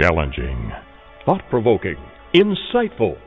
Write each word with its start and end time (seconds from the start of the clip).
Challenging, 0.00 0.70
thought 1.26 1.42
provoking, 1.50 1.96
insightful. 2.32 3.18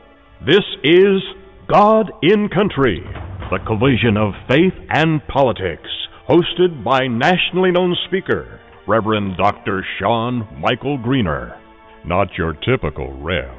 This 0.46 0.64
is 0.82 1.20
God 1.68 2.10
in 2.22 2.48
Country, 2.48 3.02
the 3.50 3.58
collision 3.66 4.16
of 4.16 4.32
faith 4.48 4.72
and 4.88 5.20
politics, 5.28 5.90
hosted 6.26 6.82
by 6.82 7.08
nationally 7.08 7.72
known 7.72 7.94
speaker, 8.08 8.58
Reverend 8.88 9.36
Dr. 9.36 9.84
Shawn 9.98 10.48
Michael 10.58 10.96
Greener. 10.96 11.60
Not 12.06 12.28
your 12.38 12.54
typical 12.54 13.20
Rev. 13.20 13.52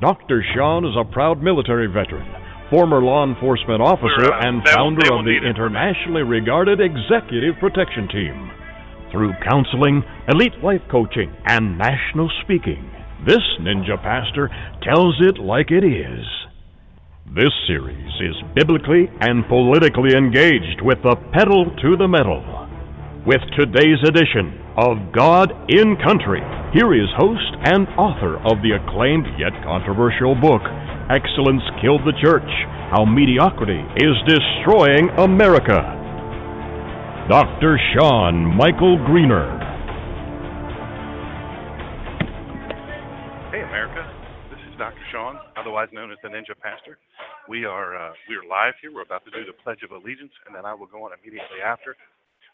Dr. 0.00 0.44
Shawn 0.56 0.84
is 0.84 0.96
a 0.98 1.04
proud 1.04 1.40
military 1.40 1.86
veteran, 1.86 2.26
former 2.68 3.00
law 3.00 3.24
enforcement 3.24 3.80
officer, 3.80 4.32
uh, 4.32 4.40
and 4.40 4.66
founder 4.66 5.14
of 5.14 5.24
the 5.24 5.38
internationally 5.46 6.22
regarded 6.22 6.80
Executive 6.80 7.54
Protection 7.60 8.08
Team. 8.08 8.50
Through 9.10 9.34
counseling, 9.48 10.02
elite 10.28 10.58
life 10.62 10.82
coaching, 10.90 11.34
and 11.46 11.78
national 11.78 12.30
speaking, 12.42 12.90
this 13.24 13.42
ninja 13.60 14.00
pastor 14.02 14.50
tells 14.82 15.16
it 15.20 15.38
like 15.38 15.70
it 15.70 15.84
is. 15.84 16.26
This 17.34 17.52
series 17.66 18.12
is 18.20 18.36
biblically 18.54 19.10
and 19.20 19.46
politically 19.48 20.16
engaged 20.16 20.82
with 20.82 21.02
the 21.02 21.16
pedal 21.32 21.66
to 21.82 21.96
the 21.96 22.08
metal. 22.08 22.42
With 23.26 23.42
today's 23.58 23.98
edition 24.06 24.60
of 24.76 25.12
God 25.12 25.50
in 25.68 25.96
Country, 26.02 26.42
here 26.72 26.94
is 26.94 27.08
host 27.16 27.50
and 27.64 27.88
author 27.98 28.36
of 28.46 28.62
the 28.62 28.78
acclaimed 28.78 29.26
yet 29.38 29.54
controversial 29.64 30.34
book, 30.34 30.62
Excellence 31.10 31.62
Killed 31.80 32.02
the 32.06 32.14
Church 32.22 32.50
How 32.94 33.04
Mediocrity 33.04 33.82
is 33.98 34.14
Destroying 34.26 35.10
America. 35.18 35.95
Dr. 37.28 37.74
Shawn 37.90 38.54
Michael 38.56 39.02
Greener. 39.04 39.58
Hey, 43.50 43.66
America. 43.66 44.06
This 44.48 44.62
is 44.70 44.78
Dr. 44.78 45.02
Shawn, 45.10 45.34
otherwise 45.58 45.88
known 45.92 46.12
as 46.12 46.18
the 46.22 46.28
Ninja 46.28 46.54
Pastor. 46.54 46.98
We 47.48 47.64
are 47.64 47.98
uh, 47.98 48.12
we 48.28 48.36
are 48.36 48.46
live 48.48 48.74
here. 48.80 48.94
We're 48.94 49.02
about 49.02 49.24
to 49.24 49.32
do 49.32 49.44
the 49.44 49.58
Pledge 49.64 49.82
of 49.82 49.90
Allegiance, 49.90 50.30
and 50.46 50.54
then 50.54 50.64
I 50.64 50.72
will 50.72 50.86
go 50.86 51.02
on 51.02 51.10
immediately 51.18 51.58
after 51.66 51.96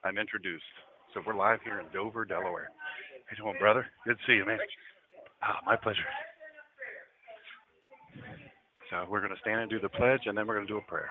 I'm 0.05 0.16
introduced. 0.16 0.64
So 1.12 1.20
we're 1.27 1.36
live 1.36 1.58
here 1.62 1.78
in 1.78 1.86
Dover, 1.92 2.25
Delaware. 2.25 2.72
How 3.28 3.36
you 3.36 3.44
doing, 3.44 3.60
brother? 3.60 3.84
Good 4.06 4.16
to 4.16 4.25
see 4.27 4.41
you, 4.41 4.47
man. 4.47 4.56
Ah, 5.42 5.60
my 5.66 5.77
pleasure. 5.77 6.08
So 8.88 9.04
we're 9.10 9.20
going 9.20 9.36
to 9.36 9.41
stand 9.42 9.60
and 9.60 9.69
do 9.69 9.80
the 9.80 9.91
pledge, 9.91 10.25
and 10.25 10.32
then 10.32 10.47
we're 10.47 10.56
going 10.56 10.66
to 10.66 10.72
do 10.72 10.78
a 10.78 10.88
prayer. 10.88 11.10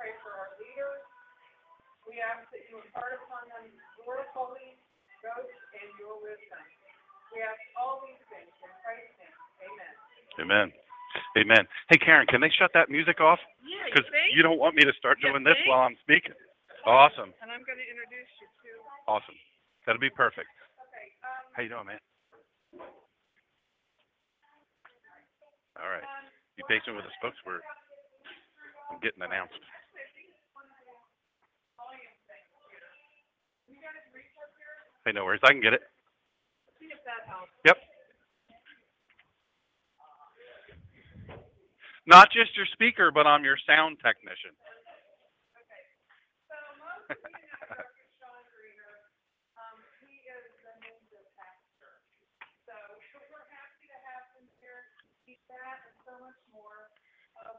We 0.00 0.08
pray 0.08 0.16
for 0.24 0.32
our 0.32 0.50
leaders. 0.56 1.04
We 2.08 2.24
ask 2.24 2.48
that 2.56 2.64
you 2.72 2.80
impart 2.80 3.20
upon 3.20 3.52
them 3.52 3.68
your 4.00 4.24
Holy 4.32 4.80
Ghost 5.20 5.52
and 5.76 5.88
your 6.00 6.16
wisdom. 6.24 6.64
We 7.36 7.44
ask 7.44 7.60
all 7.76 8.00
these 8.08 8.16
things 8.32 8.48
in 8.48 8.72
Christ's 8.80 9.12
name. 9.20 9.36
Amen. 9.68 9.92
Amen. 10.40 10.68
Amen. 11.36 11.64
Hey, 11.92 12.00
Karen, 12.00 12.24
can 12.32 12.40
they 12.40 12.48
shut 12.56 12.72
that 12.72 12.88
music 12.88 13.20
off? 13.20 13.38
Yeah, 13.60 13.92
Because 13.92 14.08
you 14.32 14.40
don't 14.40 14.56
want 14.56 14.72
me 14.72 14.88
to 14.88 14.94
start 14.96 15.20
You 15.20 15.28
doing 15.28 15.44
this 15.44 15.60
while 15.68 15.84
I'm 15.84 16.00
speaking. 16.00 16.32
Awesome. 16.88 17.36
And 17.44 17.52
I'm 17.52 17.60
going 17.68 17.76
to 17.76 17.84
introduce 17.84 18.32
you 18.40 18.48
to. 18.48 18.70
Awesome. 19.04 19.36
That'll 19.84 20.00
be 20.00 20.08
perfect. 20.10 20.48
Okay. 20.80 21.12
Um, 21.20 21.44
How 21.52 21.60
you 21.60 21.68
doing, 21.68 21.84
man? 21.92 22.00
All 25.76 25.92
right. 25.92 26.06
Be 26.56 26.64
patient 26.72 26.96
with 26.96 27.04
us, 27.04 27.12
folks. 27.20 27.36
We're 27.44 27.60
I'm 28.88 28.98
getting 29.04 29.20
announced. 29.22 29.60
Hey, 35.04 35.12
no 35.16 35.24
worries. 35.24 35.40
I 35.42 35.52
can 35.52 35.64
get 35.64 35.72
it. 35.72 35.80
Yep. 37.64 37.76
Not 42.06 42.28
just 42.32 42.52
your 42.56 42.66
speaker, 42.76 43.08
but 43.08 43.26
I'm 43.26 43.44
your 43.44 43.56
sound 43.64 43.96
technician. 44.04 44.52
So 46.48 46.56
most 46.84 47.08
of 47.08 47.16
you 47.16 47.48
know 47.48 47.80
Dr. 47.80 48.04
Shawn 48.20 48.44
Greener. 48.52 48.92
He 50.04 50.20
is 50.26 50.46
the 50.60 50.72
ninja 50.84 51.22
pastor. 51.32 52.04
So 52.68 52.76
we're 53.32 53.48
happy 53.56 53.88
to 53.88 53.98
have 54.04 54.24
him 54.36 54.44
here. 54.60 54.84
He's 55.24 55.40
that 55.48 55.80
and 55.88 55.96
so 56.04 56.12
much 56.20 56.40
more. 56.52 56.92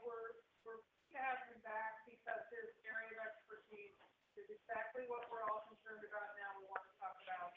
We're, 0.06 0.38
we're 0.62 0.78
happy 1.10 1.10
to 1.14 1.20
have 1.26 1.40
him 1.50 1.58
back 1.66 2.06
because 2.06 2.42
his 2.54 2.70
area 2.86 3.18
of 3.18 3.34
expertise 3.34 3.98
is 4.38 4.46
exactly 4.48 5.04
what 5.10 5.26
we're 5.32 5.44
all 5.48 5.66
concerned 5.68 6.04
about 6.06 6.32
now. 6.38 6.50
We 6.60 6.64
want 6.68 6.84
to 6.86 6.94
talk 7.00 7.16
about 7.24 7.52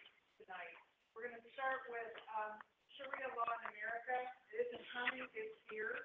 tonight. 0.45 0.77
We're 1.17 1.25
going 1.25 1.41
to 1.41 1.47
start 1.57 1.81
with, 1.89 2.13
um, 2.37 2.53
Sharia 2.93 3.33
law 3.33 3.49
in 3.49 3.73
America. 3.73 4.13
It 4.53 4.69
isn't 4.69 4.85
coming, 4.93 5.25
it's 5.33 5.57
here. 5.73 5.97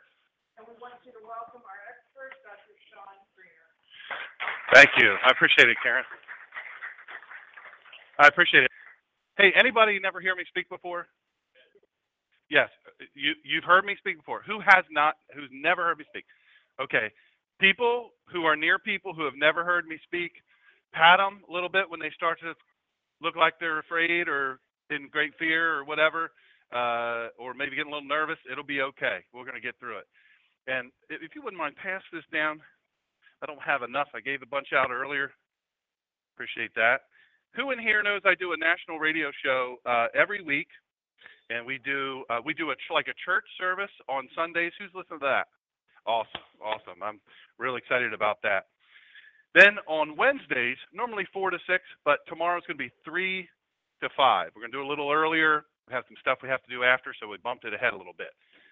And 0.56 0.64
we 0.64 0.74
want 0.80 0.96
you 1.04 1.12
to 1.12 1.22
welcome 1.22 1.60
our 1.60 1.80
expert, 1.92 2.40
Dr. 2.40 2.72
Shawn 2.88 3.20
Greener. 3.36 3.68
Thank 4.72 4.96
you. 4.96 5.12
I 5.20 5.28
appreciate 5.30 5.68
it, 5.68 5.76
Karen. 5.84 6.08
I 8.18 8.32
appreciate 8.32 8.64
it. 8.64 8.72
Hey, 9.36 9.52
anybody 9.60 10.00
never 10.00 10.20
hear 10.24 10.34
me 10.34 10.44
speak 10.48 10.68
before? 10.72 11.06
Yes, 12.50 12.68
you 13.14 13.38
you've 13.44 13.64
heard 13.64 13.84
me 13.84 13.94
speak 14.00 14.18
before. 14.18 14.42
Who 14.42 14.58
has 14.58 14.82
not? 14.90 15.14
Who's 15.36 15.48
never 15.52 15.84
heard 15.84 15.98
me 15.98 16.04
speak? 16.10 16.24
Okay, 16.82 17.14
people 17.60 18.10
who 18.32 18.42
are 18.44 18.56
near 18.56 18.78
people 18.78 19.14
who 19.14 19.24
have 19.24 19.38
never 19.38 19.64
heard 19.64 19.86
me 19.86 20.00
speak, 20.02 20.32
pat 20.92 21.18
them 21.22 21.46
a 21.48 21.52
little 21.52 21.68
bit 21.68 21.88
when 21.88 22.00
they 22.00 22.10
start 22.10 22.40
to 22.40 22.58
look 23.22 23.36
like 23.36 23.54
they're 23.60 23.78
afraid 23.78 24.28
or 24.28 24.58
in 24.90 25.08
great 25.10 25.32
fear 25.38 25.78
or 25.78 25.84
whatever, 25.84 26.32
uh, 26.74 27.28
or 27.38 27.54
maybe 27.54 27.76
getting 27.76 27.92
a 27.92 27.94
little 27.94 28.08
nervous. 28.08 28.38
It'll 28.50 28.64
be 28.64 28.80
okay. 28.82 29.24
We're 29.32 29.44
going 29.44 29.54
to 29.54 29.60
get 29.60 29.78
through 29.78 29.98
it. 29.98 30.06
And 30.66 30.90
if 31.08 31.34
you 31.34 31.42
wouldn't 31.42 31.58
mind, 31.58 31.76
pass 31.76 32.02
this 32.12 32.24
down. 32.32 32.60
I 33.42 33.46
don't 33.46 33.62
have 33.62 33.82
enough. 33.82 34.08
I 34.14 34.20
gave 34.20 34.42
a 34.42 34.46
bunch 34.46 34.68
out 34.76 34.90
earlier. 34.90 35.32
Appreciate 36.36 36.74
that. 36.74 37.00
Who 37.56 37.70
in 37.70 37.78
here 37.78 38.02
knows 38.02 38.22
I 38.24 38.34
do 38.34 38.52
a 38.52 38.56
national 38.56 38.98
radio 38.98 39.30
show 39.42 39.76
uh, 39.86 40.06
every 40.14 40.42
week, 40.42 40.68
and 41.48 41.66
we 41.66 41.80
do 41.84 42.22
uh, 42.30 42.38
we 42.44 42.54
do 42.54 42.70
a 42.70 42.76
like 42.92 43.08
a 43.08 43.16
church 43.24 43.44
service 43.58 43.90
on 44.08 44.28
Sundays. 44.36 44.72
Who's 44.78 44.94
listening 44.94 45.18
to 45.20 45.26
that? 45.26 45.46
Awesome, 46.06 46.46
awesome. 46.62 47.02
I'm 47.02 47.20
really 47.58 47.78
excited 47.78 48.14
about 48.14 48.38
that. 48.42 48.66
Then 49.54 49.82
on 49.86 50.16
Wednesdays, 50.16 50.78
normally 50.94 51.26
four 51.32 51.50
to 51.50 51.58
six, 51.66 51.82
but 52.04 52.20
tomorrow's 52.28 52.62
going 52.66 52.78
to 52.78 52.84
be 52.86 52.94
three 53.04 53.48
to 54.00 54.08
five. 54.16 54.50
We're 54.54 54.62
going 54.62 54.72
to 54.72 54.78
do 54.78 54.86
a 54.86 54.88
little 54.88 55.10
earlier. 55.10 55.66
We 55.88 55.94
have 55.94 56.04
some 56.06 56.16
stuff 56.20 56.38
we 56.42 56.48
have 56.48 56.62
to 56.62 56.70
do 56.70 56.84
after, 56.84 57.14
so 57.18 57.26
we 57.26 57.36
bumped 57.42 57.64
it 57.64 57.74
ahead 57.74 57.92
a 57.92 57.98
little 57.98 58.16
bit. 58.16 58.30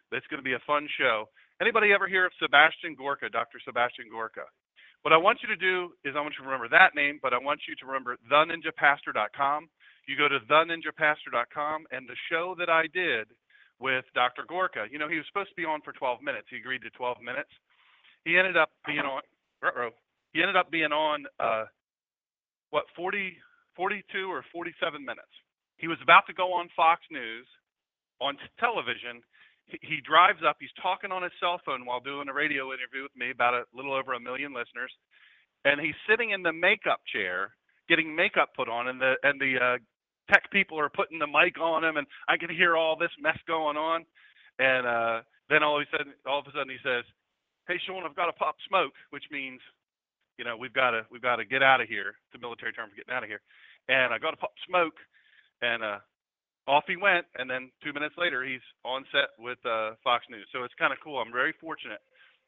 But 0.09 0.23
it's 0.23 0.31
going 0.31 0.39
to 0.39 0.47
be 0.47 0.55
a 0.55 0.63
fun 0.67 0.89
show. 0.97 1.29
Anybody 1.61 1.91
ever 1.93 2.07
hear 2.07 2.25
of 2.27 2.33
Sebastian 2.39 2.95
Gorka, 2.95 3.29
Dr. 3.29 3.59
Sebastian 3.67 4.07
Gorka? 4.11 4.47
What 5.03 5.13
I 5.13 5.19
want 5.19 5.43
you 5.43 5.49
to 5.51 5.59
do 5.59 5.95
is 6.05 6.15
I 6.15 6.23
want 6.23 6.35
you 6.39 6.47
to 6.47 6.51
remember 6.51 6.71
that 6.71 6.95
name, 6.95 7.19
but 7.23 7.35
I 7.35 7.39
want 7.39 7.61
you 7.67 7.75
to 7.75 7.87
remember 7.87 8.17
theninjapastor.com. 8.31 9.69
You 10.07 10.17
go 10.17 10.29
to 10.31 10.39
theninjapastor.com, 10.47 11.87
and 11.91 12.09
the 12.09 12.19
show 12.31 12.55
that 12.59 12.71
I 12.71 12.87
did 12.95 13.27
with 13.79 14.05
Dr. 14.15 14.43
Gorka, 14.49 14.87
you 14.91 14.99
know, 14.99 15.09
he 15.09 15.17
was 15.17 15.27
supposed 15.27 15.51
to 15.51 15.59
be 15.59 15.67
on 15.67 15.83
for 15.83 15.93
12 15.93 16.23
minutes. 16.23 16.47
He 16.51 16.57
agreed 16.57 16.83
to 16.83 16.91
12 16.91 17.19
minutes. 17.23 17.51
He 18.25 18.39
ended 18.39 18.57
up 18.57 18.71
being 18.87 19.01
on, 19.01 19.23
he 20.33 20.41
ended 20.41 20.57
up 20.57 20.71
being 20.71 20.93
on, 20.93 21.25
uh, 21.41 21.65
what, 22.71 22.85
40, 22.97 23.37
42 23.77 24.31
or 24.31 24.45
47 24.53 25.05
minutes. 25.05 25.33
He 25.79 25.89
was 25.89 25.99
about 26.03 26.27
to 26.27 26.35
go 26.35 26.53
on 26.53 26.69
Fox 26.75 27.03
News 27.11 27.47
on 28.21 28.37
television. 28.59 29.23
He, 29.67 29.79
he 29.83 29.99
drives 30.01 30.41
up, 30.47 30.57
he's 30.61 30.75
talking 30.83 31.13
on 31.13 31.23
his 31.23 31.33
cell 31.41 31.61
phone 31.65 31.87
while 31.87 32.01
doing 32.01 32.29
a 32.29 32.35
radio 32.35 32.73
interview 32.73 33.03
with 33.03 33.17
me, 33.17 33.31
about 33.31 33.55
a 33.55 33.65
little 33.75 33.95
over 33.95 34.15
a 34.15 34.21
million 34.21 34.53
listeners. 34.53 34.93
And 35.65 35.81
he's 35.81 35.97
sitting 36.09 36.31
in 36.31 36.43
the 36.43 36.53
makeup 36.53 37.01
chair 37.13 37.55
getting 37.89 38.15
makeup 38.15 38.51
put 38.55 38.69
on, 38.69 38.89
and 38.89 39.01
the 39.01 39.15
and 39.23 39.41
the 39.41 39.57
uh, 39.57 39.79
tech 40.31 40.51
people 40.53 40.79
are 40.79 40.91
putting 40.91 41.19
the 41.19 41.27
mic 41.27 41.59
on 41.61 41.83
him, 41.83 41.97
and 41.97 42.07
I 42.29 42.37
can 42.37 42.51
hear 42.51 42.77
all 42.77 42.97
this 42.97 43.11
mess 43.21 43.39
going 43.47 43.77
on. 43.77 44.05
And 44.59 44.87
uh, 44.87 45.21
then 45.49 45.63
all 45.63 45.81
of 45.81 45.87
a 45.89 45.97
sudden, 45.97 46.13
all 46.27 46.41
of 46.41 46.47
a 46.47 46.53
sudden, 46.53 46.69
he 46.69 46.79
says, 46.85 47.05
"Hey, 47.67 47.81
Shawn, 47.87 48.05
I've 48.05 48.17
got 48.17 48.27
to 48.27 48.33
pop 48.33 48.57
smoke," 48.69 48.93
which 49.11 49.25
means, 49.31 49.61
you 50.39 50.45
know, 50.45 50.57
we've 50.57 50.75
got 50.75 50.93
to 50.93 51.03
we've 51.13 51.23
got 51.23 51.37
to 51.37 51.45
get 51.47 51.63
out 51.63 51.81
of 51.83 51.89
here. 51.89 52.15
It's 52.29 52.37
a 52.37 52.41
military 52.41 52.73
term 52.73 52.91
for 52.91 52.97
getting 52.97 53.15
out 53.15 53.25
of 53.25 53.29
here. 53.31 53.43
And 53.89 54.15
I 54.15 54.19
got 54.19 54.33
to 54.33 54.39
pop 54.39 54.53
smoke. 54.69 54.95
and 55.63 55.83
uh, 55.85 55.99
off 56.69 56.85
he 56.87 56.97
went. 56.97 57.27
And 57.39 57.51
then 57.51 57.71
two 57.85 57.93
minutes 57.93 58.15
later, 58.19 58.45
he's 58.45 58.65
on 58.85 59.05
set 59.13 59.31
with 59.39 59.59
uh, 59.67 59.93
Fox 60.05 60.25
News. 60.31 60.47
So 60.53 60.65
it's 60.65 60.75
kind 60.79 60.93
of 60.93 60.99
cool. 61.03 61.19
I'm 61.19 61.33
very 61.33 61.55
fortunate 61.61 62.01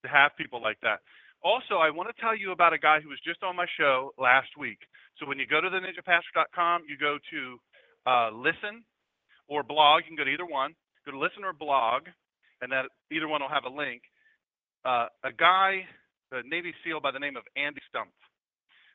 to 0.05 0.09
have 0.11 0.33
people 0.39 0.63
like 0.63 0.79
that. 0.83 1.01
Also, 1.43 1.77
I 1.77 1.91
want 1.91 2.09
to 2.15 2.23
tell 2.23 2.37
you 2.37 2.53
about 2.53 2.73
a 2.73 2.79
guy 2.79 3.01
who 3.01 3.11
was 3.11 3.21
just 3.27 3.43
on 3.43 3.57
my 3.57 3.67
show 3.79 4.13
last 4.19 4.51
week. 4.59 4.79
So 5.19 5.27
when 5.27 5.39
you 5.39 5.47
go 5.47 5.61
to 5.61 5.71
the 5.71 5.79
ninjapastor.com, 5.79 6.83
you 6.89 6.97
go 6.99 7.19
to 7.33 7.59
uh, 8.11 8.31
listen 8.33 8.85
or 9.49 9.63
blog. 9.63 10.03
You 10.05 10.17
can 10.17 10.17
go 10.17 10.25
to 10.25 10.31
either 10.33 10.47
one. 10.47 10.75
Go 11.07 11.13
to 11.13 11.19
listen 11.19 11.45
or 11.45 11.53
blog, 11.53 12.05
and 12.63 12.73
that 12.73 12.87
either 13.13 13.29
one 13.29 13.43
will 13.43 13.51
have 13.51 13.65
a 13.65 13.75
link. 13.75 14.03
Uh, 14.85 15.07
a 15.25 15.33
guy, 15.33 15.85
a 16.33 16.47
Navy 16.47 16.75
SEAL 16.85 17.01
by 17.01 17.11
the 17.11 17.19
name 17.19 17.37
of 17.37 17.43
Andy 17.57 17.81
Stumpf. 17.93 18.15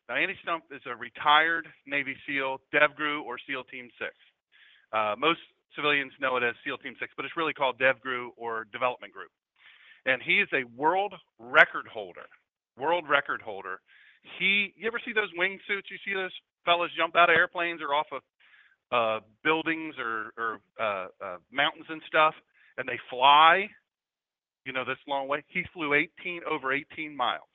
Now, 0.07 0.15
Andy 0.15 0.35
Stumpf 0.45 0.69
is 0.71 0.81
a 0.85 0.95
retired 0.95 1.67
Navy 1.85 2.15
SEAL, 2.27 2.61
DevGru, 2.73 3.23
or 3.23 3.37
SEAL 3.47 3.63
Team 3.65 3.89
6. 3.99 4.11
Uh, 4.93 5.15
most 5.17 5.39
civilians 5.75 6.13
know 6.21 6.37
it 6.37 6.43
as 6.43 6.55
SEAL 6.63 6.77
Team 6.79 6.95
6, 6.99 7.11
but 7.17 7.25
it's 7.25 7.35
really 7.35 7.53
called 7.53 7.79
DevGru 7.79 8.29
or 8.37 8.65
Development 8.71 9.11
Group. 9.11 9.31
And 10.05 10.21
he 10.21 10.39
is 10.39 10.47
a 10.53 10.63
world 10.77 11.13
record 11.39 11.87
holder. 11.91 12.29
World 12.77 13.05
record 13.09 13.41
holder. 13.41 13.81
He, 14.39 14.73
you 14.77 14.87
ever 14.87 15.01
see 15.03 15.13
those 15.13 15.31
wingsuits? 15.37 15.89
You 15.89 15.97
see 16.05 16.13
those 16.13 16.33
fellas 16.65 16.91
jump 16.97 17.15
out 17.15 17.29
of 17.29 17.35
airplanes 17.35 17.81
or 17.81 17.93
off 17.93 18.07
of 18.11 18.21
uh, 18.91 19.19
buildings 19.43 19.95
or, 19.97 20.31
or 20.37 20.59
uh, 20.79 21.07
uh, 21.23 21.37
mountains 21.51 21.85
and 21.89 22.01
stuff, 22.07 22.33
and 22.77 22.87
they 22.87 22.99
fly, 23.09 23.67
you 24.65 24.73
know, 24.73 24.83
this 24.85 24.97
long 25.07 25.27
way. 25.27 25.43
He 25.47 25.63
flew 25.73 25.93
18 25.93 26.41
over 26.49 26.73
18 26.73 27.15
miles, 27.15 27.49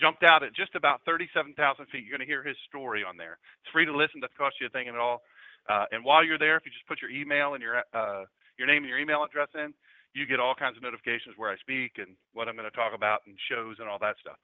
jumped 0.00 0.22
out 0.22 0.42
at 0.42 0.54
just 0.54 0.74
about 0.74 1.00
37,000 1.04 1.54
feet. 1.86 2.04
You're 2.06 2.16
going 2.16 2.26
to 2.26 2.30
hear 2.30 2.42
his 2.42 2.56
story 2.68 3.04
on 3.04 3.16
there. 3.16 3.38
It's 3.62 3.72
free 3.72 3.86
to 3.86 3.94
listen. 3.94 4.20
Doesn't 4.20 4.38
cost 4.38 4.56
you 4.60 4.66
a 4.66 4.70
thing 4.70 4.88
at 4.88 4.96
all. 4.96 5.22
Uh, 5.68 5.86
and 5.92 6.04
while 6.04 6.24
you're 6.24 6.38
there, 6.38 6.56
if 6.56 6.64
you 6.64 6.72
just 6.72 6.86
put 6.86 7.02
your 7.02 7.10
email 7.10 7.54
and 7.54 7.62
your 7.62 7.82
uh, 7.94 8.24
your 8.58 8.66
name 8.66 8.82
and 8.82 8.90
your 8.90 8.98
email 8.98 9.22
address 9.24 9.48
in, 9.54 9.74
you 10.14 10.26
get 10.26 10.40
all 10.40 10.54
kinds 10.54 10.76
of 10.76 10.82
notifications 10.82 11.34
where 11.36 11.50
I 11.50 11.56
speak 11.58 11.98
and 11.98 12.16
what 12.32 12.48
I'm 12.48 12.56
going 12.56 12.68
to 12.68 12.76
talk 12.76 12.92
about 12.94 13.20
and 13.26 13.36
shows 13.50 13.76
and 13.78 13.88
all 13.88 13.98
that 14.00 14.16
stuff. 14.20 14.36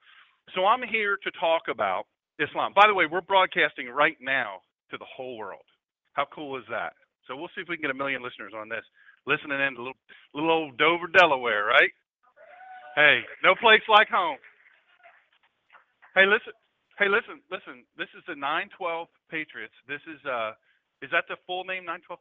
So 0.54 0.64
I'm 0.64 0.82
here 0.82 1.18
to 1.22 1.30
talk 1.38 1.68
about 1.68 2.04
Islam. 2.38 2.72
By 2.74 2.86
the 2.86 2.94
way, 2.94 3.06
we're 3.06 3.20
broadcasting 3.20 3.88
right 3.88 4.16
now 4.20 4.62
to 4.90 4.96
the 4.96 5.04
whole 5.04 5.36
world. 5.36 5.66
How 6.14 6.26
cool 6.34 6.56
is 6.56 6.64
that? 6.70 6.94
So 7.26 7.36
we'll 7.36 7.52
see 7.54 7.60
if 7.60 7.68
we 7.68 7.76
can 7.76 7.82
get 7.82 7.90
a 7.90 7.98
million 7.98 8.22
listeners 8.22 8.54
on 8.56 8.68
this, 8.68 8.84
listening 9.28 9.60
in 9.60 9.76
to 9.76 9.92
little, 9.92 10.00
little 10.32 10.50
old 10.50 10.78
Dover, 10.80 11.06
Delaware, 11.12 11.68
right? 11.68 11.92
Hey, 12.96 13.20
no 13.44 13.54
place 13.54 13.84
like 13.88 14.08
home. 14.08 14.40
Hey, 16.16 16.24
listen. 16.24 16.56
Hey, 16.98 17.06
listen, 17.06 17.38
listen. 17.52 17.86
This 17.94 18.10
is 18.16 18.24
the 18.26 18.34
912 18.34 19.06
Patriots. 19.30 19.76
This 19.86 20.02
is 20.08 20.18
uh, 20.26 20.56
is 21.04 21.12
that 21.12 21.28
the 21.28 21.36
full 21.46 21.62
name? 21.62 21.84
912. 21.84 22.18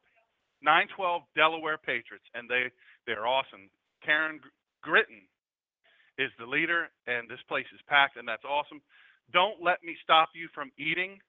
912 0.62 1.21
Delaware 1.36 1.77
Patriots, 1.77 2.25
and 2.33 2.50
they 2.50 2.69
they're 3.06 3.25
awesome. 3.25 3.69
Karen 4.04 4.39
Gritton 4.86 5.25
is 6.18 6.30
the 6.38 6.45
leader, 6.45 6.89
and 7.06 7.30
this 7.30 7.42
place 7.48 7.69
is 7.74 7.81
packed, 7.88 8.18
and 8.18 8.27
that's 8.27 8.45
awesome. 8.45 8.81
Don't 9.33 9.62
let 9.62 9.83
me 9.83 9.95
stop 10.04 10.30
you 10.33 10.50
from 10.54 10.71
eating, 10.77 11.19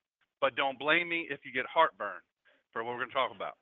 but 0.40 0.56
don't 0.56 0.78
blame 0.78 1.08
me 1.08 1.28
if 1.30 1.40
you 1.44 1.52
get 1.52 1.66
heartburn 1.68 2.20
for 2.72 2.84
what 2.84 2.92
we're 2.94 3.04
going 3.04 3.12
to 3.12 3.20
talk 3.20 3.34
about. 3.34 3.56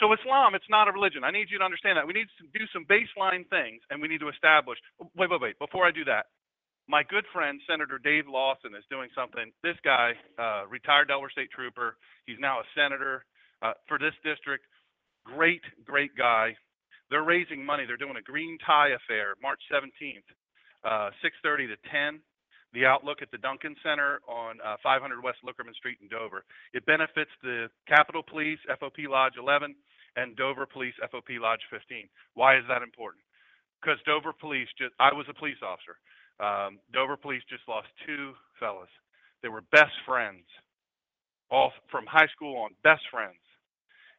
So 0.00 0.12
Islam, 0.12 0.54
it's 0.54 0.68
not 0.70 0.88
a 0.88 0.92
religion. 0.92 1.24
I 1.24 1.30
need 1.30 1.48
you 1.50 1.58
to 1.58 1.64
understand 1.64 1.96
that. 1.98 2.06
We 2.06 2.12
need 2.14 2.28
to 2.40 2.46
do 2.58 2.64
some 2.72 2.84
baseline 2.86 3.48
things, 3.50 3.82
and 3.90 4.00
we 4.00 4.08
need 4.08 4.20
to 4.20 4.28
establish. 4.28 4.78
Wait, 5.16 5.30
wait, 5.30 5.40
wait. 5.40 5.58
Before 5.58 5.86
I 5.86 5.90
do 5.90 6.04
that, 6.04 6.26
my 6.88 7.02
good 7.02 7.24
friend 7.32 7.60
Senator 7.68 7.98
Dave 7.98 8.24
Lawson 8.28 8.74
is 8.74 8.84
doing 8.90 9.08
something. 9.14 9.52
This 9.62 9.76
guy, 9.84 10.12
uh, 10.38 10.66
retired 10.68 11.08
Delaware 11.08 11.30
State 11.30 11.50
Trooper, 11.50 11.96
he's 12.26 12.40
now 12.40 12.60
a 12.60 12.66
senator 12.74 13.24
uh, 13.62 13.72
for 13.86 13.98
this 13.98 14.14
district. 14.24 14.64
Great, 15.24 15.62
great 15.84 16.16
guy. 16.16 16.56
They're 17.10 17.22
raising 17.22 17.64
money. 17.64 17.84
They're 17.86 18.00
doing 18.00 18.16
a 18.16 18.22
green 18.22 18.58
tie 18.66 18.90
affair 18.96 19.34
March 19.42 19.60
17th, 19.70 20.26
uh, 20.84 21.10
6:30 21.22 21.68
to 21.68 21.76
10 21.90 22.20
the 22.72 22.86
Outlook 22.86 23.20
at 23.20 23.30
the 23.30 23.38
Duncan 23.38 23.76
Center 23.82 24.20
on 24.28 24.58
uh, 24.64 24.76
500 24.82 25.22
West 25.22 25.38
Loockerman 25.44 25.74
Street 25.74 25.98
in 26.00 26.08
Dover. 26.08 26.44
It 26.72 26.86
benefits 26.86 27.30
the 27.42 27.68
Capitol 27.86 28.22
Police, 28.22 28.58
FOP 28.80 29.08
Lodge 29.08 29.34
11, 29.38 29.74
and 30.16 30.36
Dover 30.36 30.66
Police, 30.66 30.94
FOP 31.10 31.40
Lodge 31.40 31.60
15. 31.70 32.08
Why 32.34 32.56
is 32.56 32.64
that 32.68 32.82
important? 32.82 33.24
Because 33.80 33.98
Dover 34.06 34.32
Police 34.32 34.68
just, 34.78 34.94
I 35.00 35.12
was 35.12 35.26
a 35.28 35.34
police 35.34 35.60
officer. 35.62 35.96
Um, 36.40 36.78
Dover 36.92 37.16
Police 37.16 37.42
just 37.48 37.62
lost 37.68 37.88
two 38.06 38.32
fellas. 38.58 38.90
They 39.42 39.48
were 39.48 39.62
best 39.72 39.92
friends, 40.06 40.44
all 41.50 41.72
from 41.90 42.06
high 42.06 42.28
school 42.34 42.56
on, 42.62 42.70
best 42.84 43.02
friends, 43.10 43.42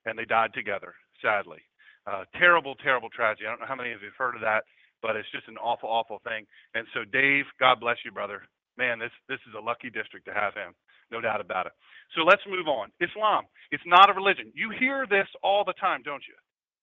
and 0.05 0.17
they 0.17 0.25
died 0.25 0.53
together, 0.53 0.93
sadly. 1.21 1.59
Uh, 2.05 2.25
terrible, 2.37 2.75
terrible 2.75 3.09
tragedy. 3.09 3.47
I 3.47 3.51
don't 3.51 3.61
know 3.61 3.71
how 3.71 3.79
many 3.79 3.93
of 3.93 4.01
you 4.01 4.11
have 4.11 4.19
heard 4.19 4.35
of 4.35 4.41
that 4.41 4.65
but 5.03 5.17
it's 5.17 5.29
just 5.31 5.47
an 5.49 5.57
awful, 5.57 5.89
awful 5.89 6.21
thing. 6.23 6.47
And 6.73 6.87
so, 6.95 7.03
Dave, 7.03 7.45
God 7.59 7.79
bless 7.81 7.97
you, 8.05 8.11
brother. 8.11 8.41
Man, 8.79 8.97
this 8.97 9.11
this 9.29 9.39
is 9.47 9.53
a 9.53 9.61
lucky 9.61 9.91
district 9.91 10.25
to 10.25 10.33
have 10.33 10.55
him, 10.55 10.73
no 11.11 11.21
doubt 11.21 11.41
about 11.41 11.67
it. 11.67 11.73
So 12.15 12.23
let's 12.23 12.41
move 12.49 12.67
on. 12.67 12.89
Islam, 13.01 13.45
it's 13.69 13.83
not 13.85 14.09
a 14.09 14.13
religion. 14.13 14.51
You 14.55 14.71
hear 14.79 15.05
this 15.07 15.27
all 15.43 15.63
the 15.63 15.77
time, 15.77 16.01
don't 16.03 16.23
you? 16.25 16.33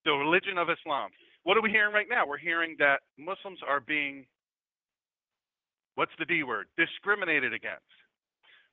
The 0.05 0.13
religion 0.13 0.57
of 0.57 0.69
Islam. 0.69 1.09
What 1.43 1.57
are 1.57 1.61
we 1.61 1.71
hearing 1.71 1.93
right 1.93 2.07
now? 2.09 2.25
We're 2.25 2.37
hearing 2.37 2.77
that 2.79 3.01
Muslims 3.17 3.59
are 3.67 3.81
being, 3.81 4.25
what's 5.95 6.11
the 6.19 6.25
D 6.25 6.43
word? 6.43 6.67
Discriminated 6.77 7.53
against. 7.53 7.83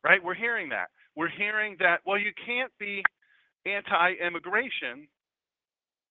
Right? 0.04 0.22
We're 0.22 0.34
hearing 0.34 0.68
that. 0.68 0.88
We're 1.16 1.30
hearing 1.30 1.76
that, 1.80 2.00
well, 2.06 2.18
you 2.18 2.30
can't 2.46 2.70
be 2.78 3.02
anti 3.66 4.12
immigration 4.24 5.08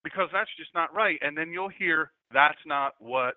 because 0.03 0.29
that's 0.33 0.49
just 0.57 0.71
not 0.75 0.93
right. 0.93 1.17
And 1.21 1.37
then 1.37 1.51
you'll 1.51 1.69
hear 1.69 2.11
that's 2.33 2.59
not 2.65 2.93
what 2.99 3.35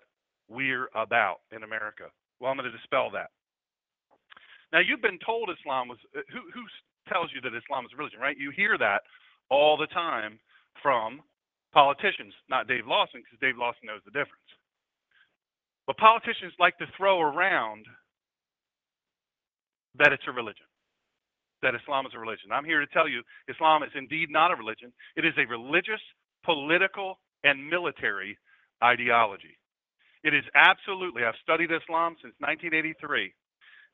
we're 0.49 0.89
about 0.95 1.37
in 1.55 1.63
America. 1.63 2.05
Well, 2.39 2.51
I'm 2.51 2.57
going 2.57 2.69
to 2.69 2.77
dispel 2.77 3.09
that. 3.11 3.29
Now, 4.73 4.79
you've 4.79 5.01
been 5.01 5.19
told 5.25 5.49
Islam 5.49 5.87
was, 5.87 5.99
uh, 6.15 6.21
who, 6.31 6.39
who 6.53 6.63
tells 7.11 7.29
you 7.33 7.41
that 7.41 7.55
Islam 7.55 7.85
is 7.85 7.91
a 7.93 7.97
religion, 7.97 8.19
right? 8.19 8.37
You 8.37 8.51
hear 8.55 8.77
that 8.77 9.03
all 9.49 9.77
the 9.77 9.87
time 9.87 10.39
from 10.81 11.21
politicians, 11.73 12.33
not 12.49 12.67
Dave 12.67 12.87
Lawson, 12.87 13.21
because 13.23 13.39
Dave 13.39 13.57
Lawson 13.57 13.87
knows 13.87 14.01
the 14.05 14.11
difference. 14.11 14.47
But 15.87 15.97
politicians 15.97 16.53
like 16.59 16.77
to 16.77 16.85
throw 16.95 17.19
around 17.21 17.85
that 19.99 20.13
it's 20.13 20.23
a 20.27 20.31
religion, 20.31 20.67
that 21.61 21.75
Islam 21.75 22.05
is 22.05 22.13
a 22.15 22.19
religion. 22.19 22.51
I'm 22.51 22.65
here 22.65 22.79
to 22.79 22.87
tell 22.87 23.07
you 23.07 23.23
Islam 23.49 23.83
is 23.83 23.91
indeed 23.95 24.29
not 24.31 24.51
a 24.51 24.55
religion, 24.55 24.93
it 25.15 25.25
is 25.25 25.33
a 25.37 25.47
religious, 25.47 25.99
political, 26.43 27.19
and 27.43 27.69
military 27.69 28.37
ideology. 28.83 29.57
It 30.23 30.33
is 30.33 30.43
absolutely, 30.53 31.23
I've 31.23 31.39
studied 31.41 31.71
Islam 31.71 32.15
since 32.21 32.35
1983. 32.39 33.33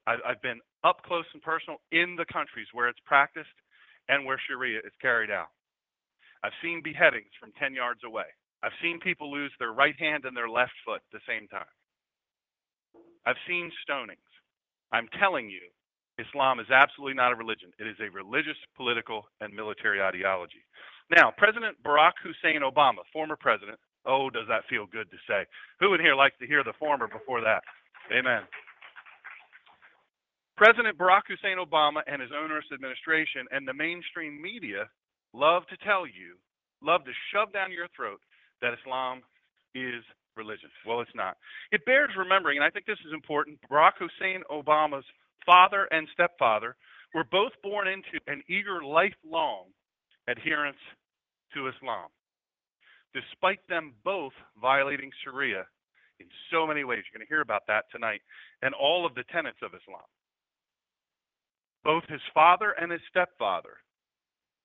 I've, 0.08 0.42
been 0.42 0.60
up 0.86 1.04
close 1.04 1.26
and 1.34 1.44
personal 1.44 1.80
in 1.92 2.16
the 2.16 2.26
countries 2.32 2.68
where 2.72 2.88
it's 2.88 3.00
practiced 3.06 3.52
and 4.08 4.26
where 4.26 4.40
Sharia 4.48 4.80
is 4.80 4.96
carried 5.02 5.30
out. 5.30 5.52
I've 6.44 6.56
seen 6.62 6.82
beheadings 6.82 7.32
from 7.40 7.52
10 7.60 7.74
yards 7.74 8.02
away. 8.06 8.32
I've 8.64 8.76
seen 8.82 9.00
people 9.00 9.32
lose 9.32 9.52
their 9.60 9.74
right 9.74 9.96
hand 10.00 10.24
and 10.24 10.36
their 10.36 10.50
left 10.50 10.72
foot 10.86 11.02
at 11.04 11.12
the 11.12 11.28
same 11.28 11.48
time. 11.50 11.68
I've 13.26 13.40
seen 13.48 13.72
stonings. 13.84 14.32
I'm 14.92 15.10
telling 15.20 15.50
you, 15.50 15.68
Islam 16.18 16.60
is 16.60 16.72
absolutely 16.72 17.14
not 17.14 17.34
a 17.34 17.36
religion. 17.36 17.70
It 17.78 17.86
is 17.86 17.98
a 18.00 18.10
religious, 18.10 18.58
political, 18.76 19.28
and 19.42 19.54
military 19.54 20.02
ideology. 20.02 20.64
Now, 21.12 21.32
President 21.38 21.76
Barack 21.84 22.14
Hussein 22.24 22.62
Obama, 22.62 23.04
former 23.14 23.36
president, 23.36 23.78
Oh, 24.08 24.30
does 24.30 24.48
that 24.48 24.64
feel 24.70 24.88
good 24.88 25.12
to 25.12 25.18
say? 25.28 25.44
Who 25.80 25.94
in 25.94 26.00
here 26.00 26.16
likes 26.16 26.40
to 26.40 26.48
hear 26.48 26.64
the 26.64 26.74
former 26.80 27.08
before 27.08 27.42
that? 27.42 27.62
Amen. 28.12 28.48
President 30.56 30.98
Barack 30.98 31.28
Hussein 31.28 31.60
Obama 31.60 32.02
and 32.08 32.22
his 32.22 32.32
onerous 32.32 32.66
administration 32.74 33.46
and 33.52 33.68
the 33.68 33.76
mainstream 33.76 34.42
media 34.42 34.90
love 35.34 35.68
to 35.70 35.78
tell 35.86 36.08
you, 36.08 36.40
love 36.82 37.04
to 37.04 37.12
shove 37.32 37.54
down 37.54 37.72
your 37.72 37.88
throat 37.96 38.20
that 38.62 38.74
Islam 38.74 39.22
is 39.76 40.02
religion. 40.36 40.70
Well, 40.88 41.02
it's 41.02 41.14
not. 41.14 41.38
It 41.72 41.86
bears 41.86 42.10
remembering, 42.18 42.58
and 42.58 42.66
I 42.66 42.72
think 42.72 42.86
this 42.88 42.98
is 43.06 43.14
important 43.14 43.60
Barack 43.70 44.00
Hussein 44.00 44.42
Obama's 44.50 45.06
father 45.46 45.88
and 45.92 46.08
stepfather 46.14 46.76
were 47.14 47.26
both 47.30 47.52
born 47.62 47.88
into 47.88 48.18
an 48.28 48.42
eager, 48.50 48.82
lifelong 48.82 49.66
adherence 50.28 50.82
to 51.54 51.68
Islam 51.68 52.10
despite 53.18 53.66
them 53.68 53.94
both 54.06 54.34
violating 54.62 55.10
Sharia 55.24 55.66
in 56.20 56.28
so 56.52 56.68
many 56.68 56.84
ways. 56.84 57.02
You're 57.06 57.18
going 57.18 57.26
to 57.26 57.34
hear 57.34 57.42
about 57.42 57.66
that 57.68 57.86
tonight, 57.92 58.22
and 58.62 58.74
all 58.74 59.06
of 59.06 59.16
the 59.16 59.24
tenets 59.34 59.58
of 59.64 59.74
Islam. 59.74 60.06
Both 61.84 62.04
his 62.10 62.22
father 62.34 62.76
and 62.80 62.92
his 62.92 63.02
stepfather 63.10 63.82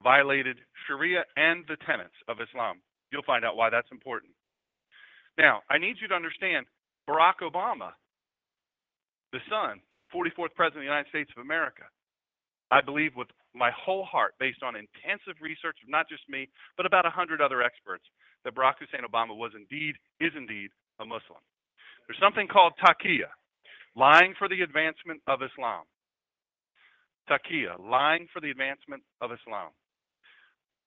violated 0.02 0.58
Sharia 0.86 1.24
and 1.36 1.64
the 1.68 1.76
tenets 1.86 2.16
of 2.28 2.38
Islam. 2.40 2.82
You'll 3.10 3.24
find 3.24 3.44
out 3.44 3.56
why 3.56 3.70
that's 3.70 3.88
important. 3.92 4.32
Now, 5.38 5.62
I 5.70 5.78
need 5.78 5.96
you 6.00 6.08
to 6.08 6.14
understand 6.14 6.66
Barack 7.08 7.40
Obama, 7.40 7.92
the 9.32 9.40
son, 9.48 9.80
44th 10.12 10.52
President 10.54 10.84
of 10.84 10.88
the 10.88 10.92
United 10.92 11.08
States 11.08 11.30
of 11.36 11.40
America, 11.40 11.84
I 12.70 12.80
believe 12.80 13.12
with 13.16 13.28
my 13.54 13.70
whole 13.70 14.04
heart, 14.04 14.34
based 14.40 14.62
on 14.62 14.76
intensive 14.76 15.40
research 15.40 15.76
of 15.84 15.88
not 15.88 16.08
just 16.08 16.24
me, 16.28 16.48
but 16.76 16.86
about 16.86 17.04
100 17.04 17.40
other 17.40 17.62
experts, 17.62 18.04
that 18.44 18.54
Barack 18.54 18.74
Hussein 18.80 19.06
Obama 19.06 19.36
was 19.36 19.52
indeed, 19.54 19.96
is 20.20 20.32
indeed, 20.36 20.70
a 21.00 21.04
Muslim. 21.04 21.40
There's 22.06 22.20
something 22.20 22.48
called 22.48 22.72
taqiyya, 22.82 23.30
lying 23.96 24.34
for 24.38 24.48
the 24.48 24.62
advancement 24.62 25.20
of 25.26 25.40
Islam. 25.42 25.84
Taqiyya, 27.30 27.78
lying 27.78 28.26
for 28.32 28.40
the 28.40 28.50
advancement 28.50 29.02
of 29.20 29.30
Islam. 29.32 29.70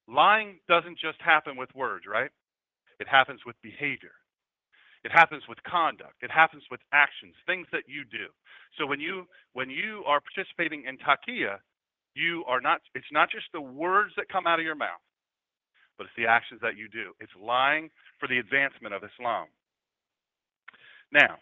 Lying 0.07 0.59
doesn't 0.67 0.99
just 0.99 1.19
happen 1.21 1.57
with 1.57 1.73
words, 1.73 2.05
right? 2.05 2.29
It 2.99 3.07
happens 3.07 3.41
with 3.45 3.55
behavior. 3.61 4.13
It 5.03 5.11
happens 5.11 5.43
with 5.47 5.61
conduct. 5.63 6.15
It 6.21 6.31
happens 6.31 6.63
with 6.71 6.79
actions, 6.91 7.35
things 7.45 7.67
that 7.71 7.83
you 7.87 8.03
do. 8.05 8.27
So 8.77 8.85
when 8.85 8.99
you 8.99 9.27
when 9.53 9.69
you 9.69 10.03
are 10.07 10.19
participating 10.19 10.85
in 10.85 10.97
taqiyya, 10.97 11.57
you 12.15 12.43
are 12.47 12.59
not 12.59 12.81
it's 12.95 13.11
not 13.11 13.29
just 13.29 13.45
the 13.53 13.61
words 13.61 14.13
that 14.17 14.29
come 14.29 14.47
out 14.47 14.59
of 14.59 14.65
your 14.65 14.75
mouth, 14.75 15.01
but 15.97 16.05
it's 16.05 16.15
the 16.17 16.27
actions 16.27 16.61
that 16.61 16.77
you 16.77 16.87
do. 16.87 17.11
It's 17.19 17.31
lying 17.39 17.89
for 18.19 18.27
the 18.27 18.39
advancement 18.39 18.93
of 18.93 19.03
Islam. 19.03 19.47
Now, 21.11 21.37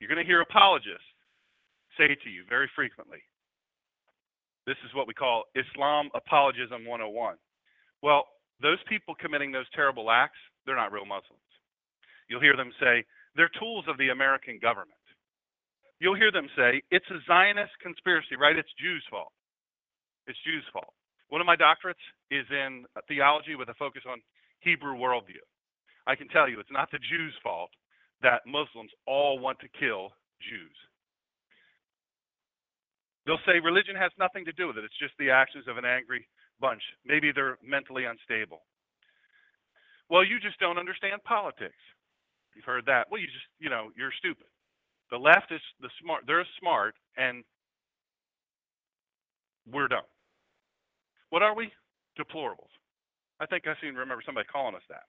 you're 0.00 0.08
going 0.08 0.22
to 0.22 0.26
hear 0.26 0.40
apologists 0.40 1.06
say 1.96 2.08
to 2.08 2.30
you 2.30 2.42
very 2.48 2.68
frequently, 2.74 3.22
this 4.66 4.76
is 4.84 4.94
what 4.94 5.06
we 5.06 5.14
call 5.14 5.44
Islam 5.54 6.08
apologism 6.14 6.86
101. 6.86 7.36
Well, 8.02 8.24
those 8.60 8.78
people 8.88 9.14
committing 9.14 9.52
those 9.52 9.68
terrible 9.74 10.10
acts, 10.10 10.38
they're 10.64 10.76
not 10.76 10.92
real 10.92 11.04
Muslims. 11.04 11.40
You'll 12.28 12.40
hear 12.40 12.56
them 12.56 12.72
say, 12.80 13.04
they're 13.36 13.50
tools 13.60 13.84
of 13.88 13.98
the 13.98 14.08
American 14.08 14.58
government. 14.60 14.96
You'll 16.00 16.16
hear 16.16 16.32
them 16.32 16.48
say, 16.56 16.82
it's 16.90 17.06
a 17.10 17.20
Zionist 17.26 17.72
conspiracy, 17.82 18.36
right? 18.40 18.56
It's 18.56 18.72
Jews' 18.80 19.04
fault. 19.10 19.32
It's 20.26 20.38
Jews' 20.44 20.64
fault. 20.72 20.94
One 21.28 21.40
of 21.40 21.46
my 21.46 21.56
doctorates 21.56 22.02
is 22.30 22.46
in 22.50 22.84
theology 23.08 23.54
with 23.54 23.68
a 23.68 23.74
focus 23.74 24.02
on 24.08 24.20
Hebrew 24.60 24.94
worldview. 24.94 25.42
I 26.06 26.14
can 26.14 26.28
tell 26.28 26.48
you 26.48 26.60
it's 26.60 26.70
not 26.70 26.90
the 26.90 26.98
Jews' 26.98 27.34
fault 27.42 27.70
that 28.22 28.42
Muslims 28.46 28.90
all 29.06 29.38
want 29.38 29.58
to 29.60 29.68
kill 29.78 30.12
Jews. 30.40 30.76
They'll 33.26 33.40
say 33.46 33.58
religion 33.58 33.96
has 33.96 34.12
nothing 34.18 34.44
to 34.44 34.52
do 34.52 34.66
with 34.68 34.76
it. 34.76 34.84
It's 34.84 34.98
just 35.00 35.14
the 35.18 35.30
actions 35.30 35.64
of 35.66 35.78
an 35.78 35.84
angry 35.84 36.28
bunch. 36.60 36.82
Maybe 37.06 37.32
they're 37.32 37.58
mentally 37.64 38.04
unstable. 38.04 38.62
Well, 40.10 40.24
you 40.24 40.38
just 40.38 40.60
don't 40.60 40.78
understand 40.78 41.24
politics. 41.24 41.80
You've 42.54 42.66
heard 42.66 42.84
that. 42.86 43.06
Well, 43.10 43.20
you 43.20 43.26
just, 43.26 43.48
you 43.58 43.70
know, 43.70 43.88
you're 43.96 44.12
stupid. 44.18 44.46
The 45.10 45.16
left 45.16 45.50
is 45.50 45.60
the 45.80 45.88
smart. 46.02 46.24
They're 46.26 46.46
smart, 46.60 46.94
and 47.16 47.44
we're 49.72 49.88
dumb. 49.88 50.04
What 51.34 51.42
are 51.42 51.58
we? 51.58 51.66
Deplorables. 52.14 52.70
I 53.42 53.46
think 53.50 53.66
I 53.66 53.74
seem 53.82 53.98
to 53.98 53.98
remember 54.06 54.22
somebody 54.22 54.46
calling 54.46 54.78
us 54.78 54.86
that. 54.86 55.02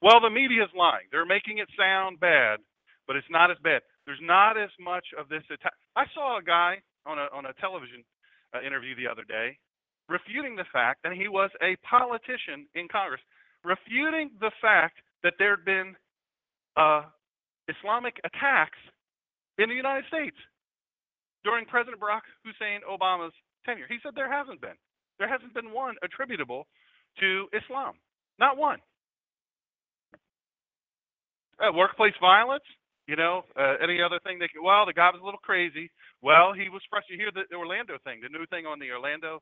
Well, 0.00 0.24
the 0.24 0.32
media 0.32 0.64
is 0.64 0.72
lying. 0.72 1.12
They're 1.12 1.28
making 1.28 1.60
it 1.60 1.68
sound 1.76 2.20
bad, 2.20 2.64
but 3.04 3.20
it's 3.20 3.28
not 3.28 3.52
as 3.52 3.60
bad. 3.60 3.84
There's 4.08 4.22
not 4.24 4.56
as 4.56 4.72
much 4.80 5.04
of 5.12 5.28
this 5.28 5.44
attack. 5.52 5.76
I 5.92 6.08
saw 6.16 6.40
a 6.40 6.42
guy 6.42 6.80
on 7.04 7.20
a 7.20 7.28
on 7.36 7.44
a 7.44 7.52
television 7.60 8.00
uh, 8.56 8.64
interview 8.64 8.96
the 8.96 9.12
other 9.12 9.28
day 9.28 9.60
refuting 10.08 10.56
the 10.56 10.64
fact 10.72 11.02
that 11.04 11.12
he 11.12 11.28
was 11.28 11.50
a 11.60 11.76
politician 11.84 12.64
in 12.72 12.88
Congress, 12.88 13.20
refuting 13.60 14.30
the 14.40 14.52
fact 14.62 15.04
that 15.22 15.34
there'd 15.38 15.68
been 15.68 15.92
uh, 16.80 17.02
Islamic 17.68 18.16
attacks 18.24 18.78
in 19.58 19.68
the 19.68 19.74
United 19.74 20.08
States 20.08 20.36
during 21.44 21.66
President 21.66 22.00
Barack 22.00 22.24
Hussein 22.40 22.80
Obama's 22.88 23.34
tenure. 23.66 23.84
He 23.84 23.98
said 24.02 24.12
there 24.16 24.32
hasn't 24.32 24.62
been. 24.62 24.80
There 25.18 25.28
hasn't 25.28 25.54
been 25.54 25.72
one 25.72 25.96
attributable 26.02 26.66
to 27.20 27.48
Islam. 27.52 27.94
Not 28.38 28.56
one. 28.56 28.80
Uh, 31.58 31.72
workplace 31.72 32.14
violence, 32.20 32.64
you 33.06 33.16
know, 33.16 33.44
uh, 33.58 33.76
any 33.82 34.02
other 34.02 34.20
thing 34.24 34.38
they 34.38 34.48
well, 34.62 34.84
the 34.86 34.92
guy 34.92 35.08
was 35.10 35.22
a 35.22 35.24
little 35.24 35.40
crazy. 35.40 35.90
Well, 36.22 36.52
he 36.52 36.68
was 36.68 36.82
frustrated. 36.90 37.20
You 37.20 37.30
hear 37.32 37.32
the 37.32 37.56
Orlando 37.56 37.96
thing, 38.04 38.20
the 38.20 38.28
new 38.28 38.46
thing 38.46 38.66
on 38.66 38.78
the 38.78 38.90
Orlando, 38.92 39.40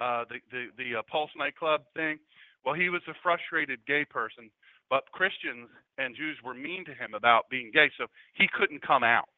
uh, 0.00 0.24
the 0.30 0.38
the 0.52 0.66
the 0.78 1.00
uh, 1.00 1.02
Pulse 1.10 1.30
nightclub 1.36 1.82
thing. 1.96 2.18
Well, 2.64 2.74
he 2.74 2.88
was 2.90 3.02
a 3.08 3.14
frustrated 3.22 3.80
gay 3.86 4.04
person, 4.04 4.50
but 4.90 5.10
Christians 5.12 5.68
and 5.98 6.14
Jews 6.14 6.38
were 6.44 6.54
mean 6.54 6.84
to 6.86 6.94
him 6.94 7.14
about 7.14 7.50
being 7.50 7.72
gay, 7.74 7.90
so 7.98 8.06
he 8.34 8.46
couldn't 8.52 8.86
come 8.86 9.02
out. 9.02 9.32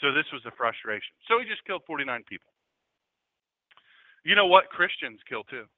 So 0.00 0.12
this 0.12 0.26
was 0.32 0.42
a 0.46 0.52
frustration. 0.56 1.12
So 1.28 1.40
he 1.40 1.46
just 1.48 1.64
killed 1.66 1.82
49 1.86 2.24
people. 2.28 2.52
You 4.26 4.34
know 4.34 4.50
what? 4.50 4.66
Christians 4.74 5.22
kill 5.30 5.46
too. 5.46 5.70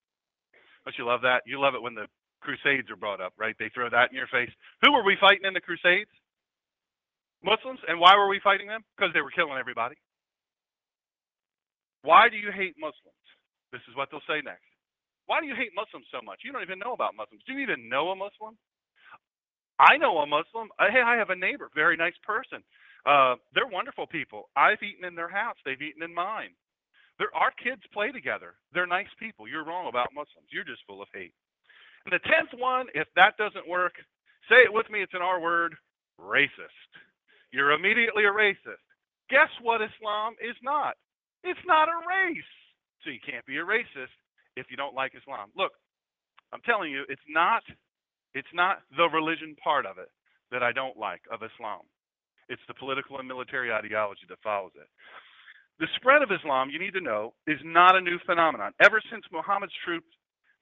Don't 0.89 0.97
you 0.97 1.05
love 1.05 1.21
that? 1.21 1.45
You 1.45 1.61
love 1.61 1.77
it 1.77 1.85
when 1.85 1.93
the 1.93 2.09
Crusades 2.41 2.89
are 2.89 2.97
brought 2.97 3.21
up, 3.21 3.37
right? 3.37 3.53
They 3.61 3.69
throw 3.69 3.93
that 3.93 4.09
in 4.09 4.17
your 4.17 4.31
face. 4.33 4.49
Who 4.81 4.97
were 4.97 5.05
we 5.05 5.21
fighting 5.21 5.45
in 5.45 5.53
the 5.53 5.61
Crusades? 5.61 6.09
Muslims. 7.45 7.79
And 7.85 8.01
why 8.01 8.17
were 8.17 8.27
we 8.27 8.41
fighting 8.41 8.67
them? 8.67 8.81
Because 8.97 9.13
they 9.13 9.21
were 9.21 9.37
killing 9.37 9.61
everybody. 9.61 10.01
Why 12.01 12.33
do 12.33 12.41
you 12.41 12.49
hate 12.49 12.73
Muslims? 12.81 13.21
This 13.69 13.85
is 13.85 13.93
what 14.01 14.09
they'll 14.09 14.25
say 14.25 14.41
next. 14.41 14.65
Why 15.29 15.45
do 15.45 15.47
you 15.47 15.55
hate 15.55 15.77
Muslims 15.77 16.09
so 16.09 16.25
much? 16.25 16.41
You 16.41 16.57
don't 16.57 16.65
even 16.65 16.81
know 16.81 16.97
about 16.97 17.13
Muslims. 17.13 17.45
Do 17.45 17.53
you 17.53 17.61
even 17.61 17.93
know 17.93 18.09
a 18.09 18.17
Muslim? 18.17 18.57
I 19.77 20.01
know 20.01 20.25
a 20.25 20.27
Muslim. 20.27 20.73
Uh, 20.81 20.89
hey, 20.89 21.05
I 21.05 21.21
have 21.21 21.29
a 21.29 21.37
neighbor, 21.37 21.69
very 21.77 22.01
nice 22.01 22.17
person. 22.25 22.65
Uh, 23.05 23.37
they're 23.53 23.69
wonderful 23.69 24.07
people. 24.07 24.49
I've 24.57 24.81
eaten 24.81 25.05
in 25.05 25.15
their 25.15 25.29
house. 25.29 25.61
They've 25.69 25.81
eaten 25.85 26.03
in 26.03 26.15
mine. 26.15 26.57
They're, 27.19 27.35
our 27.35 27.53
kids 27.53 27.83
play 27.93 28.11
together. 28.13 28.55
They're 28.73 28.87
nice 28.87 29.11
people. 29.19 29.49
You're 29.49 29.65
wrong 29.65 29.89
about 29.89 30.15
Muslims. 30.15 30.49
You're 30.51 30.65
just 30.65 30.83
full 30.87 31.03
of 31.03 31.09
hate. 31.13 31.35
And 32.07 32.13
the 32.13 32.23
tenth 32.25 32.51
one, 32.57 32.87
if 32.95 33.09
that 33.17 33.37
doesn't 33.37 33.69
work, 33.69 33.95
say 34.49 34.57
it 34.63 34.73
with 34.73 34.89
me. 34.91 35.03
It's 35.03 35.15
an 35.15 35.23
R 35.23 35.41
word 35.41 35.75
racist. 36.21 36.91
You're 37.53 37.73
immediately 37.73 38.25
a 38.25 38.33
racist. 38.33 38.83
Guess 39.31 39.51
what 39.63 39.83
Islam 39.83 40.35
is 40.41 40.57
not? 40.63 40.97
It's 41.45 41.61
not 41.67 41.89
a 41.89 41.99
race. 42.09 42.53
So 43.05 43.11
you 43.11 43.21
can't 43.25 43.47
be 43.47 43.59
a 43.59 43.65
racist 43.65 44.15
if 44.57 44.67
you 44.71 44.77
don't 44.77 44.95
like 44.95 45.13
Islam. 45.15 45.51
Look, 45.57 45.73
I'm 46.53 46.61
telling 46.65 46.91
you, 46.91 47.05
it's 47.09 47.23
not 47.29 47.63
it's 48.35 48.49
not 48.55 48.79
the 48.97 49.09
religion 49.09 49.57
part 49.63 49.87
of 49.87 49.99
it 49.99 50.11
that 50.51 50.63
I 50.63 50.73
don't 50.73 50.97
like 50.97 51.23
of 51.33 51.41
Islam. 51.43 51.83
It's 52.49 52.63
the 52.69 52.75
political 52.75 53.19
and 53.19 53.29
military 53.29 53.73
ideology 53.73 54.23
that 54.29 54.39
follows 54.43 54.73
it. 54.77 54.89
The 55.79 55.87
spread 55.97 56.23
of 56.23 56.31
Islam, 56.33 56.71
you 56.71 56.79
need 56.79 56.95
to 56.95 57.01
know, 57.01 57.35
is 57.47 57.59
not 57.65 57.97
a 57.97 58.01
new 58.01 58.19
phenomenon. 58.27 58.73
Ever 58.81 59.01
since 59.11 59.25
Muhammad's 59.33 59.75
troops 59.85 60.07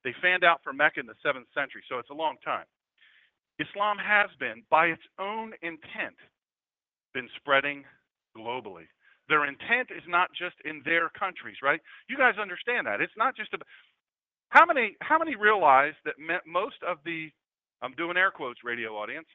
they 0.05 0.15
fanned 0.23 0.45
out 0.45 0.61
from 0.63 0.77
Mecca 0.77 1.01
in 1.01 1.07
the 1.07 1.19
7th 1.25 1.51
century, 1.55 1.83
so 1.89 1.99
it's 1.99 2.11
a 2.11 2.15
long 2.15 2.37
time. 2.45 2.67
Islam 3.59 3.97
has 3.99 4.29
been, 4.39 4.63
by 4.71 4.87
its 4.87 5.03
own 5.19 5.53
intent, 5.63 6.15
been 7.15 7.29
spreading 7.37 7.85
globally. 8.37 8.87
Their 9.29 9.47
intent 9.47 9.89
is 9.91 10.05
not 10.07 10.29
just 10.39 10.55
in 10.65 10.83
their 10.85 11.09
countries, 11.19 11.57
right? 11.63 11.81
You 12.09 12.17
guys 12.17 12.35
understand 12.41 12.87
that. 12.87 13.01
It's 13.01 13.17
not 13.17 13.35
just 13.37 13.53
about 13.55 13.67
how 14.51 14.65
many 14.65 14.97
how 15.01 15.19
many 15.19 15.35
realize 15.35 15.95
that 16.05 16.15
most 16.47 16.77
of 16.87 16.99
the 17.05 17.31
I'm 17.83 17.93
doing 17.95 18.17
air 18.17 18.31
quotes 18.31 18.61
radio 18.63 18.95
audience. 18.95 19.27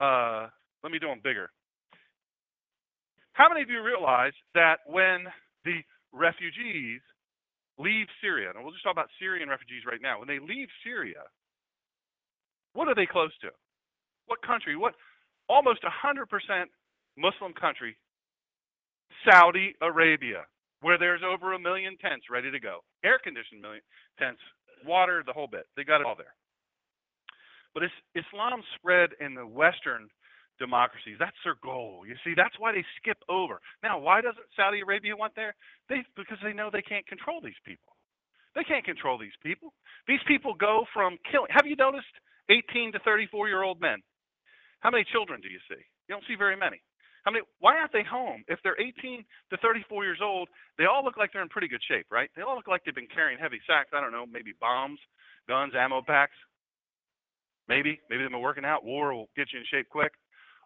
Uh, 0.00 0.48
let 0.82 0.92
me 0.92 0.98
do 0.98 1.08
them 1.08 1.20
bigger. 1.22 1.50
How 3.34 3.48
many 3.48 3.62
of 3.62 3.68
you 3.70 3.82
realize 3.82 4.32
that 4.54 4.78
when 4.86 5.26
the 5.64 5.82
refugees 6.12 7.02
leave 7.78 8.06
Syria, 8.22 8.50
and 8.54 8.62
we'll 8.62 8.72
just 8.72 8.84
talk 8.84 8.94
about 8.94 9.10
Syrian 9.18 9.48
refugees 9.48 9.82
right 9.86 10.00
now, 10.00 10.18
when 10.18 10.28
they 10.28 10.38
leave 10.38 10.68
Syria, 10.86 11.26
what 12.72 12.86
are 12.86 12.94
they 12.94 13.06
close 13.06 13.32
to? 13.42 13.50
What 14.26 14.40
country? 14.42 14.76
What 14.76 14.94
almost 15.48 15.80
100% 15.82 16.26
Muslim 17.18 17.52
country, 17.52 17.96
Saudi 19.28 19.74
Arabia, 19.82 20.46
where 20.80 20.98
there's 20.98 21.22
over 21.26 21.54
a 21.54 21.58
million 21.58 21.96
tents 21.98 22.26
ready 22.30 22.50
to 22.50 22.60
go, 22.60 22.80
air 23.04 23.18
conditioned 23.22 23.60
million 23.60 23.82
tents, 24.18 24.40
water, 24.86 25.22
the 25.26 25.32
whole 25.32 25.48
bit. 25.48 25.66
They 25.76 25.84
got 25.84 26.00
it 26.00 26.06
all 26.06 26.16
there. 26.16 26.34
But 27.74 27.82
Islam 28.14 28.62
spread 28.76 29.10
in 29.20 29.34
the 29.34 29.46
Western 29.46 30.08
democracies. 30.58 31.16
That's 31.18 31.36
their 31.44 31.56
goal. 31.62 32.02
You 32.06 32.14
see, 32.24 32.34
that's 32.36 32.54
why 32.58 32.72
they 32.72 32.84
skip 33.00 33.18
over. 33.28 33.60
Now, 33.82 33.98
why 33.98 34.20
doesn't 34.20 34.46
Saudi 34.56 34.80
Arabia 34.80 35.16
want 35.16 35.34
there? 35.34 35.54
They 35.88 36.02
because 36.16 36.38
they 36.42 36.52
know 36.52 36.70
they 36.70 36.82
can't 36.82 37.06
control 37.06 37.40
these 37.42 37.58
people. 37.64 37.94
They 38.54 38.64
can't 38.64 38.84
control 38.84 39.18
these 39.18 39.34
people. 39.42 39.74
These 40.06 40.22
people 40.26 40.54
go 40.54 40.84
from 40.94 41.18
killing. 41.30 41.50
Have 41.50 41.66
you 41.66 41.76
noticed 41.76 42.14
18 42.48 42.92
to 42.92 42.98
34 43.00 43.48
year 43.48 43.62
old 43.62 43.80
men? 43.80 43.98
How 44.80 44.90
many 44.90 45.04
children 45.10 45.40
do 45.40 45.48
you 45.48 45.58
see? 45.68 45.80
You 46.08 46.14
don't 46.14 46.24
see 46.28 46.36
very 46.36 46.56
many. 46.56 46.80
How 47.24 47.32
many? 47.32 47.44
Why 47.58 47.76
aren't 47.78 47.92
they 47.92 48.04
home? 48.04 48.44
If 48.48 48.60
they're 48.62 48.78
18 48.78 49.24
to 49.50 49.56
34 49.56 50.04
years 50.04 50.20
old, 50.22 50.48
they 50.78 50.84
all 50.84 51.02
look 51.02 51.16
like 51.16 51.32
they're 51.32 51.42
in 51.42 51.48
pretty 51.48 51.68
good 51.68 51.80
shape, 51.88 52.06
right? 52.12 52.30
They 52.36 52.42
all 52.42 52.54
look 52.54 52.68
like 52.68 52.84
they've 52.84 52.94
been 52.94 53.08
carrying 53.12 53.38
heavy 53.38 53.60
sacks. 53.66 53.90
I 53.94 54.00
don't 54.00 54.12
know, 54.12 54.26
maybe 54.26 54.52
bombs, 54.60 55.00
guns, 55.48 55.72
ammo 55.74 56.02
packs. 56.06 56.36
Maybe, 57.66 57.98
maybe 58.10 58.22
they've 58.22 58.30
been 58.30 58.42
working 58.42 58.66
out. 58.66 58.84
War 58.84 59.14
will 59.14 59.30
get 59.36 59.48
you 59.52 59.58
in 59.60 59.64
shape 59.70 59.88
quick. 59.88 60.12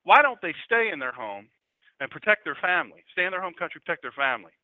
Why 0.08 0.22
don't 0.22 0.40
they 0.40 0.54
stay 0.64 0.88
in 0.90 0.98
their 0.98 1.12
home 1.12 1.52
and 2.00 2.08
protect 2.08 2.48
their 2.48 2.56
family? 2.56 3.04
Stay 3.12 3.26
in 3.26 3.30
their 3.30 3.42
home 3.42 3.52
country, 3.52 3.78
protect 3.84 4.00
their 4.00 4.16
family. 4.16 4.56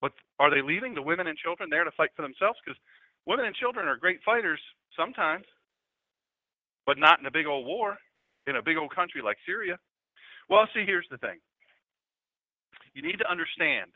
But 0.00 0.12
are 0.40 0.48
they 0.48 0.62
leaving 0.64 0.94
the 0.94 1.04
women 1.04 1.26
and 1.26 1.36
children 1.36 1.68
there 1.68 1.84
to 1.84 1.90
fight 1.92 2.08
for 2.16 2.22
themselves? 2.22 2.56
Because 2.64 2.80
women 3.26 3.44
and 3.44 3.54
children 3.54 3.86
are 3.86 4.00
great 4.00 4.24
fighters 4.24 4.60
sometimes, 4.96 5.44
but 6.86 6.96
not 6.96 7.20
in 7.20 7.26
a 7.26 7.30
big 7.30 7.44
old 7.44 7.66
war 7.66 7.98
in 8.46 8.56
a 8.56 8.62
big 8.62 8.78
old 8.78 8.94
country 8.94 9.20
like 9.20 9.36
Syria. 9.44 9.76
Well, 10.48 10.66
see, 10.72 10.84
here's 10.86 11.08
the 11.10 11.18
thing. 11.18 11.36
You 12.94 13.02
need 13.02 13.18
to 13.18 13.30
understand 13.30 13.92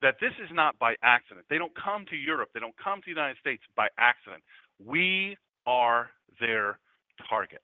that 0.00 0.16
this 0.18 0.32
is 0.42 0.48
not 0.50 0.78
by 0.78 0.94
accident. 1.02 1.44
They 1.50 1.58
don't 1.58 1.76
come 1.76 2.06
to 2.08 2.16
Europe, 2.16 2.48
they 2.54 2.60
don't 2.60 2.76
come 2.82 3.00
to 3.00 3.04
the 3.04 3.20
United 3.20 3.36
States 3.36 3.62
by 3.76 3.88
accident. 3.98 4.42
We 4.80 5.36
are 5.66 6.08
their 6.40 6.78
target. 7.28 7.60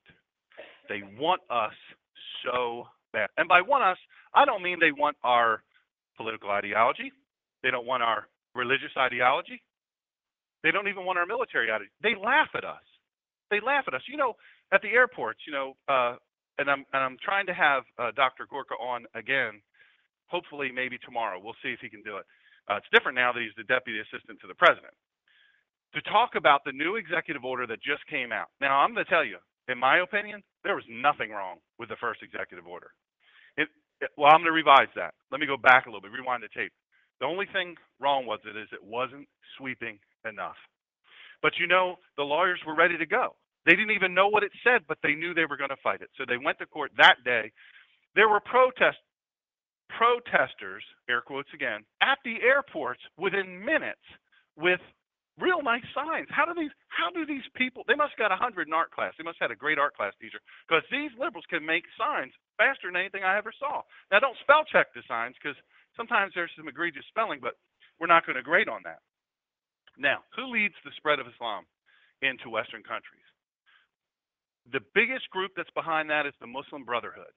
They 0.88 1.02
want 1.18 1.40
us 1.50 1.72
so 2.44 2.84
bad. 3.12 3.28
And 3.36 3.48
by 3.48 3.60
want 3.60 3.84
us, 3.84 3.98
I 4.34 4.44
don't 4.44 4.62
mean 4.62 4.78
they 4.80 4.92
want 4.92 5.16
our 5.24 5.62
political 6.16 6.50
ideology. 6.50 7.12
They 7.62 7.70
don't 7.70 7.86
want 7.86 8.02
our 8.02 8.28
religious 8.54 8.92
ideology. 8.98 9.62
They 10.62 10.70
don't 10.70 10.88
even 10.88 11.04
want 11.04 11.18
our 11.18 11.26
military 11.26 11.66
ideology. 11.66 11.90
They 12.02 12.14
laugh 12.14 12.48
at 12.54 12.64
us. 12.64 12.82
They 13.50 13.60
laugh 13.64 13.84
at 13.86 13.94
us. 13.94 14.02
You 14.08 14.16
know, 14.16 14.34
at 14.72 14.82
the 14.82 14.88
airports, 14.88 15.40
you 15.46 15.52
know, 15.52 15.76
uh, 15.88 16.16
and 16.58 16.70
I'm 16.70 16.84
and 16.92 17.02
I'm 17.02 17.16
trying 17.22 17.46
to 17.46 17.54
have 17.54 17.84
uh, 17.98 18.10
Dr. 18.16 18.46
Gorka 18.48 18.74
on 18.74 19.04
again. 19.14 19.60
Hopefully, 20.26 20.70
maybe 20.72 20.98
tomorrow. 21.04 21.38
We'll 21.42 21.58
see 21.62 21.70
if 21.70 21.80
he 21.80 21.88
can 21.88 22.02
do 22.02 22.16
it. 22.16 22.24
Uh, 22.68 22.76
it's 22.76 22.86
different 22.92 23.16
now 23.16 23.32
that 23.32 23.40
he's 23.40 23.54
the 23.56 23.64
deputy 23.64 24.00
assistant 24.00 24.40
to 24.40 24.46
the 24.46 24.54
president. 24.54 24.94
To 25.94 26.00
talk 26.10 26.34
about 26.34 26.64
the 26.64 26.72
new 26.72 26.96
executive 26.96 27.44
order 27.44 27.66
that 27.66 27.82
just 27.82 28.06
came 28.08 28.32
out. 28.32 28.48
Now, 28.60 28.80
I'm 28.80 28.94
going 28.94 29.04
to 29.04 29.10
tell 29.10 29.24
you, 29.24 29.36
in 29.68 29.78
my 29.78 30.00
opinion, 30.00 30.42
there 30.64 30.74
was 30.74 30.84
nothing 30.88 31.30
wrong 31.30 31.58
with 31.78 31.88
the 31.88 32.00
first 32.00 32.22
executive 32.22 32.66
order. 32.66 32.90
It, 33.56 33.68
it, 34.00 34.10
well, 34.16 34.32
I'm 34.32 34.40
going 34.40 34.50
to 34.50 34.52
revise 34.52 34.90
that. 34.96 35.14
Let 35.30 35.40
me 35.40 35.46
go 35.46 35.56
back 35.56 35.86
a 35.86 35.88
little 35.88 36.00
bit, 36.00 36.10
rewind 36.10 36.42
the 36.42 36.48
tape. 36.48 36.72
The 37.20 37.26
only 37.26 37.46
thing 37.52 37.76
wrong 38.00 38.26
with 38.26 38.40
it 38.44 38.56
is 38.56 38.68
it 38.72 38.82
wasn't 38.82 39.28
sweeping 39.56 39.98
enough. 40.28 40.56
But 41.42 41.52
you 41.60 41.66
know, 41.66 41.96
the 42.16 42.24
lawyers 42.24 42.60
were 42.66 42.74
ready 42.74 42.98
to 42.98 43.06
go. 43.06 43.36
They 43.66 43.72
didn't 43.72 43.94
even 43.94 44.14
know 44.14 44.28
what 44.28 44.42
it 44.42 44.52
said, 44.64 44.82
but 44.88 44.98
they 45.02 45.14
knew 45.14 45.32
they 45.32 45.46
were 45.46 45.56
going 45.56 45.70
to 45.70 45.82
fight 45.82 46.02
it. 46.02 46.10
So 46.18 46.24
they 46.26 46.36
went 46.36 46.58
to 46.58 46.66
court 46.66 46.90
that 46.98 47.16
day. 47.24 47.52
There 48.14 48.28
were 48.28 48.40
protest 48.40 48.98
protesters, 49.96 50.82
air 51.08 51.20
quotes 51.20 51.48
again, 51.54 51.84
at 52.02 52.18
the 52.24 52.36
airports 52.42 53.00
within 53.18 53.64
minutes 53.64 54.02
with 54.56 54.80
real 55.38 55.62
nice 55.62 55.86
signs. 55.94 56.28
How 56.30 56.44
do 56.46 56.54
these 56.54 56.70
how 56.88 57.10
do 57.10 57.26
these 57.26 57.44
people 57.54 57.82
they 57.86 57.98
must 57.98 58.14
have 58.16 58.30
got 58.30 58.32
a 58.32 58.38
hundred 58.38 58.68
in 58.68 58.74
art 58.74 58.90
class. 58.90 59.14
They 59.18 59.24
must 59.24 59.38
have 59.40 59.50
had 59.50 59.56
a 59.56 59.58
great 59.58 59.78
art 59.78 59.94
class 59.96 60.12
teacher. 60.20 60.38
Because 60.68 60.84
these 60.90 61.10
liberals 61.18 61.46
can 61.50 61.64
make 61.66 61.84
signs 61.98 62.32
faster 62.56 62.88
than 62.88 62.96
anything 62.96 63.24
I 63.24 63.36
ever 63.38 63.52
saw. 63.54 63.82
Now 64.10 64.20
don't 64.20 64.38
spell 64.42 64.64
check 64.64 64.94
the 64.94 65.02
signs 65.08 65.34
because 65.40 65.58
sometimes 65.96 66.32
there's 66.34 66.54
some 66.56 66.68
egregious 66.68 67.04
spelling, 67.08 67.40
but 67.42 67.54
we're 67.98 68.10
not 68.10 68.26
going 68.26 68.36
to 68.36 68.42
grade 68.42 68.68
on 68.68 68.82
that. 68.84 68.98
Now, 69.98 70.26
who 70.34 70.50
leads 70.50 70.74
the 70.84 70.90
spread 70.96 71.20
of 71.20 71.26
Islam 71.26 71.64
into 72.22 72.50
Western 72.50 72.82
countries? 72.82 73.22
The 74.72 74.80
biggest 74.94 75.30
group 75.30 75.52
that's 75.56 75.70
behind 75.70 76.10
that 76.10 76.26
is 76.26 76.34
the 76.40 76.46
Muslim 76.46 76.84
Brotherhood. 76.84 77.30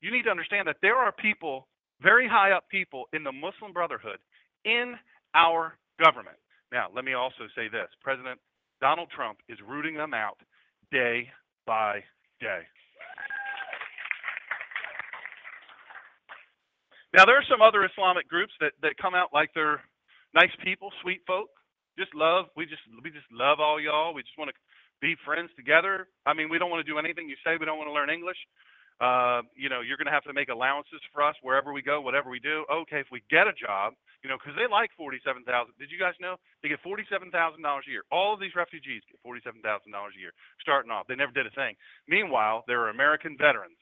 You 0.00 0.10
need 0.10 0.24
to 0.24 0.30
understand 0.30 0.68
that 0.68 0.80
there 0.80 0.96
are 0.96 1.12
people, 1.12 1.68
very 2.00 2.26
high 2.28 2.52
up 2.52 2.68
people 2.70 3.04
in 3.12 3.24
the 3.24 3.32
Muslim 3.32 3.72
Brotherhood 3.72 4.18
in 4.64 4.94
our 5.34 5.76
government. 6.02 6.38
Now, 6.72 6.86
let 6.94 7.04
me 7.04 7.14
also 7.14 7.50
say 7.56 7.68
this 7.68 7.88
President 8.02 8.38
Donald 8.80 9.08
Trump 9.14 9.38
is 9.48 9.58
rooting 9.66 9.94
them 9.94 10.14
out 10.14 10.38
day 10.90 11.28
by 11.66 12.02
day. 12.40 12.62
Now, 17.12 17.26
there 17.26 17.34
are 17.34 17.50
some 17.50 17.60
other 17.60 17.84
Islamic 17.84 18.28
groups 18.28 18.52
that, 18.60 18.72
that 18.82 18.94
come 19.02 19.14
out 19.14 19.34
like 19.34 19.50
they're 19.54 19.82
nice 20.32 20.54
people, 20.62 20.90
sweet 21.02 21.22
folk. 21.26 21.50
Just 21.98 22.14
love, 22.14 22.46
we 22.56 22.66
just 22.66 22.82
we 23.02 23.10
just 23.10 23.26
love 23.32 23.58
all 23.58 23.80
y'all. 23.80 24.14
We 24.14 24.22
just 24.22 24.38
want 24.38 24.48
to 24.48 24.56
be 25.02 25.16
friends 25.26 25.50
together. 25.56 26.06
I 26.24 26.34
mean, 26.34 26.48
we 26.48 26.56
don't 26.56 26.70
want 26.70 26.86
to 26.86 26.90
do 26.90 26.98
anything 26.98 27.28
you 27.28 27.36
say. 27.44 27.58
We 27.58 27.66
don't 27.66 27.78
want 27.78 27.88
to 27.88 27.92
learn 27.92 28.10
English. 28.10 28.38
Uh, 29.00 29.40
you 29.56 29.72
know, 29.72 29.80
you're 29.80 29.96
going 29.96 30.06
to 30.06 30.12
have 30.12 30.28
to 30.28 30.36
make 30.36 30.52
allowances 30.52 31.00
for 31.08 31.24
us 31.24 31.34
wherever 31.40 31.72
we 31.72 31.80
go, 31.80 32.04
whatever 32.04 32.28
we 32.28 32.38
do. 32.38 32.68
Okay, 32.68 33.00
if 33.00 33.08
we 33.10 33.24
get 33.32 33.48
a 33.48 33.56
job, 33.56 33.96
you 34.22 34.28
know, 34.28 34.36
because 34.36 34.52
they 34.60 34.68
like 34.68 34.90
forty-seven 34.92 35.42
thousand. 35.48 35.72
Did 35.80 35.88
you 35.90 35.98
guys 35.98 36.12
know 36.20 36.36
they 36.60 36.68
get 36.68 36.84
forty-seven 36.84 37.32
thousand 37.32 37.62
dollars 37.64 37.88
a 37.88 37.90
year? 37.90 38.04
All 38.12 38.34
of 38.34 38.40
these 38.40 38.52
refugees 38.54 39.00
get 39.08 39.16
forty-seven 39.24 39.64
thousand 39.64 39.92
dollars 39.92 40.12
a 40.16 40.20
year 40.20 40.36
starting 40.60 40.92
off. 40.92 41.08
They 41.08 41.16
never 41.16 41.32
did 41.32 41.48
a 41.48 41.56
thing. 41.56 41.80
Meanwhile, 42.08 42.64
there 42.68 42.84
are 42.84 42.90
American 42.90 43.40
veterans 43.40 43.80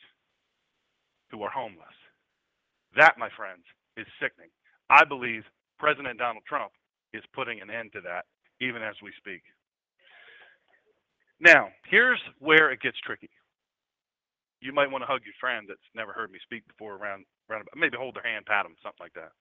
who 1.35 1.43
are 1.43 1.51
homeless. 1.51 1.99
That, 2.95 3.19
my 3.19 3.29
friends, 3.37 3.67
is 3.97 4.07
sickening. 4.23 4.55
I 4.89 5.05
believe 5.05 5.43
President 5.79 6.19
Donald 6.19 6.45
Trump 6.47 6.71
is 7.13 7.23
putting 7.35 7.61
an 7.61 7.71
end 7.71 7.91
to 7.93 8.01
that, 8.03 8.25
even 8.61 8.83
as 8.83 8.95
we 9.03 9.11
speak. 9.19 9.43
Now, 11.41 11.69
here's 11.91 12.21
where 12.39 12.71
it 12.71 12.81
gets 12.81 12.99
tricky. 13.05 13.31
You 14.61 14.73
might 14.73 14.91
want 14.91 15.03
to 15.03 15.07
hug 15.07 15.23
your 15.25 15.35
friend 15.41 15.67
that's 15.69 15.81
never 15.95 16.13
heard 16.13 16.31
me 16.31 16.39
speak 16.43 16.67
before 16.67 16.97
around, 16.97 17.25
around 17.51 17.65
maybe 17.77 17.97
hold 17.97 18.17
their 18.17 18.27
hand, 18.27 18.47
pat 18.47 18.65
them, 18.65 18.75
something 18.83 19.01
like 19.01 19.15
that. 19.15 19.33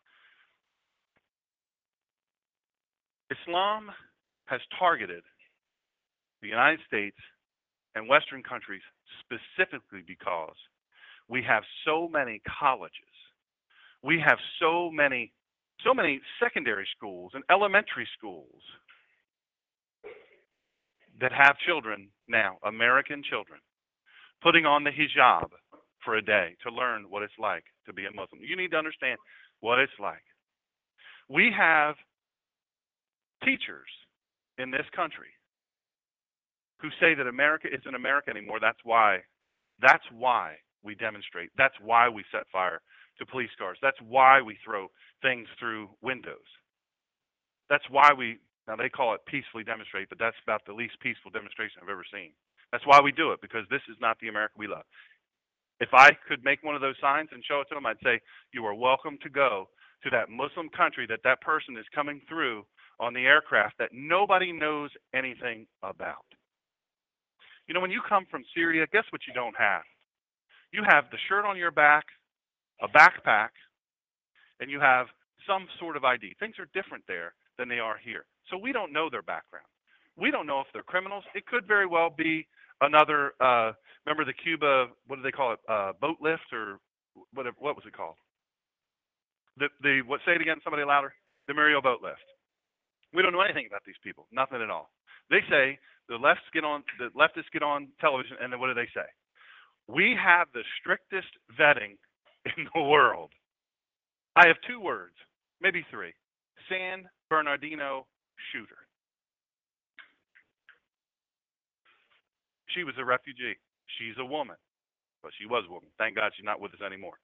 Islam 3.32 3.90
has 4.46 4.62
targeted 4.80 5.24
the 6.42 6.48
United 6.48 6.80
States 6.88 7.18
and 7.96 8.08
Western 8.08 8.44
countries 8.44 8.82
specifically 9.20 10.04
because 10.08 10.56
we 11.28 11.44
have 11.44 11.64
so 11.84 12.08
many 12.08 12.42
colleges. 12.60 12.94
We 14.04 14.22
have 14.26 14.38
so 14.60 14.90
many 14.92 15.34
so 15.86 15.94
many 15.94 16.20
secondary 16.42 16.88
schools 16.96 17.32
and 17.36 17.44
elementary 17.52 18.08
schools 18.18 18.62
that 21.22 21.32
have 21.32 21.56
children 21.66 22.10
now, 22.28 22.58
American 22.66 23.22
children, 23.24 23.60
putting 24.42 24.66
on 24.66 24.84
the 24.84 24.92
hijab 24.92 25.50
for 26.04 26.16
a 26.16 26.22
day 26.22 26.56
to 26.64 26.74
learn 26.74 27.06
what 27.10 27.24
it's 27.24 27.34
like 27.40 27.64
to 27.86 27.94
be 27.94 28.06
a 28.06 28.12
Muslim. 28.12 28.42
You 28.42 28.56
need 28.56 28.72
to 28.72 28.78
understand 28.78 29.18
what 29.60 29.80
it's 29.80 30.00
like. 30.00 30.24
We 31.30 31.52
have 31.58 31.96
teachers 33.44 33.90
in 34.58 34.72
this 34.72 34.86
country 34.96 35.30
who 36.82 36.90
say 37.00 37.14
that 37.16 37.28
America 37.28 37.68
isn't 37.68 37.96
America 37.96 38.30
anymore. 38.30 38.60
That's 38.62 38.80
why 38.84 39.20
that's 39.82 40.04
why 40.12 40.56
we 40.84 40.96
demonstrate. 40.96 41.50
That's 41.58 41.76
why 41.82 42.10
we 42.10 42.24
set 42.32 42.44
fire 42.52 42.82
to 43.20 43.26
police 43.26 43.50
cars. 43.58 43.78
That's 43.82 43.98
why 44.02 44.42
we 44.42 44.58
throw 44.64 44.88
things 45.22 45.48
through 45.60 45.90
windows. 46.02 46.48
That's 47.70 47.84
why 47.90 48.14
we 48.14 48.38
now 48.68 48.76
they 48.76 48.90
call 48.90 49.14
it 49.16 49.22
peacefully 49.28 49.64
demonstrate, 49.64 50.10
but 50.10 50.20
that's 50.20 50.38
about 50.44 50.62
the 50.66 50.74
least 50.74 51.00
peaceful 51.02 51.32
demonstration 51.32 51.82
I've 51.82 51.90
ever 51.90 52.06
seen. 52.12 52.32
That's 52.72 52.86
why 52.86 53.00
we 53.00 53.12
do 53.12 53.32
it 53.32 53.42
because 53.42 53.66
this 53.70 53.82
is 53.90 53.96
not 54.00 54.18
the 54.20 54.28
America 54.28 54.54
we 54.58 54.68
love. 54.68 54.84
If 55.80 55.90
I 55.94 56.12
could 56.28 56.44
make 56.44 56.64
one 56.64 56.76
of 56.76 56.82
those 56.82 56.96
signs 57.00 57.30
and 57.32 57.44
show 57.46 57.62
it 57.62 57.70
to 57.70 57.76
them, 57.76 57.86
I'd 57.86 58.02
say, 58.04 58.20
"You 58.52 58.66
are 58.66 58.74
welcome 58.74 59.18
to 59.20 59.30
go 59.30 59.70
to 60.04 60.10
that 60.10 60.30
Muslim 60.30 60.70
country 60.70 61.06
that 61.08 61.24
that 61.24 61.42
person 61.42 61.78
is 61.78 61.88
coming 61.90 62.20
through 62.22 62.66
on 63.00 63.14
the 63.14 63.26
aircraft 63.26 63.78
that 63.78 63.94
nobody 63.94 64.52
knows 64.52 64.92
anything 65.14 65.68
about." 65.84 66.26
You 67.68 67.74
know, 67.74 67.80
when 67.80 67.92
you 67.92 68.02
come 68.02 68.26
from 68.26 68.44
Syria, 68.56 68.88
guess 68.88 69.06
what 69.12 69.28
you 69.28 69.34
don't 69.34 69.56
have? 69.58 69.84
You 70.72 70.84
have 70.84 71.10
the 71.12 71.18
shirt 71.30 71.46
on 71.46 71.58
your 71.58 71.72
back, 71.72 72.06
a 72.82 72.88
backpack, 72.88 73.50
and 74.60 74.72
you 74.72 74.80
have 74.80 75.08
some 75.46 75.68
sort 75.80 75.96
of 75.96 76.04
ID. 76.04 76.34
Things 76.40 76.58
are 76.60 76.66
different 76.74 77.06
there 77.08 77.36
than 77.58 77.70
they 77.70 77.80
are 77.80 77.98
here. 77.98 78.26
So 78.50 78.58
we 78.58 78.72
don't 78.72 78.92
know 78.92 79.10
their 79.10 79.22
background. 79.22 79.68
We 80.16 80.32
don't 80.32 80.48
know 80.48 80.62
if 80.62 80.68
they're 80.74 80.84
criminals. 80.84 81.24
It 81.36 81.46
could 81.46 81.66
very 81.68 81.86
well 81.86 82.10
be 82.10 82.48
another. 82.82 83.34
Uh, 83.42 83.74
remember 84.06 84.26
the 84.26 84.34
Cuba? 84.34 84.88
What 85.08 85.18
do 85.18 85.22
they 85.24 85.32
call 85.32 85.54
it? 85.54 85.60
Uh, 85.70 85.94
boat 86.00 86.18
lift 86.22 86.54
or 86.54 86.80
whatever? 87.34 87.56
What 87.60 87.76
was 87.76 87.86
it 87.88 87.96
called? 87.96 88.16
The 89.58 89.68
the 89.82 90.02
what? 90.06 90.22
Say 90.26 90.34
it 90.34 90.42
again. 90.42 90.58
Somebody 90.64 90.84
louder. 90.84 91.14
The 91.48 91.54
Mariel 91.54 91.82
boat 91.82 92.00
lift. 92.04 92.24
We 93.14 93.22
don't 93.22 93.34
know 93.34 93.42
anything 93.42 93.68
about 93.68 93.84
these 93.86 94.00
people. 94.04 94.28
Nothing 94.32 94.62
at 94.62 94.70
all. 94.70 94.92
They 95.30 95.42
say 95.50 95.80
the 96.10 96.18
lefts 96.18 96.44
get 96.54 96.64
on 96.66 96.84
the 97.00 97.10
leftists 97.18 97.52
get 97.54 97.64
on 97.64 97.90
television, 98.02 98.38
and 98.42 98.52
then 98.52 98.60
what 98.60 98.68
do 98.68 98.74
they 98.74 98.90
say? 98.94 99.08
We 99.88 100.18
have 100.22 100.48
the 100.54 100.64
strictest 100.80 101.30
vetting 101.60 101.98
in 102.58 102.68
the 102.74 102.82
world. 102.84 103.32
I 104.36 104.48
have 104.48 104.58
two 104.68 104.80
words, 104.82 105.16
maybe 105.62 105.86
three: 105.92 106.14
San 106.70 107.10
Bernardino 107.30 108.08
shooter. 108.54 108.87
She 112.76 112.84
was 112.84 112.96
a 112.98 113.06
refugee. 113.06 113.56
She's 113.98 114.16
a 114.20 114.26
woman. 114.26 114.58
But 115.24 115.32
she 115.40 115.46
was 115.48 115.64
a 115.68 115.72
woman. 115.72 115.90
Thank 115.98 116.16
God 116.16 116.32
she's 116.36 116.46
not 116.46 116.62
with 116.62 116.74
us 116.74 116.82
anymore. 116.86 117.18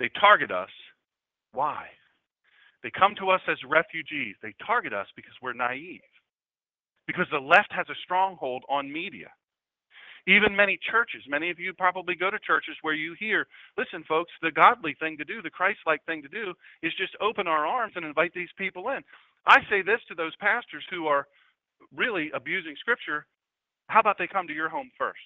They 0.00 0.10
target 0.20 0.50
us. 0.50 0.70
Why? 1.52 1.86
They 2.82 2.90
come 2.90 3.14
to 3.16 3.30
us 3.30 3.40
as 3.48 3.58
refugees. 3.66 4.36
They 4.42 4.54
target 4.66 4.92
us 4.92 5.06
because 5.16 5.32
we're 5.42 5.54
naive. 5.54 6.00
Because 7.06 7.26
the 7.30 7.38
left 7.38 7.72
has 7.72 7.86
a 7.88 7.94
stronghold 8.04 8.64
on 8.68 8.92
media. 8.92 9.28
Even 10.26 10.56
many 10.56 10.78
churches, 10.90 11.22
many 11.28 11.50
of 11.50 11.58
you 11.60 11.74
probably 11.74 12.14
go 12.14 12.30
to 12.30 12.38
churches 12.38 12.76
where 12.80 12.94
you 12.94 13.14
hear, 13.18 13.46
listen, 13.76 14.04
folks, 14.08 14.32
the 14.40 14.50
godly 14.50 14.94
thing 14.98 15.18
to 15.18 15.24
do, 15.24 15.42
the 15.42 15.50
Christ 15.50 15.80
like 15.86 16.04
thing 16.06 16.22
to 16.22 16.28
do 16.28 16.54
is 16.82 16.92
just 16.98 17.14
open 17.20 17.46
our 17.46 17.66
arms 17.66 17.92
and 17.96 18.06
invite 18.06 18.32
these 18.34 18.48
people 18.56 18.88
in. 18.88 19.02
I 19.46 19.60
say 19.68 19.82
this 19.82 20.00
to 20.08 20.14
those 20.14 20.34
pastors 20.36 20.84
who 20.90 21.06
are 21.06 21.26
really 21.94 22.30
abusing 22.34 22.74
Scripture 22.80 23.26
how 23.88 24.00
about 24.00 24.16
they 24.18 24.26
come 24.26 24.46
to 24.46 24.54
your 24.54 24.68
home 24.68 24.90
first? 24.98 25.20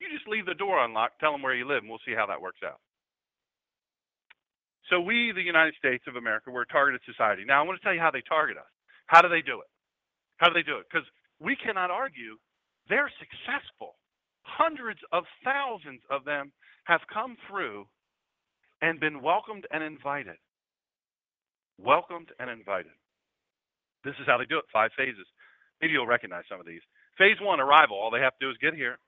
You 0.00 0.08
just 0.12 0.28
leave 0.28 0.46
the 0.46 0.54
door 0.54 0.84
unlocked, 0.84 1.20
tell 1.20 1.32
them 1.32 1.42
where 1.42 1.54
you 1.54 1.66
live, 1.66 1.78
and 1.78 1.88
we'll 1.88 2.04
see 2.06 2.14
how 2.14 2.26
that 2.26 2.40
works 2.40 2.60
out. 2.64 2.80
So 4.90 5.00
we, 5.00 5.32
the 5.34 5.42
United 5.42 5.74
States 5.78 6.04
of 6.06 6.16
America, 6.16 6.50
we're 6.50 6.62
a 6.62 6.66
targeted 6.66 7.00
society. 7.04 7.44
Now 7.44 7.60
I 7.60 7.66
want 7.66 7.80
to 7.80 7.84
tell 7.84 7.94
you 7.94 8.00
how 8.00 8.10
they 8.10 8.22
target 8.22 8.56
us. 8.56 8.70
How 9.06 9.20
do 9.20 9.28
they 9.28 9.42
do 9.42 9.60
it? 9.60 9.70
How 10.36 10.48
do 10.48 10.54
they 10.54 10.62
do 10.62 10.78
it? 10.78 10.86
Because 10.90 11.06
we 11.40 11.56
cannot 11.56 11.90
argue 11.90 12.36
they're 12.88 13.10
successful. 13.18 13.96
Hundreds 14.42 15.00
of 15.12 15.24
thousands 15.42 16.00
of 16.10 16.24
them 16.24 16.52
have 16.84 17.00
come 17.12 17.36
through 17.48 17.86
and 18.80 19.00
been 19.00 19.22
welcomed 19.22 19.66
and 19.72 19.82
invited. 19.82 20.36
Welcomed 21.78 22.30
and 22.38 22.48
invited. 22.48 22.94
This 24.04 24.14
is 24.20 24.26
how 24.26 24.38
they 24.38 24.46
do 24.46 24.58
it. 24.58 24.64
Five 24.72 24.90
phases. 24.96 25.26
Maybe 25.80 25.94
you'll 25.94 26.06
recognize 26.06 26.44
some 26.48 26.60
of 26.60 26.66
these. 26.66 26.82
Phase 27.18 27.36
one, 27.40 27.60
arrival. 27.60 27.96
All 27.96 28.10
they 28.10 28.20
have 28.20 28.38
to 28.38 28.46
do 28.46 28.50
is 28.50 28.56
get 28.60 28.74
here. 28.74 28.98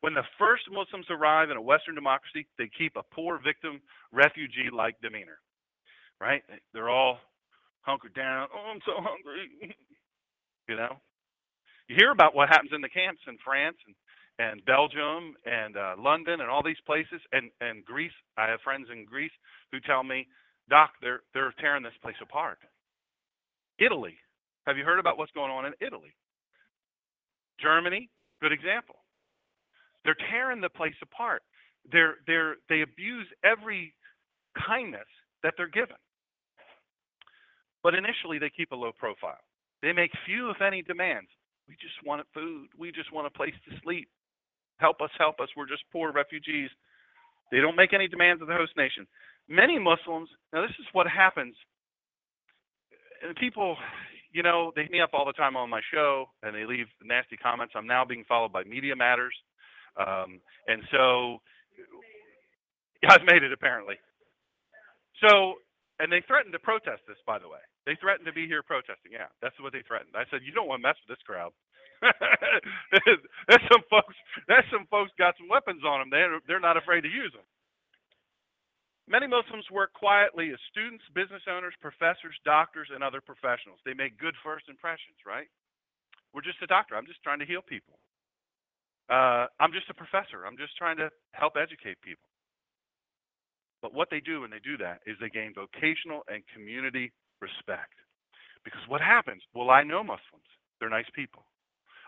When 0.00 0.14
the 0.14 0.26
first 0.38 0.64
Muslims 0.70 1.06
arrive 1.08 1.50
in 1.50 1.56
a 1.56 1.62
Western 1.62 1.94
democracy, 1.94 2.46
they 2.58 2.68
keep 2.76 2.96
a 2.96 3.14
poor 3.14 3.40
victim, 3.42 3.80
refugee 4.12 4.68
like 4.72 5.00
demeanor. 5.00 5.38
Right? 6.20 6.42
They're 6.72 6.90
all 6.90 7.18
hunkered 7.82 8.14
down. 8.14 8.48
Oh, 8.54 8.70
I'm 8.72 8.80
so 8.84 8.92
hungry. 8.96 9.48
you 10.68 10.76
know? 10.76 10.96
You 11.88 11.96
hear 11.96 12.10
about 12.10 12.34
what 12.34 12.48
happens 12.48 12.70
in 12.74 12.80
the 12.80 12.88
camps 12.88 13.20
in 13.28 13.36
France 13.44 13.76
and, 13.86 13.94
and 14.38 14.64
Belgium 14.64 15.34
and 15.44 15.76
uh, 15.76 15.94
London 15.98 16.40
and 16.40 16.50
all 16.50 16.62
these 16.62 16.80
places 16.86 17.20
and, 17.32 17.50
and 17.60 17.84
Greece. 17.84 18.12
I 18.36 18.48
have 18.48 18.60
friends 18.60 18.88
in 18.90 19.04
Greece 19.04 19.32
who 19.70 19.80
tell 19.80 20.02
me, 20.02 20.26
Doc, 20.68 20.90
they're, 21.02 21.20
they're 21.34 21.54
tearing 21.60 21.82
this 21.82 21.92
place 22.02 22.16
apart. 22.22 22.58
Italy. 23.78 24.16
Have 24.66 24.78
you 24.78 24.84
heard 24.84 24.98
about 24.98 25.18
what's 25.18 25.32
going 25.32 25.50
on 25.50 25.66
in 25.66 25.74
Italy? 25.80 26.14
Germany, 27.60 28.10
good 28.40 28.52
example. 28.52 28.96
They're 30.04 30.16
tearing 30.30 30.60
the 30.60 30.68
place 30.68 30.94
apart. 31.02 31.42
They're, 31.90 32.16
they're, 32.26 32.56
they 32.68 32.82
abuse 32.82 33.26
every 33.44 33.94
kindness 34.66 35.08
that 35.42 35.54
they're 35.56 35.68
given. 35.68 35.96
But 37.82 37.94
initially, 37.94 38.38
they 38.38 38.50
keep 38.50 38.72
a 38.72 38.76
low 38.76 38.92
profile. 38.98 39.40
They 39.82 39.92
make 39.92 40.10
few, 40.24 40.50
if 40.50 40.62
any, 40.62 40.82
demands. 40.82 41.28
We 41.68 41.74
just 41.74 41.94
want 42.04 42.26
food. 42.32 42.68
We 42.78 42.92
just 42.92 43.12
want 43.12 43.26
a 43.26 43.30
place 43.30 43.54
to 43.68 43.76
sleep. 43.82 44.08
Help 44.78 45.00
us, 45.00 45.10
help 45.18 45.40
us. 45.40 45.48
We're 45.56 45.68
just 45.68 45.84
poor 45.92 46.12
refugees. 46.12 46.70
They 47.52 47.58
don't 47.60 47.76
make 47.76 47.92
any 47.92 48.08
demands 48.08 48.42
of 48.42 48.48
the 48.48 48.54
host 48.54 48.72
nation. 48.76 49.06
Many 49.48 49.78
Muslims, 49.78 50.28
now 50.52 50.62
this 50.62 50.76
is 50.80 50.86
what 50.92 51.06
happens. 51.06 51.54
And 53.22 53.36
people, 53.36 53.76
you 54.34 54.42
know, 54.42 54.72
they 54.76 54.82
hit 54.82 54.90
me 54.92 55.00
up 55.00 55.14
all 55.14 55.24
the 55.24 55.32
time 55.32 55.56
on 55.56 55.70
my 55.70 55.80
show 55.94 56.26
and 56.42 56.54
they 56.54 56.66
leave 56.66 56.86
nasty 57.02 57.38
comments. 57.38 57.74
I'm 57.76 57.86
now 57.86 58.04
being 58.04 58.24
followed 58.28 58.52
by 58.52 58.64
Media 58.64 58.96
Matters. 58.96 59.34
Um, 59.96 60.42
and 60.66 60.82
so 60.92 61.38
I've 63.08 63.24
made 63.24 63.42
it 63.42 63.52
apparently. 63.52 63.96
So, 65.22 65.62
and 66.00 66.10
they 66.12 66.22
threatened 66.26 66.52
to 66.52 66.58
protest 66.58 67.02
this, 67.08 67.18
by 67.26 67.38
the 67.38 67.48
way. 67.48 67.62
They 67.86 67.96
threatened 68.00 68.26
to 68.26 68.34
be 68.34 68.46
here 68.46 68.62
protesting. 68.62 69.12
Yeah, 69.14 69.30
that's 69.40 69.56
what 69.60 69.72
they 69.72 69.82
threatened. 69.86 70.16
I 70.18 70.24
said, 70.30 70.42
you 70.44 70.52
don't 70.52 70.68
want 70.68 70.82
to 70.82 70.88
mess 70.88 70.98
with 71.06 71.16
this 71.16 71.24
crowd. 71.24 71.52
there's 73.48 73.66
some 73.72 73.84
folks. 73.88 74.16
There's 74.48 74.66
some 74.72 74.86
folks 74.90 75.12
got 75.18 75.34
some 75.38 75.48
weapons 75.48 75.84
on 75.86 76.00
them. 76.00 76.10
They're 76.10 76.40
they're 76.46 76.60
not 76.60 76.76
afraid 76.76 77.02
to 77.02 77.08
use 77.08 77.32
them. 77.32 77.46
Many 79.06 79.26
Muslims 79.28 79.68
work 79.70 79.92
quietly 79.92 80.48
as 80.50 80.58
students, 80.72 81.04
business 81.14 81.42
owners, 81.44 81.74
professors, 81.80 82.36
doctors, 82.44 82.88
and 82.92 83.04
other 83.04 83.20
professionals. 83.20 83.78
They 83.84 83.92
make 83.92 84.16
good 84.16 84.34
first 84.42 84.68
impressions, 84.68 85.20
right? 85.26 85.48
We're 86.32 86.46
just 86.46 86.62
a 86.62 86.66
doctor. 86.66 86.96
I'm 86.96 87.06
just 87.06 87.22
trying 87.22 87.38
to 87.40 87.46
heal 87.46 87.60
people. 87.60 87.98
Uh, 89.10 89.46
I'm 89.60 89.72
just 89.72 89.90
a 89.90 89.94
professor. 89.94 90.48
I'm 90.48 90.56
just 90.56 90.76
trying 90.76 90.96
to 90.96 91.10
help 91.32 91.54
educate 91.60 92.00
people. 92.00 92.28
But 93.82 93.92
what 93.92 94.08
they 94.10 94.20
do 94.20 94.40
when 94.40 94.50
they 94.50 94.64
do 94.64 94.78
that 94.78 95.00
is 95.06 95.16
they 95.20 95.28
gain 95.28 95.52
vocational 95.52 96.24
and 96.28 96.42
community 96.56 97.12
respect. 97.40 97.92
Because 98.64 98.80
what 98.88 99.02
happens? 99.02 99.42
Well, 99.54 99.68
I 99.68 99.84
know 99.84 100.00
Muslims. 100.02 100.48
They're 100.80 100.88
nice 100.88 101.08
people. 101.14 101.44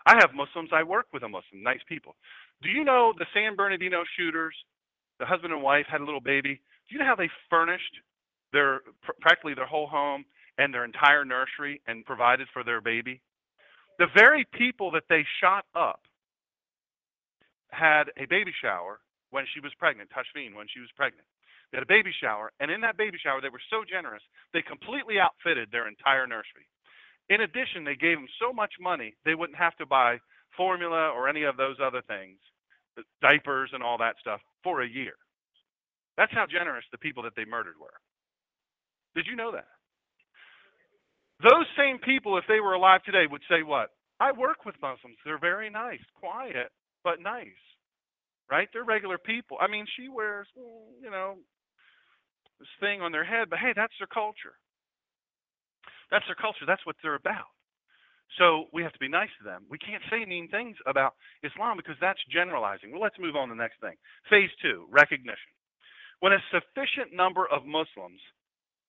I 0.07 0.15
have 0.17 0.33
Muslims. 0.33 0.71
I 0.73 0.81
work 0.81 1.05
with 1.13 1.21
a 1.21 1.29
Muslim. 1.29 1.61
Nice 1.61 1.85
people. 1.87 2.15
Do 2.63 2.69
you 2.69 2.83
know 2.83 3.13
the 3.17 3.27
San 3.33 3.55
Bernardino 3.55 4.01
shooters? 4.17 4.55
The 5.19 5.25
husband 5.25 5.53
and 5.53 5.61
wife 5.61 5.85
had 5.87 6.01
a 6.01 6.05
little 6.05 6.21
baby. 6.21 6.61
Do 6.87 6.95
you 6.95 6.99
know 6.99 7.05
how 7.05 7.15
they 7.15 7.29
furnished 7.49 8.01
their 8.53 8.81
practically 9.21 9.53
their 9.53 9.65
whole 9.65 9.87
home 9.87 10.25
and 10.57 10.73
their 10.73 10.85
entire 10.85 11.25
nursery 11.25 11.81
and 11.87 12.05
provided 12.05 12.47
for 12.53 12.63
their 12.63 12.81
baby? 12.81 13.21
The 13.99 14.07
very 14.15 14.45
people 14.53 14.91
that 14.91 15.03
they 15.09 15.25
shot 15.41 15.65
up 15.75 16.01
had 17.71 18.11
a 18.17 18.25
baby 18.25 18.53
shower 18.61 18.99
when 19.31 19.45
she 19.53 19.59
was 19.59 19.73
pregnant, 19.77 20.09
Tashfeen, 20.09 20.55
when 20.55 20.67
she 20.73 20.79
was 20.79 20.89
pregnant. 20.95 21.27
They 21.71 21.77
had 21.77 21.83
a 21.83 21.87
baby 21.87 22.13
shower, 22.21 22.53
and 22.61 22.71
in 22.71 22.79
that 22.81 22.95
baby 22.95 23.17
shower, 23.21 23.41
they 23.41 23.49
were 23.49 23.61
so 23.69 23.83
generous, 23.83 24.23
they 24.53 24.61
completely 24.61 25.19
outfitted 25.19 25.69
their 25.69 25.87
entire 25.87 26.25
nursery. 26.25 26.65
In 27.29 27.41
addition, 27.41 27.83
they 27.83 27.95
gave 27.95 28.17
them 28.17 28.27
so 28.39 28.53
much 28.53 28.71
money, 28.79 29.15
they 29.25 29.35
wouldn't 29.35 29.57
have 29.57 29.75
to 29.77 29.85
buy 29.85 30.19
formula 30.55 31.09
or 31.09 31.27
any 31.27 31.43
of 31.43 31.57
those 31.57 31.75
other 31.83 32.01
things, 32.07 32.39
diapers 33.21 33.71
and 33.73 33.83
all 33.83 33.97
that 33.97 34.15
stuff, 34.21 34.39
for 34.63 34.81
a 34.81 34.87
year. 34.87 35.15
That's 36.17 36.33
how 36.33 36.45
generous 36.49 36.85
the 36.91 36.97
people 36.97 37.23
that 37.23 37.33
they 37.35 37.45
murdered 37.45 37.75
were. 37.79 37.93
Did 39.15 39.27
you 39.27 39.35
know 39.35 39.51
that? 39.51 39.67
Those 41.41 41.65
same 41.77 41.99
people, 41.99 42.37
if 42.37 42.45
they 42.47 42.59
were 42.59 42.73
alive 42.73 43.03
today, 43.03 43.25
would 43.29 43.43
say 43.49 43.61
what? 43.63 43.91
I 44.19 44.31
work 44.31 44.65
with 44.65 44.75
Muslims. 44.81 45.17
They're 45.23 45.39
very 45.39 45.69
nice, 45.69 46.01
quiet, 46.19 46.71
but 47.03 47.21
nice, 47.21 47.61
right? 48.49 48.67
They're 48.73 48.83
regular 48.83 49.19
people. 49.19 49.57
I 49.61 49.67
mean, 49.67 49.85
she 49.95 50.09
wears, 50.09 50.47
mm, 50.57 51.03
you 51.03 51.11
know, 51.11 51.35
this 52.59 52.69
thing 52.79 53.01
on 53.01 53.11
their 53.11 53.25
head, 53.25 53.49
but 53.49 53.59
hey, 53.59 53.73
that's 53.75 53.93
their 53.99 54.09
culture. 54.09 54.57
That's 56.09 56.25
their 56.27 56.35
culture. 56.35 56.65
That's 56.65 56.85
what 56.85 56.95
they're 57.03 57.15
about. 57.15 57.53
So 58.39 58.65
we 58.73 58.83
have 58.83 58.93
to 58.93 58.99
be 58.99 59.09
nice 59.09 59.29
to 59.39 59.45
them. 59.45 59.65
We 59.69 59.77
can't 59.77 60.03
say 60.11 60.25
mean 60.25 60.49
things 60.49 60.77
about 60.87 61.13
Islam 61.43 61.77
because 61.77 61.95
that's 62.01 62.19
generalizing. 62.31 62.91
Well, 62.91 63.01
let's 63.01 63.19
move 63.19 63.35
on 63.35 63.49
to 63.49 63.55
the 63.55 63.61
next 63.61 63.79
thing. 63.81 63.95
Phase 64.29 64.49
two, 64.61 64.87
recognition. 64.91 65.53
When 66.19 66.33
a 66.33 66.43
sufficient 66.51 67.13
number 67.13 67.45
of 67.47 67.65
Muslims 67.65 68.21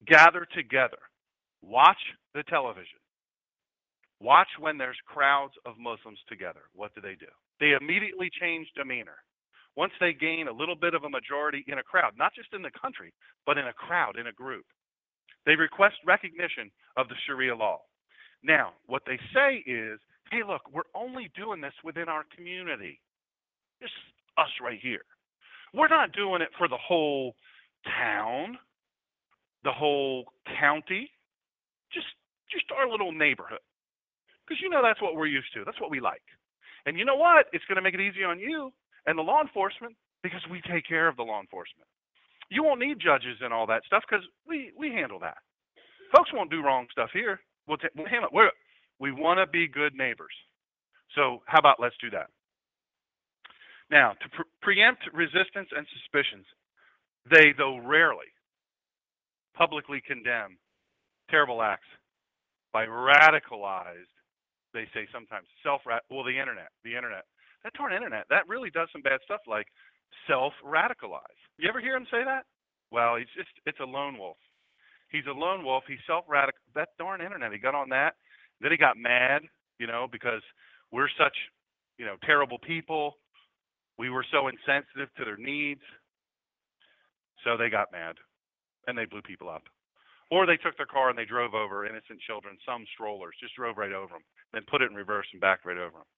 gather 0.07 0.47
together, 0.55 0.99
watch 1.63 1.99
the 2.35 2.43
television, 2.45 3.01
watch 4.21 4.49
when 4.59 4.79
there's 4.79 4.97
crowds 5.07 5.55
of 5.67 5.75
Muslims 5.79 6.19
together, 6.29 6.63
what 6.75 6.95
do 6.95 7.01
they 7.01 7.15
do? 7.15 7.27
they 7.61 7.75
immediately 7.81 8.31
change 8.41 8.69
demeanor. 8.77 9.19
Once 9.77 9.93
they 10.01 10.13
gain 10.13 10.49
a 10.49 10.53
little 10.53 10.75
bit 10.75 10.95
of 10.95 11.05
a 11.05 11.11
majority 11.11 11.65
in 11.69 11.79
a 11.79 11.83
crowd, 11.83 12.13
not 12.17 12.35
just 12.35 12.49
in 12.53 12.63
the 12.63 12.71
country, 12.81 13.13
but 13.47 13.59
in 13.59 13.67
a 13.67 13.73
crowd, 13.73 14.19
in 14.19 14.27
a 14.27 14.33
group, 14.33 14.65
they 15.47 15.55
request 15.55 15.95
recognition 16.07 16.71
of 16.97 17.09
the 17.09 17.15
Sharia 17.27 17.55
law. 17.55 17.81
Now, 18.43 18.73
what 18.87 19.03
they 19.07 19.19
say 19.35 19.63
is, 19.67 20.01
hey, 20.31 20.43
look, 20.47 20.63
we're 20.73 20.91
only 20.95 21.31
doing 21.37 21.61
this 21.61 21.75
within 21.85 22.09
our 22.09 22.25
community. 22.35 23.01
Just 23.81 23.95
us 24.37 24.51
right 24.63 24.79
here. 24.81 25.03
We're 25.75 25.89
not 25.89 26.13
doing 26.13 26.43
it 26.43 26.51
for 26.59 26.69
the 26.69 26.79
whole 26.79 27.35
town, 27.85 28.59
the 29.65 29.73
whole 29.73 30.27
county, 30.61 31.11
just 31.93 32.07
just 32.51 32.65
our 32.77 32.89
little 32.91 33.13
neighborhood. 33.13 33.61
Because 34.47 34.61
you 34.63 34.71
know 34.71 34.83
that's 34.83 35.03
what 35.03 35.15
we're 35.15 35.27
used 35.27 35.53
to. 35.55 35.65
That's 35.65 35.81
what 35.81 35.91
we 35.91 36.01
like. 36.01 36.23
And 36.87 36.99
you 36.99 37.05
know 37.05 37.17
what? 37.17 37.47
It's 37.53 37.65
going 37.67 37.77
to 37.77 37.83
make 37.83 37.95
it 37.95 38.01
easy 38.01 38.25
on 38.25 38.39
you 38.41 38.73
and 39.07 39.19
the 39.19 39.23
law 39.23 39.43
enforcement 39.43 39.95
because 40.23 40.41
we 40.51 40.63
take 40.63 40.87
care 40.87 41.09
of 41.09 41.17
the 41.17 41.23
law 41.23 41.41
enforcement. 41.41 41.89
You 42.51 42.65
won't 42.65 42.81
need 42.81 42.99
judges 42.99 43.39
and 43.43 43.53
all 43.53 43.67
that 43.67 43.85
stuff 43.87 44.05
because 44.09 44.25
we, 44.49 44.73
we 44.79 44.89
handle 44.89 45.19
that. 45.21 45.37
Folks 46.17 46.33
won't 46.33 46.51
do 46.51 46.63
wrong 46.63 46.87
stuff 46.91 47.11
here. 47.13 47.41
We'll, 47.67 47.77
t- 47.77 47.93
we'll 47.97 48.09
handle. 48.09 48.31
We're, 48.33 48.51
we 48.99 49.13
want 49.13 49.39
to 49.39 49.47
be 49.47 49.69
good 49.69 49.95
neighbors. 49.95 50.33
So, 51.15 51.43
how 51.47 51.59
about 51.59 51.81
let's 51.81 51.97
do 52.01 52.11
that? 52.11 52.29
Now, 53.91 54.13
to 54.21 54.29
pre- 54.31 54.45
preempt 54.63 55.03
resistance 55.13 55.69
and 55.75 55.87
suspicions, 55.93 56.47
they, 57.31 57.53
though 57.57 57.79
rarely, 57.79 58.29
publicly 59.57 60.03
condemn 60.07 60.59
terrible 61.31 61.63
acts 61.63 61.89
by 62.73 62.87
radicalized 62.87 64.13
they 64.75 64.87
say 64.93 65.09
sometimes 65.13 65.47
self 65.63 65.83
well 65.87 66.25
the 66.25 66.39
internet 66.39 66.69
the 66.85 66.95
internet. 66.95 67.25
That 67.65 67.73
darn 67.75 67.93
internet 67.93 68.25
that 68.31 68.47
really 68.49 68.71
does 68.71 68.89
some 68.93 69.03
bad 69.03 69.21
stuff 69.25 69.41
like 69.47 69.67
self 70.27 70.53
radicalize 70.65 71.39
you 71.59 71.69
ever 71.69 71.81
hear 71.81 71.97
him 71.97 72.07
say 72.11 72.23
that? 72.25 72.45
Well 72.91 73.17
he's 73.17 73.33
just 73.37 73.51
it's 73.67 73.81
a 73.81 73.85
lone 73.85 74.19
wolf. 74.19 74.37
He's 75.11 75.27
a 75.27 75.33
lone 75.33 75.65
wolf. 75.65 75.85
He's 75.89 75.99
self 76.07 76.25
radical 76.29 76.61
that 76.75 76.91
darn 76.99 77.21
internet 77.21 77.53
he 77.53 77.59
got 77.59 77.75
on 77.75 77.89
that. 77.91 78.15
Then 78.61 78.71
he 78.71 78.77
got 78.77 78.97
mad 78.97 79.43
you 79.79 79.87
know 79.87 80.07
because 80.11 80.43
we're 80.93 81.11
such 81.19 81.37
you 81.99 82.07
know 82.07 82.17
terrible 82.25 82.59
people 82.59 83.15
We 83.99 84.11
were 84.11 84.25
so 84.31 84.49
insensitive 84.49 85.13
to 85.17 85.25
their 85.25 85.37
needs. 85.37 85.83
So 87.45 87.57
they 87.57 87.69
got 87.71 87.93
mad 87.93 88.17
and 88.87 88.97
they 88.97 89.05
blew 89.05 89.23
people 89.23 89.49
up. 89.49 89.63
Or 90.31 90.45
they 90.45 90.57
took 90.57 90.77
their 90.77 90.87
car 90.87 91.09
and 91.09 91.19
they 91.19 91.25
drove 91.25 91.55
over 91.55 91.87
innocent 91.87 92.21
children, 92.27 92.59
some 92.67 92.85
strollers, 92.95 93.35
just 93.41 93.55
drove 93.57 93.79
right 93.79 93.93
over 93.93 94.13
them, 94.13 94.27
then 94.53 94.63
put 94.69 94.83
it 94.83 94.91
in 94.91 94.97
reverse 94.97 95.27
and 95.33 95.41
backed 95.41 95.65
right 95.65 95.79
over 95.79 95.99
them. 95.99 96.11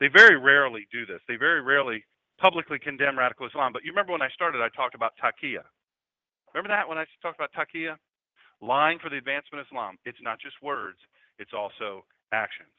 They 0.00 0.08
very 0.08 0.36
rarely 0.36 0.86
do 0.90 1.06
this. 1.06 1.20
They 1.28 1.36
very 1.36 1.60
rarely 1.60 2.04
publicly 2.40 2.78
condemn 2.78 3.18
radical 3.18 3.46
Islam. 3.46 3.72
But 3.72 3.84
you 3.84 3.92
remember 3.92 4.12
when 4.12 4.22
I 4.22 4.30
started, 4.30 4.60
I 4.60 4.68
talked 4.74 4.94
about 4.94 5.12
taqiyya. 5.22 5.62
Remember 6.54 6.74
that 6.74 6.88
when 6.88 6.98
I 6.98 7.04
talked 7.22 7.38
about 7.38 7.52
taqiyya? 7.52 7.96
Lying 8.60 8.98
for 8.98 9.10
the 9.10 9.18
advancement 9.18 9.60
of 9.60 9.66
Islam. 9.66 9.98
It's 10.04 10.18
not 10.22 10.40
just 10.40 10.56
words, 10.62 10.98
it's 11.38 11.52
also 11.52 12.04
actions. 12.32 12.72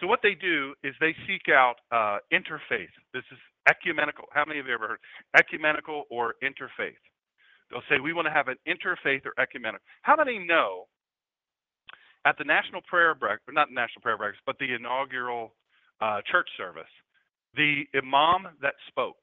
So 0.00 0.06
what 0.06 0.20
they 0.22 0.34
do 0.34 0.74
is 0.82 0.94
they 1.00 1.14
seek 1.26 1.52
out 1.52 1.76
uh, 1.92 2.18
interfaith. 2.32 2.92
This 3.12 3.24
is 3.30 3.38
ecumenical. 3.68 4.24
How 4.32 4.44
many 4.46 4.58
of 4.58 4.66
you 4.66 4.74
ever 4.74 4.88
heard 4.88 5.00
ecumenical 5.36 6.04
or 6.10 6.34
interfaith? 6.42 7.00
They'll 7.70 7.84
say 7.88 8.00
we 8.00 8.12
want 8.12 8.26
to 8.26 8.32
have 8.32 8.48
an 8.48 8.56
interfaith 8.66 9.26
or 9.26 9.34
ecumenical. 9.38 9.84
How 10.02 10.16
many 10.16 10.38
know 10.38 10.86
at 12.24 12.36
the 12.38 12.44
national 12.44 12.80
prayer 12.88 13.14
breakfast, 13.14 13.54
not 13.54 13.70
national 13.70 14.02
prayer 14.02 14.16
breakfast, 14.16 14.42
but 14.46 14.56
the 14.58 14.74
inaugural 14.74 15.54
uh, 16.00 16.20
church 16.30 16.48
service, 16.56 16.90
the 17.54 17.84
imam 17.94 18.52
that 18.62 18.74
spoke. 18.88 19.20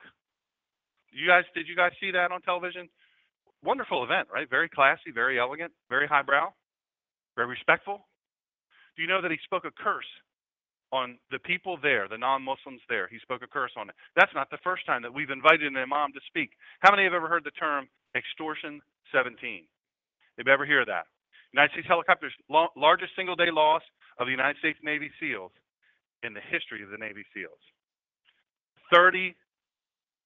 You 1.11 1.27
guys, 1.27 1.43
did 1.55 1.67
you 1.67 1.75
guys 1.75 1.91
see 1.99 2.11
that 2.11 2.31
on 2.31 2.41
television? 2.41 2.89
Wonderful 3.63 4.03
event, 4.03 4.27
right? 4.31 4.49
Very 4.49 4.69
classy, 4.69 5.09
very 5.13 5.39
elegant, 5.39 5.71
very 5.89 6.07
highbrow, 6.07 6.53
very 7.35 7.47
respectful. 7.47 8.05
Do 8.95 9.01
you 9.01 9.07
know 9.07 9.21
that 9.21 9.31
he 9.31 9.37
spoke 9.45 9.65
a 9.65 9.71
curse 9.71 10.05
on 10.91 11.17
the 11.31 11.39
people 11.39 11.77
there, 11.81 12.07
the 12.07 12.17
non-Muslims 12.17 12.81
there? 12.89 13.07
He 13.07 13.19
spoke 13.19 13.41
a 13.43 13.47
curse 13.47 13.71
on 13.77 13.89
it. 13.89 13.95
That's 14.15 14.33
not 14.33 14.49
the 14.49 14.61
first 14.63 14.85
time 14.85 15.01
that 15.03 15.13
we've 15.13 15.29
invited 15.29 15.67
an 15.67 15.77
imam 15.77 16.13
to 16.13 16.21
speak. 16.27 16.51
How 16.79 16.91
many 16.91 17.03
have 17.03 17.13
ever 17.13 17.27
heard 17.27 17.43
the 17.43 17.51
term 17.51 17.87
extortion 18.15 18.81
17? 19.11 19.65
Have 20.37 20.47
you 20.47 20.53
ever 20.53 20.65
hear 20.65 20.85
that? 20.85 21.07
United 21.53 21.71
States 21.71 21.87
helicopters, 21.87 22.33
largest 22.75 23.15
single 23.15 23.35
day 23.35 23.51
loss 23.51 23.81
of 24.19 24.27
the 24.27 24.31
United 24.31 24.57
States 24.59 24.77
Navy 24.83 25.09
SEALs 25.19 25.51
in 26.23 26.33
the 26.33 26.41
history 26.41 26.83
of 26.83 26.89
the 26.89 26.97
Navy 26.97 27.23
SEALs. 27.33 27.59
30, 28.93 29.35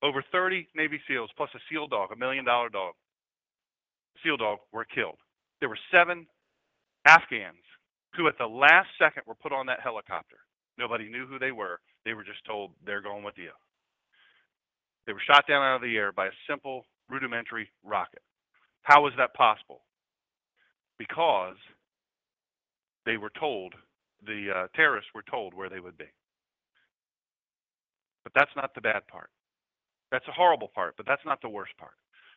over 0.04 0.24
30 0.32 0.68
Navy 0.76 1.00
SEALs 1.08 1.30
plus 1.38 1.50
a 1.56 1.60
SEAL 1.70 1.88
dog, 1.88 2.12
a 2.12 2.16
million 2.16 2.46
dollar 2.46 2.70
dog, 2.70 2.94
SEAL 4.24 4.38
dog, 4.38 4.60
were 4.72 4.86
killed. 4.86 5.18
There 5.60 5.70
were 5.70 5.80
seven 5.92 6.28
Afghans 7.08 7.64
who, 8.16 8.28
at 8.28 8.38
the 8.38 8.46
last 8.46 8.90
second, 9.00 9.24
were 9.26 9.36
put 9.36 9.52
on 9.52 9.68
that 9.68 9.80
helicopter. 9.82 10.38
Nobody 10.82 11.08
knew 11.10 11.28
who 11.28 11.38
they 11.38 11.52
were. 11.52 11.80
They 12.06 12.16
were 12.16 12.24
just 12.24 12.44
told, 12.44 12.72
they're 12.84 13.04
going 13.04 13.24
with 13.24 13.36
you. 13.38 13.52
They 15.06 15.14
were 15.14 15.22
shot 15.30 15.46
down 15.48 15.62
out 15.62 15.76
of 15.76 15.82
the 15.84 15.96
air 15.96 16.12
by 16.12 16.26
a 16.26 16.42
simple, 16.50 16.86
rudimentary 17.08 17.70
rocket. 17.84 18.24
How 18.82 19.04
was 19.04 19.14
that 19.18 19.36
possible? 19.36 19.82
Because 20.98 21.58
they 23.06 23.18
were 23.18 23.32
told, 23.40 23.76
the 24.26 24.48
uh, 24.56 24.68
terrorists 24.76 25.12
were 25.14 25.24
told 25.30 25.54
where 25.54 25.70
they 25.70 25.80
would 25.80 25.98
be. 26.00 26.10
But 28.24 28.34
that's 28.34 28.56
not 28.56 28.74
the 28.74 28.82
bad 28.82 29.06
part. 29.08 29.30
That's 30.12 30.28
a 30.28 30.34
horrible 30.34 30.72
part, 30.74 30.96
but 30.98 31.06
that's 31.06 31.26
not 31.26 31.42
the 31.42 31.50
worst 31.50 31.78
part. 31.78 31.94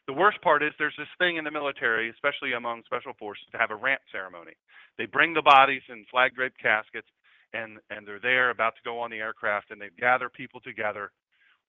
The 0.07 0.13
worst 0.13 0.41
part 0.43 0.63
is 0.63 0.73
there's 0.79 0.97
this 0.99 1.09
thing 1.17 1.37
in 1.37 1.45
the 1.45 1.51
military, 1.51 2.11
especially 2.11 2.53
among 2.53 2.83
special 2.85 3.15
forces, 3.19 3.47
to 3.53 3.59
have 3.59 3.71
a 3.71 3.77
ramp 3.77 4.03
ceremony. 4.13 4.53
They 4.99 5.07
bring 5.07 5.33
the 5.33 5.43
bodies 5.43 5.83
in 5.89 6.05
flag 6.11 6.35
draped 6.35 6.61
caskets, 6.61 7.09
and, 7.55 7.79
and 7.91 8.07
they're 8.07 8.21
there 8.21 8.51
about 8.51 8.75
to 8.77 8.83
go 8.85 9.01
on 9.01 9.11
the 9.11 9.19
aircraft, 9.19 9.71
and 9.71 9.81
they 9.81 9.89
gather 9.99 10.29
people 10.29 10.61
together. 10.61 11.11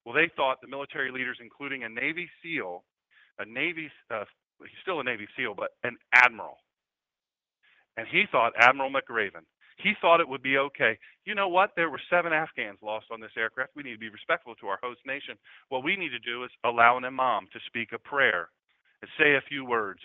Well, 0.03 0.13
they 0.15 0.29
thought 0.35 0.59
the 0.61 0.67
military 0.67 1.11
leaders, 1.11 1.37
including 1.41 1.83
a 1.83 1.89
Navy 1.89 2.29
SEAL, 2.43 2.83
a 3.39 3.45
Navy, 3.45 3.89
uh, 4.11 4.25
he's 4.59 4.81
still 4.81 4.99
a 4.99 5.03
Navy 5.03 5.27
SEAL, 5.37 5.53
but 5.55 5.71
an 5.83 5.95
admiral. 6.13 6.57
And 7.97 8.07
he 8.11 8.25
thought 8.29 8.51
Admiral 8.59 8.91
McRaven 8.91 9.45
he 9.77 9.93
thought 9.99 10.21
it 10.21 10.27
would 10.27 10.41
be 10.41 10.57
okay. 10.57 10.97
You 11.25 11.35
know 11.35 11.49
what? 11.49 11.71
There 11.75 11.89
were 11.89 12.01
seven 12.09 12.31
Afghans 12.31 12.79
lost 12.81 13.07
on 13.11 13.19
this 13.19 13.35
aircraft. 13.37 13.71
We 13.75 13.83
need 13.83 13.93
to 13.93 13.99
be 13.99 14.09
respectful 14.09 14.55
to 14.55 14.67
our 14.67 14.79
host 14.81 14.99
nation. 15.05 15.35
What 15.69 15.83
we 15.83 15.95
need 15.95 16.09
to 16.09 16.19
do 16.19 16.43
is 16.43 16.51
allow 16.63 16.97
an 16.97 17.05
imam 17.05 17.47
to 17.51 17.59
speak 17.67 17.89
a 17.91 17.99
prayer 17.99 18.49
and 19.01 19.11
say 19.19 19.35
a 19.35 19.47
few 19.47 19.65
words 19.65 19.99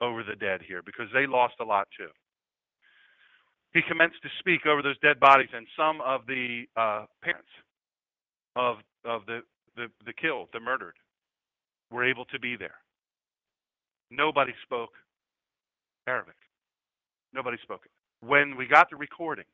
over 0.00 0.22
the 0.22 0.36
dead 0.36 0.60
here 0.66 0.82
because 0.82 1.08
they 1.12 1.26
lost 1.26 1.54
a 1.60 1.64
lot 1.64 1.88
too. 1.96 2.08
He 3.78 3.82
commenced 3.86 4.20
to 4.22 4.28
speak 4.40 4.66
over 4.66 4.82
those 4.82 4.98
dead 4.98 5.20
bodies, 5.20 5.50
and 5.54 5.66
some 5.76 6.00
of 6.00 6.26
the 6.26 6.64
uh, 6.76 7.04
parents 7.22 7.48
of 8.56 8.78
of 9.04 9.24
the, 9.26 9.40
the 9.76 9.86
the 10.04 10.12
killed, 10.12 10.48
the 10.52 10.58
murdered, 10.60 10.96
were 11.90 12.04
able 12.04 12.24
to 12.26 12.40
be 12.40 12.56
there. 12.56 12.78
Nobody 14.10 14.52
spoke 14.64 14.90
Arabic. 16.08 16.34
Nobody 17.32 17.58
spoke 17.62 17.82
it 17.84 17.92
when 18.20 18.56
we 18.56 18.66
got 18.66 18.90
the 18.90 18.96
recording 18.96 19.44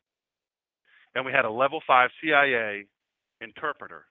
and 1.14 1.24
we 1.24 1.32
had 1.32 1.44
a 1.44 1.50
level 1.50 1.80
five 1.87 2.10
CIA 2.22 2.87
interpreter, 3.40 4.06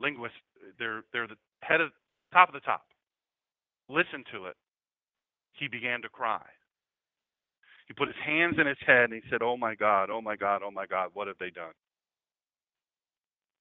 linguist, 0.00 0.34
they're, 0.78 1.02
they're 1.12 1.26
the 1.26 1.36
head 1.62 1.80
of 1.80 1.90
top 2.32 2.48
of 2.48 2.54
the 2.54 2.60
top, 2.60 2.84
listen 3.88 4.24
to 4.32 4.46
it, 4.46 4.56
he 5.52 5.68
began 5.68 6.02
to 6.02 6.08
cry. 6.08 6.42
He 7.86 7.94
put 7.94 8.08
his 8.08 8.16
hands 8.24 8.56
in 8.58 8.66
his 8.66 8.78
head 8.86 9.04
and 9.04 9.12
he 9.12 9.20
said, 9.30 9.42
Oh 9.42 9.56
my 9.56 9.74
God, 9.74 10.10
oh 10.10 10.20
my 10.20 10.36
God, 10.36 10.62
oh 10.64 10.70
my 10.70 10.86
God, 10.86 11.10
what 11.12 11.28
have 11.28 11.38
they 11.38 11.50
done? 11.50 11.72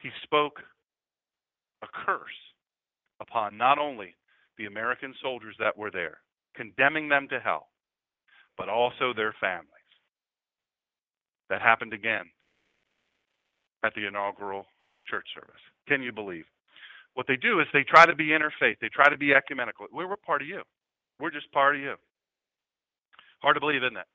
He 0.02 0.10
spoke 0.24 0.60
a 1.82 1.88
curse 2.06 2.22
upon 3.20 3.58
not 3.58 3.80
only 3.80 4.16
the 4.58 4.66
American 4.66 5.14
soldiers 5.22 5.56
that 5.60 5.78
were 5.78 5.92
there, 5.92 6.18
condemning 6.56 7.10
them 7.10 7.28
to 7.30 7.40
hell, 7.40 7.68
but 8.58 8.70
also 8.70 9.14
their 9.16 9.34
families. 9.40 9.70
That 11.50 11.62
happened 11.62 11.94
again 11.94 12.26
at 13.84 13.94
the 13.96 14.08
inaugural 14.08 14.66
church 15.08 15.28
service. 15.34 15.62
Can 15.88 16.02
you 16.02 16.12
believe? 16.12 16.46
What 17.14 17.28
they 17.28 17.36
do 17.36 17.60
is 17.60 17.68
they 17.74 17.84
try 17.84 18.06
to 18.06 18.16
be 18.16 18.30
interfaith, 18.30 18.80
they 18.82 18.90
try 18.90 19.10
to 19.10 19.18
be 19.18 19.34
ecumenical. 19.34 19.88
We're, 19.92 20.16
part 20.18 20.42
of 20.42 20.48
you. 20.48 20.62
We're 21.20 21.32
just 21.32 21.52
part 21.52 21.76
of 21.76 21.82
you. 21.82 21.96
Hard 23.42 23.56
to 23.56 23.60
believe, 23.60 23.84
isn't 23.84 23.98
it? 23.98 24.08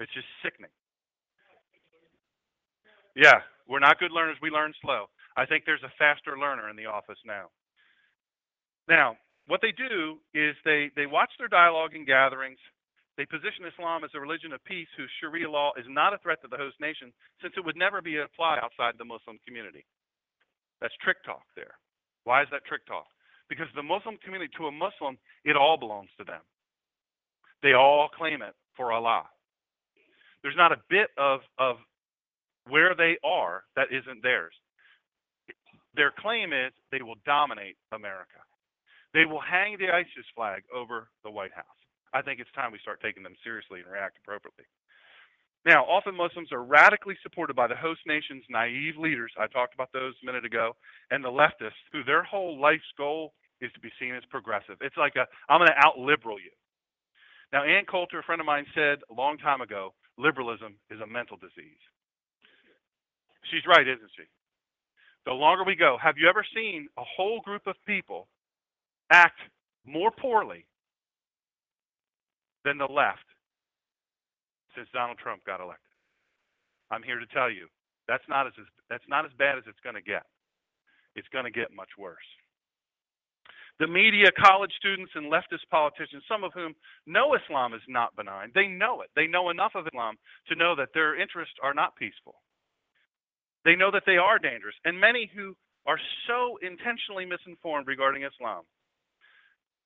It's 0.00 0.12
just 0.12 0.26
sickening. 0.42 0.70
Yeah, 3.14 3.40
we're 3.68 3.80
not 3.84 3.98
good 3.98 4.12
learners. 4.12 4.36
We 4.42 4.50
learn 4.50 4.72
slow. 4.82 5.06
I 5.36 5.46
think 5.46 5.64
there's 5.64 5.82
a 5.84 5.92
faster 5.98 6.38
learner 6.38 6.70
in 6.70 6.76
the 6.76 6.86
office 6.86 7.18
now. 7.26 7.50
Now, 8.88 9.16
what 9.46 9.60
they 9.62 9.72
do 9.72 10.18
is 10.34 10.56
they, 10.64 10.90
they 10.96 11.06
watch 11.06 11.30
their 11.38 11.48
dialogue 11.48 11.94
and 11.94 12.06
gatherings 12.06 12.58
they 13.20 13.26
position 13.26 13.68
Islam 13.68 14.00
as 14.02 14.08
a 14.14 14.20
religion 14.20 14.52
of 14.56 14.64
peace 14.64 14.88
whose 14.96 15.10
Sharia 15.20 15.44
law 15.44 15.72
is 15.76 15.84
not 15.88 16.14
a 16.14 16.18
threat 16.24 16.40
to 16.40 16.48
the 16.48 16.56
host 16.56 16.80
nation, 16.80 17.12
since 17.42 17.52
it 17.54 17.64
would 17.64 17.76
never 17.76 18.00
be 18.00 18.16
applied 18.16 18.64
outside 18.64 18.94
the 18.96 19.04
Muslim 19.04 19.36
community. 19.44 19.84
That's 20.80 20.96
trick 21.04 21.22
talk 21.22 21.44
there. 21.54 21.76
Why 22.24 22.40
is 22.40 22.48
that 22.50 22.64
trick 22.64 22.86
talk? 22.86 23.04
Because 23.50 23.66
the 23.76 23.82
Muslim 23.82 24.16
community, 24.24 24.50
to 24.56 24.68
a 24.68 24.72
Muslim, 24.72 25.18
it 25.44 25.54
all 25.54 25.76
belongs 25.76 26.08
to 26.16 26.24
them. 26.24 26.40
They 27.62 27.74
all 27.74 28.08
claim 28.08 28.40
it 28.40 28.54
for 28.74 28.90
Allah. 28.90 29.28
There's 30.42 30.56
not 30.56 30.72
a 30.72 30.80
bit 30.88 31.08
of, 31.18 31.40
of 31.58 31.76
where 32.68 32.94
they 32.94 33.18
are 33.24 33.64
that 33.76 33.88
isn't 33.90 34.22
theirs. 34.22 34.54
Their 35.94 36.12
claim 36.16 36.52
is 36.52 36.72
they 36.92 37.02
will 37.02 37.18
dominate 37.26 37.76
America. 37.92 38.38
They 39.12 39.24
will 39.24 39.40
hang 39.40 39.76
the 39.78 39.90
ISIS 39.90 40.26
flag 40.36 40.62
over 40.74 41.08
the 41.24 41.30
White 41.30 41.52
House. 41.52 41.66
I 42.14 42.22
think 42.22 42.40
it's 42.40 42.50
time 42.52 42.72
we 42.72 42.78
start 42.78 43.00
taking 43.02 43.22
them 43.22 43.34
seriously 43.42 43.80
and 43.80 43.90
react 43.90 44.18
appropriately. 44.22 44.64
Now, 45.66 45.84
often 45.84 46.16
Muslims 46.16 46.52
are 46.52 46.64
radically 46.64 47.16
supported 47.22 47.54
by 47.54 47.66
the 47.66 47.76
host 47.76 48.00
nation's 48.06 48.44
naive 48.48 48.96
leaders. 48.96 49.32
I 49.38 49.46
talked 49.46 49.74
about 49.74 49.92
those 49.92 50.14
a 50.22 50.26
minute 50.26 50.44
ago, 50.44 50.74
and 51.10 51.22
the 51.22 51.28
leftists, 51.28 51.84
who 51.92 52.02
their 52.02 52.22
whole 52.22 52.58
life's 52.58 52.90
goal 52.96 53.34
is 53.60 53.70
to 53.72 53.80
be 53.80 53.92
seen 54.00 54.14
as 54.14 54.22
progressive. 54.30 54.76
It's 54.80 54.96
like 54.96 55.16
a, 55.16 55.26
I'm 55.52 55.60
going 55.60 55.68
to 55.68 55.86
out 55.86 55.98
liberal 55.98 56.38
you. 56.40 56.50
Now, 57.52 57.64
Ann 57.64 57.84
Coulter, 57.84 58.20
a 58.20 58.22
friend 58.22 58.40
of 58.40 58.46
mine, 58.46 58.64
said 58.74 59.00
a 59.10 59.14
long 59.14 59.36
time 59.36 59.60
ago, 59.60 59.92
liberalism 60.20 60.76
is 60.90 61.00
a 61.00 61.06
mental 61.06 61.36
disease. 61.36 61.80
She's 63.50 63.66
right, 63.66 63.86
isn't 63.86 64.10
she? 64.16 64.24
The 65.26 65.32
longer 65.32 65.64
we 65.64 65.76
go, 65.76 65.96
have 66.00 66.16
you 66.16 66.28
ever 66.28 66.44
seen 66.54 66.88
a 66.96 67.02
whole 67.04 67.40
group 67.40 67.66
of 67.66 67.74
people 67.86 68.28
act 69.10 69.40
more 69.84 70.10
poorly 70.10 70.64
than 72.64 72.78
the 72.78 72.86
left 72.86 73.24
since 74.74 74.88
Donald 74.92 75.18
Trump 75.18 75.44
got 75.44 75.60
elected. 75.60 75.94
I'm 76.90 77.02
here 77.02 77.18
to 77.18 77.26
tell 77.26 77.50
you 77.50 77.66
that's 78.08 78.24
not 78.28 78.46
as 78.46 78.52
that's 78.88 79.06
not 79.08 79.24
as 79.24 79.32
bad 79.38 79.58
as 79.58 79.64
it's 79.66 79.80
going 79.82 79.94
to 79.94 80.02
get. 80.02 80.26
It's 81.14 81.28
going 81.28 81.44
to 81.44 81.50
get 81.50 81.74
much 81.74 81.90
worse. 81.98 82.26
The 83.80 83.88
media, 83.88 84.26
college 84.36 84.72
students, 84.76 85.12
and 85.14 85.32
leftist 85.32 85.64
politicians, 85.70 86.22
some 86.28 86.44
of 86.44 86.52
whom 86.52 86.74
know 87.06 87.34
Islam 87.34 87.72
is 87.72 87.80
not 87.88 88.14
benign, 88.14 88.52
they 88.54 88.68
know 88.68 89.00
it. 89.00 89.08
They 89.16 89.26
know 89.26 89.48
enough 89.48 89.72
of 89.74 89.86
Islam 89.86 90.16
to 90.48 90.54
know 90.54 90.76
that 90.76 90.90
their 90.92 91.18
interests 91.18 91.56
are 91.62 91.72
not 91.72 91.96
peaceful. 91.96 92.34
They 93.64 93.76
know 93.76 93.90
that 93.90 94.02
they 94.04 94.18
are 94.18 94.38
dangerous. 94.38 94.74
And 94.84 95.00
many 95.00 95.30
who 95.34 95.56
are 95.86 95.98
so 96.28 96.58
intentionally 96.60 97.24
misinformed 97.24 97.86
regarding 97.88 98.22
Islam, 98.22 98.64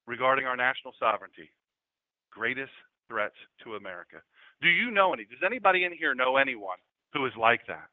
regarding 0.05 0.45
our 0.45 0.57
national 0.57 0.93
sovereignty, 0.99 1.49
greatest 2.31 2.75
threats 3.07 3.35
to 3.63 3.75
America. 3.75 4.17
Do 4.61 4.67
you 4.67 4.91
know 4.91 5.13
any? 5.13 5.23
Does 5.23 5.39
anybody 5.45 5.85
in 5.85 5.93
here 5.93 6.13
know 6.13 6.35
anyone 6.35 6.77
who 7.13 7.25
is 7.25 7.33
like 7.39 7.61
that? 7.67 7.87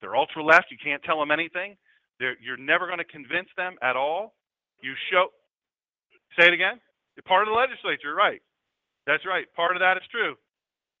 They're 0.00 0.16
ultra 0.16 0.42
left. 0.42 0.70
You 0.70 0.78
can't 0.82 1.02
tell 1.02 1.20
them 1.20 1.30
anything. 1.30 1.76
They're, 2.18 2.36
you're 2.40 2.56
never 2.56 2.86
going 2.86 2.98
to 2.98 3.04
convince 3.04 3.48
them 3.58 3.76
at 3.82 3.94
all. 3.94 4.34
You 4.80 4.94
show. 5.10 5.28
Say 6.38 6.46
it 6.48 6.54
again. 6.54 6.80
You're 7.16 7.26
part 7.26 7.46
of 7.46 7.52
the 7.52 7.58
legislature, 7.58 8.14
right? 8.14 8.42
That's 9.06 9.26
right. 9.26 9.46
Part 9.56 9.74
of 9.74 9.80
that 9.80 9.96
is 9.96 10.06
true. 10.10 10.36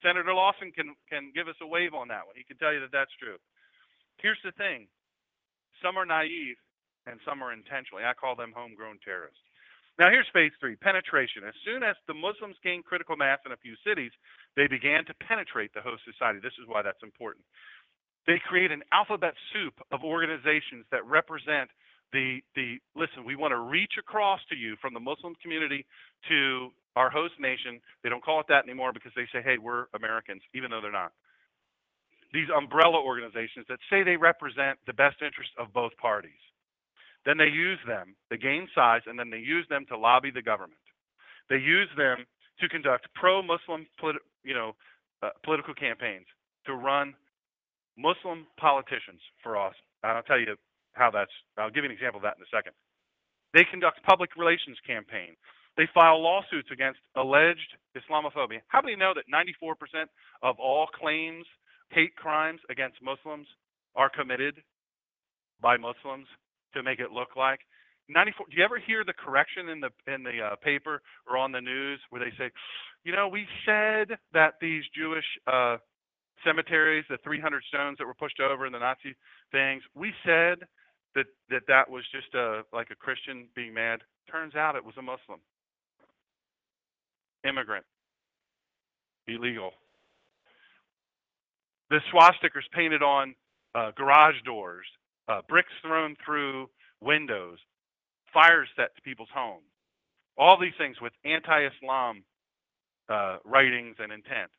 Senator 0.02 0.34
Lawson 0.34 0.72
can 0.72 0.94
can 1.10 1.30
give 1.34 1.48
us 1.48 1.58
a 1.62 1.66
wave 1.66 1.94
on 1.94 2.08
that 2.08 2.26
one. 2.26 2.34
He 2.36 2.44
can 2.44 2.58
tell 2.58 2.72
you 2.72 2.80
that 2.80 2.92
that's 2.92 3.14
true. 3.18 3.38
Here's 4.18 4.40
the 4.42 4.52
thing: 4.52 4.88
some 5.82 5.96
are 5.96 6.06
naive, 6.06 6.58
and 7.06 7.20
some 7.26 7.42
are 7.42 7.52
intentionally. 7.52 8.04
I 8.04 8.14
call 8.14 8.34
them 8.34 8.54
homegrown 8.54 8.98
terrorists. 9.04 9.42
Now, 9.98 10.10
here's 10.10 10.30
phase 10.32 10.54
three 10.60 10.76
penetration. 10.76 11.42
As 11.42 11.58
soon 11.66 11.82
as 11.82 11.96
the 12.06 12.14
Muslims 12.14 12.54
gained 12.62 12.86
critical 12.86 13.16
mass 13.16 13.42
in 13.44 13.50
a 13.50 13.58
few 13.58 13.74
cities, 13.82 14.12
they 14.54 14.70
began 14.70 15.04
to 15.06 15.14
penetrate 15.26 15.74
the 15.74 15.82
host 15.82 16.02
society. 16.06 16.38
This 16.38 16.54
is 16.62 16.70
why 16.70 16.82
that's 16.82 17.02
important. 17.02 17.44
They 18.26 18.38
create 18.46 18.70
an 18.70 18.86
alphabet 18.92 19.34
soup 19.52 19.74
of 19.90 20.04
organizations 20.04 20.86
that 20.92 21.04
represent 21.04 21.70
the, 22.12 22.40
the 22.54 22.78
listen, 22.96 23.24
we 23.24 23.36
want 23.36 23.52
to 23.52 23.58
reach 23.58 23.92
across 23.98 24.40
to 24.50 24.56
you 24.56 24.76
from 24.80 24.94
the 24.94 25.00
Muslim 25.00 25.34
community 25.42 25.84
to 26.28 26.70
our 26.96 27.10
host 27.10 27.34
nation. 27.38 27.80
They 28.02 28.08
don't 28.08 28.24
call 28.24 28.40
it 28.40 28.46
that 28.48 28.64
anymore 28.64 28.92
because 28.92 29.12
they 29.14 29.26
say, 29.32 29.42
hey, 29.42 29.58
we're 29.58 29.86
Americans, 29.94 30.42
even 30.54 30.70
though 30.70 30.80
they're 30.80 30.92
not. 30.92 31.12
These 32.32 32.48
umbrella 32.54 33.00
organizations 33.00 33.66
that 33.68 33.78
say 33.90 34.02
they 34.02 34.16
represent 34.16 34.78
the 34.86 34.92
best 34.92 35.16
interest 35.22 35.50
of 35.58 35.72
both 35.72 35.96
parties. 35.96 36.40
Then 37.24 37.36
they 37.36 37.48
use 37.48 37.78
them, 37.86 38.14
they 38.30 38.36
gain 38.36 38.68
size, 38.74 39.02
and 39.06 39.18
then 39.18 39.30
they 39.30 39.38
use 39.38 39.66
them 39.68 39.84
to 39.88 39.98
lobby 39.98 40.30
the 40.30 40.42
government. 40.42 40.80
They 41.50 41.56
use 41.56 41.88
them 41.96 42.24
to 42.60 42.68
conduct 42.68 43.08
pro-Muslim, 43.14 43.86
you 44.44 44.54
know, 44.54 44.74
uh, 45.22 45.30
political 45.44 45.74
campaigns 45.74 46.26
to 46.66 46.74
run 46.74 47.14
Muslim 47.96 48.46
politicians 48.58 49.20
for 49.42 49.56
us. 49.56 49.74
and 50.04 50.12
I'll 50.12 50.22
tell 50.22 50.38
you 50.38 50.46
how 50.98 51.10
that's. 51.10 51.32
I'll 51.56 51.70
give 51.70 51.84
you 51.84 51.90
an 51.90 51.96
example 51.96 52.18
of 52.18 52.24
that 52.24 52.36
in 52.36 52.42
a 52.42 52.50
second. 52.54 52.72
They 53.54 53.64
conduct 53.64 54.02
public 54.04 54.36
relations 54.36 54.76
campaign. 54.86 55.36
They 55.76 55.88
file 55.94 56.20
lawsuits 56.20 56.68
against 56.72 56.98
alleged 57.16 57.78
Islamophobia. 57.96 58.60
How 58.68 58.82
many 58.82 58.96
know 58.96 59.14
that 59.14 59.30
94% 59.32 59.74
of 60.42 60.58
all 60.58 60.86
claims, 60.88 61.46
hate 61.90 62.14
crimes 62.16 62.60
against 62.68 62.98
Muslims, 63.00 63.46
are 63.94 64.10
committed 64.10 64.60
by 65.62 65.76
Muslims 65.76 66.26
to 66.74 66.82
make 66.82 66.98
it 66.98 67.10
look 67.10 67.36
like 67.36 67.60
94 68.08 68.46
do 68.50 68.56
you 68.56 68.64
ever 68.64 68.78
hear 68.78 69.04
the 69.04 69.12
correction 69.12 69.68
in 69.68 69.80
the 69.80 69.90
in 70.12 70.22
the 70.22 70.40
uh, 70.40 70.56
paper 70.56 71.02
or 71.28 71.36
on 71.36 71.52
the 71.52 71.60
news 71.60 72.00
where 72.10 72.24
they 72.24 72.32
say 72.38 72.50
you 73.04 73.12
know 73.12 73.28
we 73.28 73.46
said 73.66 74.16
that 74.32 74.54
these 74.60 74.82
jewish 74.96 75.24
uh, 75.46 75.76
cemeteries 76.44 77.04
the 77.08 77.18
300 77.24 77.62
stones 77.68 77.98
that 77.98 78.06
were 78.06 78.14
pushed 78.14 78.40
over 78.40 78.66
in 78.66 78.72
the 78.72 78.78
nazi 78.78 79.14
things 79.52 79.82
we 79.94 80.12
said 80.24 80.58
that 81.14 81.26
that 81.50 81.62
that 81.68 81.90
was 81.90 82.04
just 82.12 82.34
a 82.34 82.62
like 82.72 82.90
a 82.90 82.96
christian 82.96 83.48
being 83.54 83.74
mad 83.74 84.00
turns 84.30 84.54
out 84.54 84.76
it 84.76 84.84
was 84.84 84.94
a 84.98 85.02
muslim 85.02 85.40
immigrant 87.46 87.84
illegal 89.26 89.72
the 91.90 92.00
swastikas 92.12 92.68
painted 92.72 93.02
on 93.02 93.34
uh, 93.74 93.90
garage 93.96 94.36
doors 94.44 94.86
uh, 95.28 95.42
bricks 95.48 95.72
thrown 95.82 96.16
through 96.24 96.68
windows, 97.00 97.58
fires 98.32 98.68
set 98.76 98.94
to 98.96 99.02
people's 99.02 99.28
homes. 99.32 99.64
All 100.36 100.58
these 100.58 100.72
things 100.78 101.00
with 101.00 101.12
anti 101.24 101.66
Islam 101.66 102.24
uh, 103.08 103.38
writings 103.44 103.96
and 103.98 104.12
intent. 104.12 104.50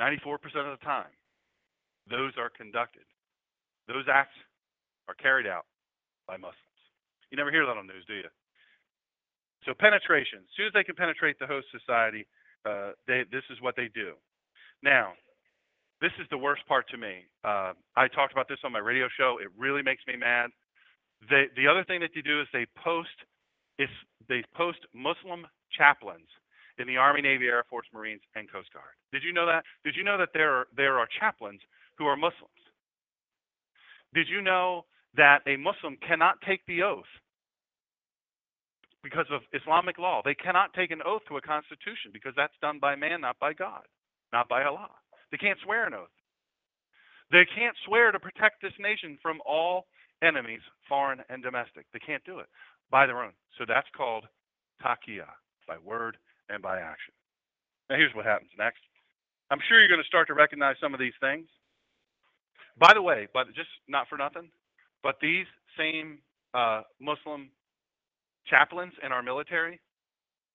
94% 0.00 0.34
of 0.34 0.78
the 0.78 0.84
time, 0.84 1.12
those 2.10 2.32
are 2.38 2.48
conducted. 2.48 3.02
Those 3.90 4.06
acts 4.06 4.38
are 5.08 5.14
carried 5.14 5.50
out 5.50 5.66
by 6.26 6.36
Muslims. 6.36 6.78
You 7.30 7.36
never 7.36 7.50
hear 7.50 7.66
that 7.66 7.76
on 7.76 7.86
news, 7.90 8.06
do 8.06 8.14
you? 8.14 8.30
So 9.66 9.74
penetration. 9.74 10.46
As 10.46 10.52
soon 10.56 10.66
as 10.66 10.72
they 10.72 10.84
can 10.84 10.94
penetrate 10.94 11.38
the 11.38 11.46
host 11.50 11.66
society, 11.74 12.26
uh, 12.64 12.92
they, 13.10 13.24
this 13.32 13.42
is 13.50 13.58
what 13.60 13.74
they 13.74 13.90
do. 13.92 14.14
Now, 14.82 15.12
this 16.00 16.12
is 16.22 16.26
the 16.30 16.38
worst 16.38 16.62
part 16.66 16.88
to 16.90 16.96
me. 16.96 17.26
Uh, 17.44 17.74
I 17.96 18.06
talked 18.06 18.32
about 18.32 18.48
this 18.48 18.62
on 18.64 18.72
my 18.72 18.78
radio 18.78 19.08
show. 19.18 19.38
It 19.42 19.48
really 19.58 19.82
makes 19.82 20.02
me 20.06 20.16
mad. 20.16 20.50
They, 21.28 21.50
the 21.56 21.66
other 21.66 21.84
thing 21.84 22.00
that 22.00 22.10
they 22.14 22.22
do 22.22 22.40
is 22.40 22.46
they 22.52 22.66
post 22.82 23.12
is 23.78 23.88
they 24.28 24.42
post 24.54 24.78
Muslim 24.94 25.46
chaplains 25.76 26.28
in 26.78 26.86
the 26.86 26.96
Army, 26.96 27.20
Navy, 27.20 27.46
Air 27.46 27.64
Force, 27.68 27.86
Marines, 27.92 28.22
and 28.36 28.50
Coast 28.50 28.72
Guard. 28.72 28.94
Did 29.12 29.22
you 29.22 29.32
know 29.32 29.46
that? 29.46 29.64
Did 29.84 29.96
you 29.96 30.04
know 30.04 30.16
that 30.16 30.30
there 30.32 30.52
are, 30.52 30.66
there 30.76 30.98
are 30.98 31.08
chaplains 31.18 31.60
who 31.98 32.06
are 32.06 32.16
Muslims? 32.16 32.59
Did 34.14 34.28
you 34.28 34.42
know 34.42 34.84
that 35.16 35.40
a 35.46 35.56
Muslim 35.56 35.96
cannot 36.06 36.40
take 36.46 36.64
the 36.66 36.82
oath 36.82 37.10
because 39.02 39.26
of 39.30 39.42
Islamic 39.52 39.98
law? 39.98 40.22
They 40.24 40.34
cannot 40.34 40.74
take 40.74 40.90
an 40.90 41.02
oath 41.04 41.22
to 41.28 41.36
a 41.36 41.40
constitution 41.40 42.10
because 42.12 42.32
that's 42.36 42.54
done 42.60 42.78
by 42.80 42.96
man, 42.96 43.20
not 43.20 43.38
by 43.38 43.52
God, 43.52 43.82
not 44.32 44.48
by 44.48 44.64
Allah. 44.64 44.90
They 45.30 45.38
can't 45.38 45.58
swear 45.64 45.86
an 45.86 45.94
oath. 45.94 46.08
They 47.30 47.46
can't 47.56 47.76
swear 47.86 48.10
to 48.10 48.18
protect 48.18 48.60
this 48.60 48.72
nation 48.80 49.16
from 49.22 49.40
all 49.46 49.86
enemies, 50.22 50.60
foreign 50.88 51.20
and 51.28 51.42
domestic. 51.42 51.86
They 51.92 52.00
can't 52.00 52.24
do 52.24 52.40
it 52.40 52.46
by 52.90 53.06
their 53.06 53.22
own. 53.22 53.32
So 53.58 53.64
that's 53.66 53.88
called 53.96 54.24
taqiyya, 54.84 55.30
by 55.68 55.78
word 55.78 56.16
and 56.48 56.60
by 56.60 56.80
action. 56.80 57.14
Now, 57.88 57.96
here's 57.96 58.14
what 58.14 58.26
happens 58.26 58.50
next. 58.58 58.80
I'm 59.50 59.60
sure 59.68 59.78
you're 59.78 59.88
going 59.88 60.02
to 60.02 60.06
start 60.06 60.26
to 60.28 60.34
recognize 60.34 60.76
some 60.80 60.94
of 60.94 61.00
these 61.00 61.16
things. 61.20 61.46
By 62.80 62.94
the 62.94 63.02
way, 63.02 63.28
but 63.32 63.46
just 63.54 63.68
not 63.88 64.08
for 64.08 64.18
nothing, 64.18 64.50
but 65.02 65.16
these 65.22 65.46
same 65.78 66.18
uh, 66.54 66.82
Muslim 67.00 67.50
chaplains 68.46 68.94
in 69.04 69.12
our 69.12 69.22
military, 69.22 69.80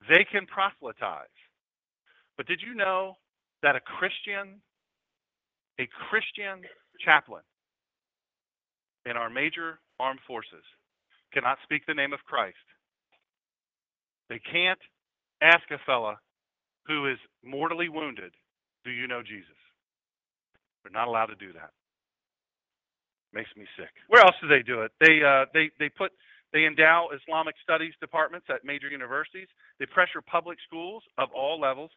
they 0.09 0.25
can 0.29 0.45
proselytize. 0.47 1.27
But 2.35 2.47
did 2.47 2.61
you 2.65 2.73
know 2.75 3.13
that 3.61 3.75
a 3.75 3.79
Christian, 3.79 4.59
a 5.79 5.87
Christian 6.09 6.61
chaplain 6.99 7.43
in 9.05 9.17
our 9.17 9.29
major 9.29 9.79
armed 9.99 10.19
forces 10.27 10.63
cannot 11.33 11.57
speak 11.63 11.85
the 11.85 11.93
name 11.93 12.13
of 12.13 12.19
Christ. 12.25 12.55
They 14.29 14.39
can't 14.39 14.79
ask 15.41 15.63
a 15.71 15.77
fella 15.85 16.17
who 16.87 17.07
is 17.11 17.17
mortally 17.43 17.89
wounded, 17.89 18.31
Do 18.83 18.91
you 18.91 19.07
know 19.07 19.21
Jesus? 19.21 19.57
They're 20.83 20.91
not 20.91 21.07
allowed 21.07 21.27
to 21.27 21.35
do 21.35 21.53
that. 21.53 21.71
Makes 23.35 23.51
me 23.57 23.67
sick. 23.75 23.91
Where 24.07 24.23
else 24.23 24.35
do 24.41 24.47
they 24.47 24.63
do 24.63 24.81
it? 24.81 24.95
They 25.03 25.19
uh, 25.19 25.45
they 25.53 25.69
they 25.77 25.89
put 25.89 26.15
they 26.55 26.63
endow 26.63 27.09
Islamic 27.11 27.55
studies 27.61 27.91
departments 27.99 28.47
at 28.49 28.63
major 28.63 28.87
universities. 28.87 29.51
They 29.77 29.85
pressure 29.85 30.23
public 30.23 30.57
schools 30.65 31.03
of 31.19 31.27
all 31.35 31.59
levels 31.59 31.91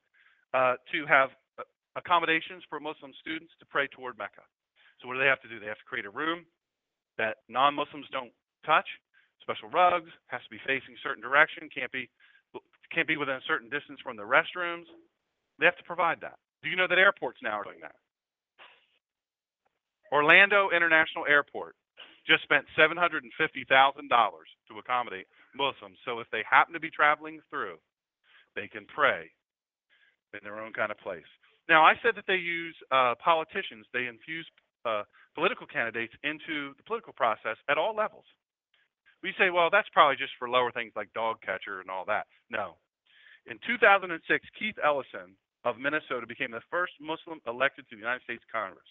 uh, 0.52 0.74
to 0.90 1.06
have 1.06 1.30
accommodations 1.94 2.66
for 2.68 2.80
Muslim 2.80 3.14
students 3.22 3.54
to 3.60 3.66
pray 3.66 3.86
toward 3.86 4.18
Mecca. 4.18 4.42
So 4.98 5.06
what 5.06 5.14
do 5.14 5.20
they 5.20 5.30
have 5.30 5.40
to 5.42 5.48
do? 5.48 5.60
They 5.62 5.70
have 5.70 5.78
to 5.78 5.86
create 5.86 6.06
a 6.06 6.10
room 6.10 6.42
that 7.18 7.46
non-Muslims 7.48 8.06
don't 8.10 8.34
touch, 8.66 8.86
special 9.42 9.70
rugs, 9.70 10.10
has 10.26 10.42
to 10.42 10.50
be 10.50 10.58
facing 10.66 10.98
certain 11.02 11.22
direction, 11.22 11.70
can't 11.70 11.92
be 11.92 12.10
can't 12.90 13.06
be 13.06 13.16
within 13.16 13.36
a 13.36 13.46
certain 13.46 13.70
distance 13.70 14.00
from 14.02 14.16
the 14.16 14.26
restrooms. 14.26 14.90
They 15.60 15.66
have 15.66 15.76
to 15.76 15.84
provide 15.84 16.18
that. 16.22 16.38
Do 16.64 16.68
you 16.70 16.74
know 16.74 16.88
that 16.88 16.98
airports 16.98 17.38
now 17.42 17.60
are 17.60 17.64
doing 17.64 17.78
that? 17.82 17.94
Orlando 20.12 20.70
International 20.70 21.26
Airport 21.28 21.76
just 22.26 22.42
spent 22.42 22.64
$750,000 22.76 23.24
to 23.64 24.78
accommodate 24.78 25.26
Muslims. 25.56 25.96
So 26.04 26.20
if 26.20 26.28
they 26.30 26.44
happen 26.48 26.74
to 26.74 26.80
be 26.80 26.90
traveling 26.90 27.40
through, 27.48 27.80
they 28.54 28.68
can 28.68 28.84
pray 28.84 29.30
in 30.34 30.40
their 30.44 30.60
own 30.60 30.72
kind 30.72 30.92
of 30.92 30.98
place. 30.98 31.28
Now, 31.68 31.84
I 31.84 31.94
said 32.02 32.16
that 32.16 32.28
they 32.28 32.36
use 32.36 32.76
uh, 32.92 33.14
politicians, 33.22 33.86
they 33.92 34.06
infuse 34.06 34.46
uh, 34.84 35.04
political 35.34 35.66
candidates 35.66 36.12
into 36.24 36.76
the 36.76 36.84
political 36.84 37.12
process 37.12 37.56
at 37.68 37.78
all 37.78 37.96
levels. 37.96 38.24
We 39.22 39.32
say, 39.38 39.50
well, 39.50 39.68
that's 39.72 39.88
probably 39.92 40.16
just 40.16 40.32
for 40.38 40.48
lower 40.48 40.70
things 40.70 40.92
like 40.96 41.12
dog 41.12 41.40
catcher 41.42 41.80
and 41.80 41.90
all 41.90 42.04
that. 42.06 42.26
No. 42.50 42.76
In 43.46 43.58
2006, 43.66 44.12
Keith 44.58 44.76
Ellison 44.84 45.34
of 45.64 45.78
Minnesota 45.78 46.26
became 46.26 46.52
the 46.52 46.64
first 46.70 46.92
Muslim 47.00 47.40
elected 47.46 47.88
to 47.88 47.96
the 47.96 48.04
United 48.04 48.22
States 48.22 48.44
Congress. 48.52 48.86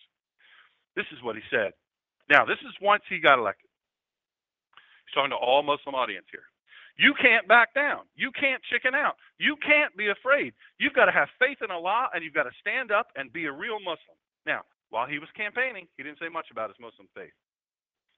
This 0.97 1.05
is 1.13 1.21
what 1.21 1.37
he 1.37 1.45
said. 1.53 1.77
Now, 2.25 2.43
this 2.43 2.57
is 2.65 2.73
once 2.81 3.05
he 3.05 3.21
got 3.21 3.37
elected. 3.37 3.69
He's 5.05 5.13
talking 5.13 5.29
to 5.29 5.37
all 5.37 5.61
Muslim 5.61 5.93
audience 5.93 6.25
here. 6.33 6.49
You 6.97 7.13
can't 7.13 7.47
back 7.47 7.77
down. 7.77 8.09
You 8.17 8.33
can't 8.33 8.59
chicken 8.73 8.97
out. 8.97 9.21
You 9.37 9.55
can't 9.61 9.95
be 9.95 10.09
afraid. 10.09 10.57
You've 10.81 10.97
got 10.97 11.05
to 11.05 11.13
have 11.13 11.29
faith 11.37 11.61
in 11.61 11.69
Allah 11.69 12.09
and 12.11 12.25
you've 12.25 12.33
got 12.33 12.49
to 12.49 12.55
stand 12.59 12.91
up 12.91 13.13
and 13.15 13.31
be 13.31 13.45
a 13.45 13.53
real 13.53 13.77
Muslim. 13.77 14.17
Now, 14.49 14.65
while 14.89 15.05
he 15.05 15.19
was 15.21 15.29
campaigning, 15.37 15.85
he 15.95 16.01
didn't 16.01 16.17
say 16.17 16.33
much 16.33 16.49
about 16.49 16.73
his 16.73 16.81
Muslim 16.81 17.07
faith. 17.13 17.37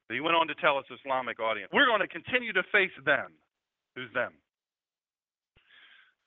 But 0.07 0.15
he 0.15 0.21
went 0.21 0.39
on 0.39 0.47
to 0.47 0.55
tell 0.55 0.79
his 0.79 0.87
Islamic 1.03 1.43
audience, 1.43 1.69
we're 1.75 1.85
going 1.85 1.99
to 1.99 2.07
continue 2.07 2.53
to 2.53 2.63
face 2.71 2.95
them. 3.05 3.35
Who's 3.99 4.09
them? 4.15 4.31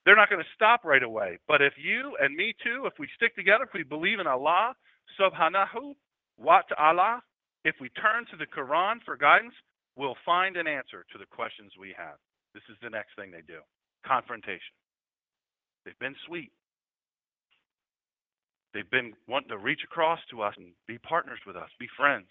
They're 0.04 0.20
not 0.20 0.28
going 0.28 0.42
to 0.44 0.54
stop 0.54 0.84
right 0.84 1.02
away. 1.02 1.38
But 1.48 1.62
if 1.62 1.72
you 1.80 2.12
and 2.20 2.36
me 2.36 2.54
too, 2.62 2.84
if 2.84 2.92
we 3.00 3.08
stick 3.16 3.34
together, 3.34 3.64
if 3.64 3.72
we 3.72 3.82
believe 3.82 4.20
in 4.20 4.26
Allah, 4.26 4.76
subhanahu 5.18 5.96
wa 6.42 6.60
Allah, 6.78 7.22
if 7.64 7.76
we 7.80 7.88
turn 7.90 8.26
to 8.30 8.36
the 8.36 8.46
Quran 8.46 8.96
for 9.04 9.16
guidance, 9.16 9.54
we'll 9.96 10.16
find 10.24 10.56
an 10.56 10.66
answer 10.66 11.04
to 11.12 11.18
the 11.18 11.26
questions 11.26 11.72
we 11.78 11.94
have. 11.96 12.18
This 12.54 12.64
is 12.68 12.76
the 12.82 12.90
next 12.90 13.14
thing 13.16 13.30
they 13.30 13.46
do 13.46 13.60
confrontation. 14.04 14.74
They've 15.84 15.98
been 15.98 16.16
sweet. 16.26 16.50
They've 18.74 18.90
been 18.90 19.12
wanting 19.28 19.50
to 19.50 19.58
reach 19.58 19.82
across 19.84 20.18
to 20.30 20.42
us 20.42 20.54
and 20.56 20.72
be 20.88 20.98
partners 20.98 21.38
with 21.46 21.56
us, 21.56 21.68
be 21.78 21.88
friends. 21.96 22.26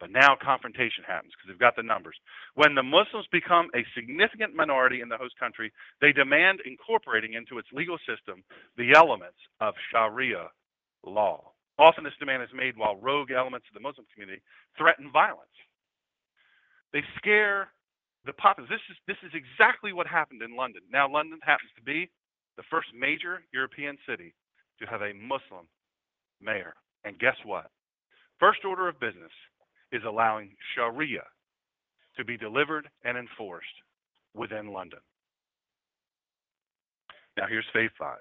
But 0.00 0.10
now 0.10 0.36
confrontation 0.40 1.02
happens 1.06 1.32
because 1.34 1.48
they've 1.48 1.58
got 1.58 1.76
the 1.76 1.82
numbers. 1.82 2.16
When 2.54 2.74
the 2.74 2.82
Muslims 2.82 3.26
become 3.32 3.68
a 3.74 3.84
significant 3.94 4.54
minority 4.54 5.00
in 5.00 5.08
the 5.08 5.16
host 5.16 5.34
country, 5.38 5.72
they 6.00 6.12
demand 6.12 6.60
incorporating 6.64 7.34
into 7.34 7.58
its 7.58 7.68
legal 7.72 7.98
system 7.98 8.44
the 8.76 8.92
elements 8.94 9.38
of 9.60 9.74
Sharia 9.90 10.50
law. 11.04 11.52
Often 11.78 12.04
this 12.04 12.12
demand 12.18 12.42
is 12.42 12.48
made 12.54 12.76
while 12.76 12.96
rogue 12.96 13.30
elements 13.30 13.66
of 13.70 13.74
the 13.74 13.80
Muslim 13.80 14.06
community 14.12 14.42
threaten 14.76 15.10
violence. 15.12 15.54
They 16.92 17.02
scare 17.16 17.68
the 18.24 18.32
populace. 18.32 18.70
This 18.70 18.80
is, 18.90 18.96
this 19.06 19.16
is 19.22 19.32
exactly 19.34 19.92
what 19.92 20.06
happened 20.06 20.42
in 20.42 20.56
London. 20.56 20.82
Now, 20.90 21.08
London 21.10 21.38
happens 21.42 21.70
to 21.76 21.82
be 21.82 22.10
the 22.56 22.64
first 22.70 22.88
major 22.98 23.42
European 23.52 23.96
city 24.08 24.34
to 24.80 24.86
have 24.86 25.02
a 25.02 25.12
Muslim 25.14 25.68
mayor. 26.40 26.74
And 27.04 27.18
guess 27.18 27.36
what? 27.44 27.70
First 28.40 28.64
order 28.64 28.88
of 28.88 28.98
business 28.98 29.32
is 29.92 30.02
allowing 30.06 30.50
Sharia 30.74 31.24
to 32.16 32.24
be 32.24 32.36
delivered 32.36 32.88
and 33.04 33.16
enforced 33.16 33.66
within 34.34 34.72
London. 34.72 35.00
Now 37.36 37.46
here's 37.48 37.64
phase 37.72 37.90
five. 37.98 38.18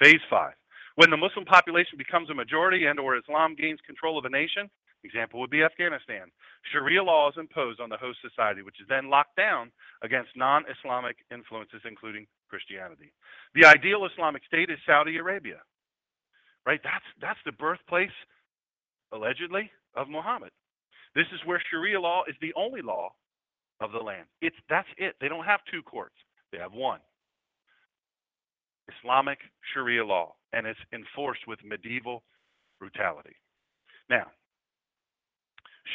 Phase 0.00 0.20
five. 0.30 0.54
When 0.96 1.10
the 1.10 1.16
Muslim 1.16 1.44
population 1.44 1.96
becomes 1.98 2.30
a 2.30 2.34
majority 2.34 2.86
and 2.86 2.98
or 2.98 3.16
Islam 3.16 3.54
gains 3.54 3.80
control 3.86 4.18
of 4.18 4.24
a 4.24 4.30
nation, 4.30 4.68
example 5.04 5.40
would 5.40 5.50
be 5.50 5.62
Afghanistan, 5.62 6.32
Sharia 6.72 7.02
law 7.02 7.28
is 7.28 7.36
imposed 7.38 7.80
on 7.80 7.88
the 7.88 7.96
host 7.96 8.18
society, 8.20 8.62
which 8.62 8.80
is 8.80 8.88
then 8.88 9.08
locked 9.08 9.36
down 9.36 9.70
against 10.02 10.30
non-Islamic 10.36 11.16
influences, 11.30 11.80
including 11.84 12.26
Christianity. 12.48 13.12
The 13.54 13.66
ideal 13.66 14.06
Islamic 14.06 14.42
state 14.44 14.70
is 14.70 14.78
Saudi 14.84 15.16
Arabia, 15.16 15.60
right? 16.66 16.80
That's, 16.82 17.04
that's 17.20 17.38
the 17.46 17.52
birthplace, 17.52 18.16
allegedly, 19.12 19.70
of 19.94 20.08
Muhammad. 20.08 20.50
This 21.14 21.26
is 21.32 21.40
where 21.46 21.62
Sharia 21.70 22.00
law 22.00 22.24
is 22.28 22.34
the 22.40 22.52
only 22.56 22.82
law 22.82 23.12
of 23.80 23.92
the 23.92 23.98
land. 23.98 24.26
It's 24.40 24.56
that's 24.68 24.88
it. 24.98 25.14
They 25.20 25.28
don't 25.28 25.44
have 25.44 25.60
two 25.70 25.82
courts. 25.82 26.16
They 26.52 26.58
have 26.58 26.72
one. 26.72 27.00
Islamic 28.88 29.38
Sharia 29.72 30.04
law, 30.04 30.34
and 30.52 30.66
it's 30.66 30.80
enforced 30.92 31.46
with 31.46 31.58
medieval 31.64 32.22
brutality. 32.78 33.36
Now, 34.08 34.26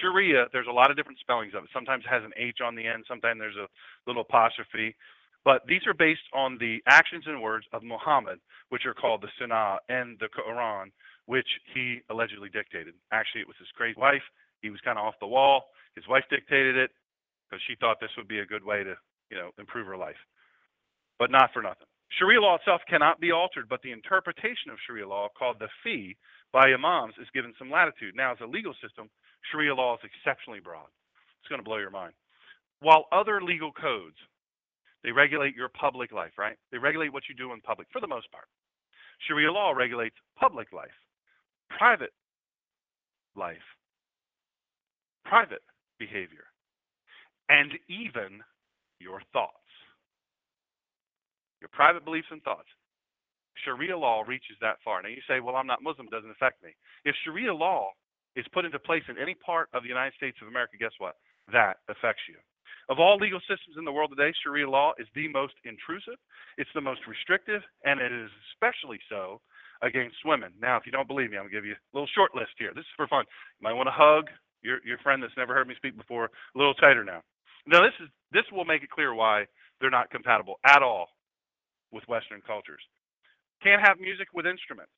Sharia, 0.01 0.47
there's 0.53 0.67
a 0.69 0.73
lot 0.73 0.89
of 0.91 0.97
different 0.97 1.19
spellings 1.19 1.53
of 1.55 1.63
it. 1.63 1.69
Sometimes 1.73 2.03
it 2.05 2.09
has 2.09 2.23
an 2.23 2.31
H 2.37 2.57
on 2.63 2.75
the 2.75 2.87
end, 2.87 3.05
sometimes 3.07 3.39
there's 3.39 3.55
a 3.55 3.67
little 4.07 4.23
apostrophe. 4.23 4.95
But 5.43 5.65
these 5.67 5.81
are 5.87 5.93
based 5.93 6.21
on 6.33 6.57
the 6.59 6.79
actions 6.87 7.23
and 7.25 7.41
words 7.41 7.65
of 7.73 7.83
Muhammad, 7.83 8.39
which 8.69 8.85
are 8.85 8.93
called 8.93 9.21
the 9.21 9.29
Sunnah 9.39 9.79
and 9.89 10.17
the 10.19 10.29
Quran, 10.29 10.91
which 11.25 11.47
he 11.73 12.01
allegedly 12.09 12.49
dictated. 12.49 12.93
Actually, 13.11 13.41
it 13.41 13.47
was 13.47 13.57
his 13.57 13.67
crazy 13.75 13.99
wife 13.99 14.21
he 14.61 14.69
was 14.69 14.79
kind 14.81 14.97
of 14.97 15.05
off 15.05 15.15
the 15.19 15.27
wall. 15.27 15.65
His 15.95 16.07
wife 16.07 16.23
dictated 16.29 16.77
it 16.77 16.91
because 17.49 17.61
she 17.67 17.75
thought 17.79 17.97
this 17.99 18.11
would 18.17 18.27
be 18.27 18.39
a 18.39 18.45
good 18.45 18.63
way 18.63 18.83
to, 18.83 18.95
you 19.29 19.37
know, 19.37 19.49
improve 19.59 19.87
her 19.87 19.97
life. 19.97 20.19
But 21.19 21.31
not 21.31 21.51
for 21.53 21.61
nothing. 21.61 21.87
Sharia 22.17 22.41
law 22.41 22.55
itself 22.55 22.81
cannot 22.89 23.19
be 23.19 23.31
altered, 23.31 23.69
but 23.69 23.81
the 23.81 23.91
interpretation 23.91 24.69
of 24.71 24.77
Sharia 24.85 25.07
law, 25.07 25.29
called 25.37 25.57
the 25.59 25.69
fiqh 25.85 26.15
by 26.51 26.71
imams, 26.73 27.13
is 27.21 27.27
given 27.33 27.53
some 27.57 27.71
latitude. 27.71 28.15
Now, 28.15 28.33
as 28.33 28.37
a 28.41 28.45
legal 28.45 28.73
system, 28.83 29.09
Sharia 29.51 29.73
law 29.73 29.95
is 29.95 30.01
exceptionally 30.03 30.59
broad. 30.59 30.89
It's 31.39 31.49
going 31.49 31.59
to 31.59 31.65
blow 31.65 31.77
your 31.77 31.89
mind. 31.89 32.13
While 32.81 33.05
other 33.11 33.41
legal 33.41 33.71
codes, 33.71 34.17
they 35.03 35.11
regulate 35.11 35.55
your 35.55 35.69
public 35.69 36.11
life, 36.11 36.33
right? 36.37 36.57
They 36.71 36.77
regulate 36.77 37.13
what 37.13 37.23
you 37.29 37.35
do 37.35 37.53
in 37.53 37.61
public 37.61 37.87
for 37.91 38.01
the 38.01 38.07
most 38.07 38.31
part. 38.31 38.45
Sharia 39.27 39.51
law 39.51 39.71
regulates 39.71 40.15
public 40.37 40.73
life, 40.73 40.89
private 41.69 42.13
life, 43.35 43.57
private 45.25 45.63
behavior, 45.97 46.45
and 47.49 47.71
even 47.87 48.41
your 48.99 49.21
thoughts. 49.31 49.60
Your 51.61 51.69
private 51.71 52.03
beliefs 52.03 52.27
and 52.31 52.41
thoughts. 52.43 52.67
Sharia 53.63 53.97
law 53.97 54.23
reaches 54.25 54.57
that 54.61 54.81
far. 54.83 55.01
Now 55.01 55.09
you 55.09 55.21
say, 55.27 55.39
well, 55.39 55.55
I'm 55.55 55.67
not 55.67 55.83
Muslim, 55.83 56.07
it 56.07 56.11
doesn't 56.11 56.31
affect 56.31 56.63
me. 56.63 56.73
If 57.05 57.15
Sharia 57.23 57.53
law 57.53 57.91
is 58.35 58.45
put 58.53 58.65
into 58.65 58.79
place 58.79 59.03
in 59.07 59.17
any 59.21 59.35
part 59.35 59.69
of 59.73 59.83
the 59.83 59.89
United 59.89 60.13
States 60.15 60.37
of 60.41 60.47
America, 60.47 60.77
guess 60.79 60.95
what? 60.97 61.15
That 61.51 61.77
affects 61.87 62.23
you. 62.27 62.35
Of 62.89 62.99
all 62.99 63.17
legal 63.17 63.39
systems 63.41 63.77
in 63.77 63.85
the 63.85 63.91
world 63.91 64.11
today, 64.11 64.33
Sharia 64.43 64.69
law 64.69 64.93
is 64.97 65.07
the 65.13 65.27
most 65.27 65.53
intrusive, 65.63 66.17
it's 66.57 66.69
the 66.73 66.81
most 66.81 67.01
restrictive, 67.07 67.61
and 67.85 68.01
it 68.01 68.11
is 68.11 68.29
especially 68.51 68.99
so 69.07 69.39
against 69.81 70.17
women. 70.25 70.51
Now, 70.59 70.77
if 70.77 70.85
you 70.85 70.91
don't 70.91 71.07
believe 71.07 71.31
me, 71.31 71.37
I'm 71.37 71.43
going 71.43 71.53
to 71.53 71.57
give 71.57 71.65
you 71.65 71.75
a 71.75 71.93
little 71.93 72.09
short 72.15 72.35
list 72.35 72.51
here. 72.57 72.71
This 72.73 72.83
is 72.83 72.95
for 72.97 73.07
fun. 73.07 73.25
You 73.59 73.63
might 73.63 73.77
want 73.77 73.87
to 73.87 73.95
hug 73.95 74.27
your 74.61 74.79
your 74.85 74.97
friend 74.99 75.21
that's 75.21 75.35
never 75.37 75.53
heard 75.53 75.67
me 75.67 75.75
speak 75.77 75.97
before 75.97 76.25
a 76.25 76.57
little 76.57 76.73
tighter 76.75 77.03
now. 77.03 77.21
Now 77.65 77.81
this 77.81 77.93
is 78.01 78.09
this 78.31 78.43
will 78.51 78.65
make 78.65 78.83
it 78.83 78.89
clear 78.89 79.13
why 79.13 79.45
they're 79.79 79.89
not 79.89 80.09
compatible 80.11 80.59
at 80.65 80.83
all 80.83 81.09
with 81.91 82.07
Western 82.07 82.41
cultures. 82.45 82.81
Can't 83.63 83.81
have 83.85 83.99
music 83.99 84.27
with 84.33 84.45
instruments. 84.47 84.93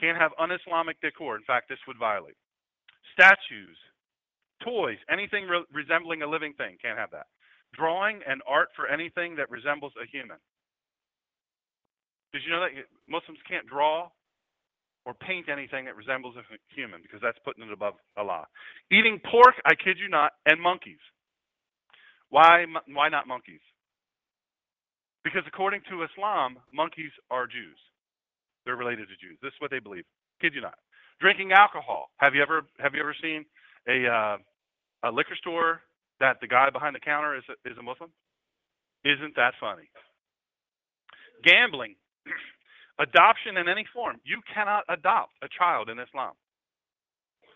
Can't 0.00 0.18
have 0.18 0.32
un-Islamic 0.38 1.00
decor. 1.00 1.36
In 1.36 1.44
fact, 1.44 1.68
this 1.68 1.78
would 1.86 1.98
violate. 1.98 2.36
Statues, 3.12 3.76
toys, 4.64 4.98
anything 5.10 5.46
re- 5.46 5.64
resembling 5.72 6.22
a 6.22 6.26
living 6.26 6.54
thing, 6.54 6.76
can't 6.80 6.98
have 6.98 7.10
that. 7.12 7.26
Drawing 7.74 8.20
and 8.26 8.40
art 8.48 8.68
for 8.74 8.88
anything 8.88 9.36
that 9.36 9.50
resembles 9.50 9.92
a 10.00 10.06
human. 10.10 10.38
Did 12.32 12.42
you 12.44 12.50
know 12.50 12.60
that 12.60 12.70
Muslims 13.08 13.38
can't 13.48 13.66
draw 13.66 14.08
or 15.06 15.14
paint 15.14 15.48
anything 15.48 15.84
that 15.86 15.96
resembles 15.96 16.36
a 16.36 16.42
human 16.74 17.00
because 17.02 17.20
that's 17.22 17.38
putting 17.44 17.64
it 17.64 17.72
above 17.72 17.94
Allah. 18.16 18.46
Eating 18.92 19.20
pork, 19.30 19.54
I 19.64 19.74
kid 19.74 19.96
you 19.98 20.08
not, 20.08 20.32
and 20.46 20.60
monkeys. 20.60 21.00
Why, 22.28 22.64
why 22.86 23.08
not 23.08 23.26
monkeys? 23.26 23.60
Because 25.24 25.42
according 25.46 25.82
to 25.90 26.02
Islam, 26.02 26.56
monkeys 26.72 27.12
are 27.30 27.46
Jews. 27.46 27.76
They're 28.64 28.76
related 28.76 29.08
to 29.08 29.16
Jews. 29.16 29.38
This 29.42 29.52
is 29.52 29.60
what 29.60 29.70
they 29.70 29.78
believe. 29.78 30.04
Kid 30.40 30.54
you 30.54 30.60
not. 30.60 30.78
Drinking 31.20 31.52
alcohol. 31.52 32.10
Have 32.16 32.34
you 32.34 32.42
ever 32.42 32.62
have 32.78 32.94
you 32.94 33.00
ever 33.00 33.14
seen 33.20 33.44
a 33.88 34.06
uh, 34.06 34.36
a 35.04 35.10
liquor 35.10 35.36
store 35.36 35.82
that 36.18 36.36
the 36.40 36.46
guy 36.46 36.70
behind 36.70 36.94
the 36.94 37.00
counter 37.00 37.36
is 37.36 37.44
a, 37.48 37.70
is 37.70 37.76
a 37.78 37.82
Muslim? 37.82 38.10
Isn't 39.04 39.36
that 39.36 39.54
funny? 39.60 39.88
Gambling. 41.44 41.96
Adoption 42.98 43.56
in 43.56 43.68
any 43.68 43.84
form. 43.92 44.16
You 44.24 44.40
cannot 44.52 44.84
adopt 44.88 45.32
a 45.42 45.48
child 45.48 45.88
in 45.88 45.98
Islam. 45.98 46.32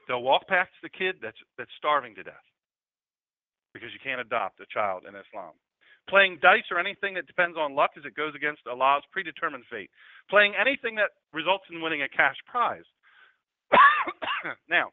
They'll 0.08 0.22
walk 0.22 0.48
past 0.48 0.70
the 0.82 0.88
kid 0.88 1.16
that's 1.22 1.36
that's 1.56 1.70
starving 1.78 2.14
to 2.16 2.22
death 2.22 2.48
because 3.72 3.90
you 3.92 4.00
can't 4.02 4.20
adopt 4.20 4.60
a 4.60 4.66
child 4.72 5.04
in 5.08 5.14
Islam. 5.16 5.52
Playing 6.08 6.38
dice 6.42 6.68
or 6.70 6.78
anything 6.78 7.14
that 7.14 7.26
depends 7.26 7.56
on 7.56 7.74
luck 7.74 7.92
as 7.96 8.04
it 8.04 8.14
goes 8.14 8.34
against 8.36 8.66
Allah's 8.68 9.04
predetermined 9.10 9.64
fate. 9.70 9.90
Playing 10.28 10.52
anything 10.54 10.96
that 10.96 11.16
results 11.32 11.64
in 11.72 11.80
winning 11.80 12.02
a 12.02 12.08
cash 12.08 12.36
prize. 12.44 12.84
now, 14.68 14.92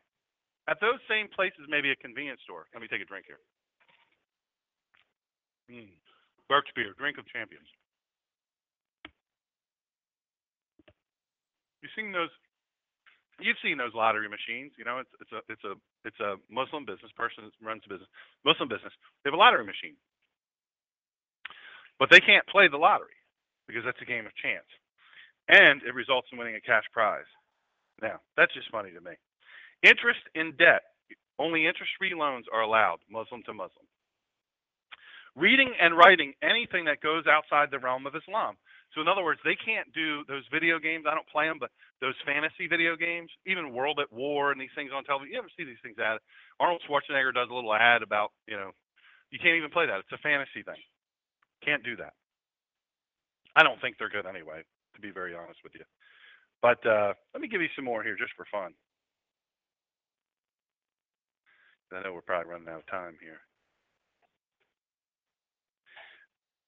at 0.70 0.80
those 0.80 1.04
same 1.10 1.28
places, 1.28 1.68
maybe 1.68 1.92
a 1.92 2.00
convenience 2.00 2.40
store. 2.44 2.68
Let 2.74 2.82
me 2.82 2.88
take 2.88 3.02
a 3.02 3.10
drink 3.10 3.26
here. 3.28 3.44
Mm. 5.68 5.92
Burke's 6.48 6.72
beer, 6.76 6.96
drink 6.98 7.18
of 7.18 7.28
champions. 7.28 7.68
You've 11.82 11.96
seen 11.96 12.12
those. 12.12 12.30
You've 13.42 13.58
seen 13.64 13.78
those 13.80 13.96
lottery 13.98 14.30
machines. 14.30 14.72
You 14.78 14.86
know, 14.86 15.02
it's 15.02 15.10
it's 15.20 15.34
a 15.34 15.40
it's 15.50 15.66
a 15.66 15.74
it's 16.06 16.22
a 16.22 16.38
Muslim 16.52 16.86
business 16.86 17.12
person 17.18 17.50
runs 17.58 17.82
a 17.86 17.90
business. 17.90 18.10
Muslim 18.46 18.70
business. 18.70 18.94
They 19.24 19.34
have 19.34 19.38
a 19.38 19.42
lottery 19.42 19.66
machine, 19.66 19.98
but 22.02 22.10
they 22.10 22.20
can't 22.20 22.48
play 22.48 22.66
the 22.68 22.82
lottery 22.82 23.14
because 23.68 23.86
that's 23.86 24.02
a 24.02 24.10
game 24.10 24.26
of 24.26 24.34
chance, 24.42 24.66
and 25.48 25.86
it 25.86 25.94
results 25.94 26.28
in 26.34 26.40
winning 26.42 26.58
a 26.58 26.62
cash 26.66 26.84
prize. 26.92 27.30
Now, 28.02 28.18
that's 28.36 28.54
just 28.58 28.72
funny 28.72 28.90
to 28.90 29.02
me. 29.02 29.14
Interest 29.84 30.20
in 30.34 30.58
debt. 30.58 30.82
Only 31.38 31.68
interest-free 31.68 32.16
loans 32.18 32.48
are 32.52 32.62
allowed, 32.62 32.98
Muslim 33.06 33.44
to 33.46 33.54
Muslim. 33.54 33.86
reading 35.36 35.72
and 35.80 35.96
writing 35.98 36.34
anything 36.44 36.86
that 36.86 37.02
goes 37.02 37.24
outside 37.28 37.70
the 37.72 37.80
realm 37.80 38.06
of 38.06 38.16
Islam. 38.16 38.56
So 38.94 39.00
in 39.00 39.08
other 39.08 39.24
words, 39.24 39.40
they 39.46 39.56
can't 39.56 39.88
do 39.94 40.24
those 40.28 40.44
video 40.52 40.78
games. 40.80 41.06
I 41.08 41.16
don't 41.16 41.28
play 41.32 41.48
them, 41.48 41.60
but 41.60 41.72
those 42.02 42.16
fantasy 42.26 42.68
video 42.68 42.98
games, 43.00 43.32
even 43.46 43.72
World 43.72 44.00
at 44.04 44.12
War 44.12 44.52
and 44.52 44.60
these 44.60 44.74
things 44.76 44.92
on 44.94 45.04
television. 45.06 45.32
You 45.34 45.40
ever 45.40 45.54
see 45.56 45.64
these 45.64 45.80
things 45.82 45.96
ad? 45.98 46.20
Arnold 46.60 46.84
Schwarzenegger 46.84 47.34
does 47.34 47.48
a 47.50 47.56
little 47.56 47.74
ad 47.74 48.04
about, 48.04 48.32
you 48.48 48.58
know, 48.58 48.72
you 49.32 49.40
can't 49.40 49.56
even 49.56 49.72
play 49.72 49.88
that. 49.88 50.04
It's 50.04 50.12
a 50.12 50.20
fantasy 50.20 50.64
thing. 50.64 50.82
Can't 51.72 51.84
do 51.86 51.96
that. 51.96 52.12
I 53.56 53.64
don't 53.64 53.80
think 53.80 53.96
they're 53.98 54.10
good 54.10 54.26
anyway, 54.26 54.62
to 54.94 55.00
be 55.00 55.10
very 55.10 55.34
honest 55.34 55.60
with 55.64 55.72
you. 55.74 55.86
But 56.62 56.86
uh, 56.86 57.14
let 57.34 57.42
me 57.42 57.48
give 57.48 57.62
you 57.62 57.70
some 57.78 57.86
more 57.86 58.04
here 58.04 58.18
just 58.20 58.34
for 58.36 58.46
fun. 58.52 58.74
I 61.94 62.04
know 62.04 62.14
we're 62.14 62.28
probably 62.28 62.52
running 62.52 62.68
out 62.68 62.80
of 62.80 62.88
time 62.88 63.16
here. 63.22 63.40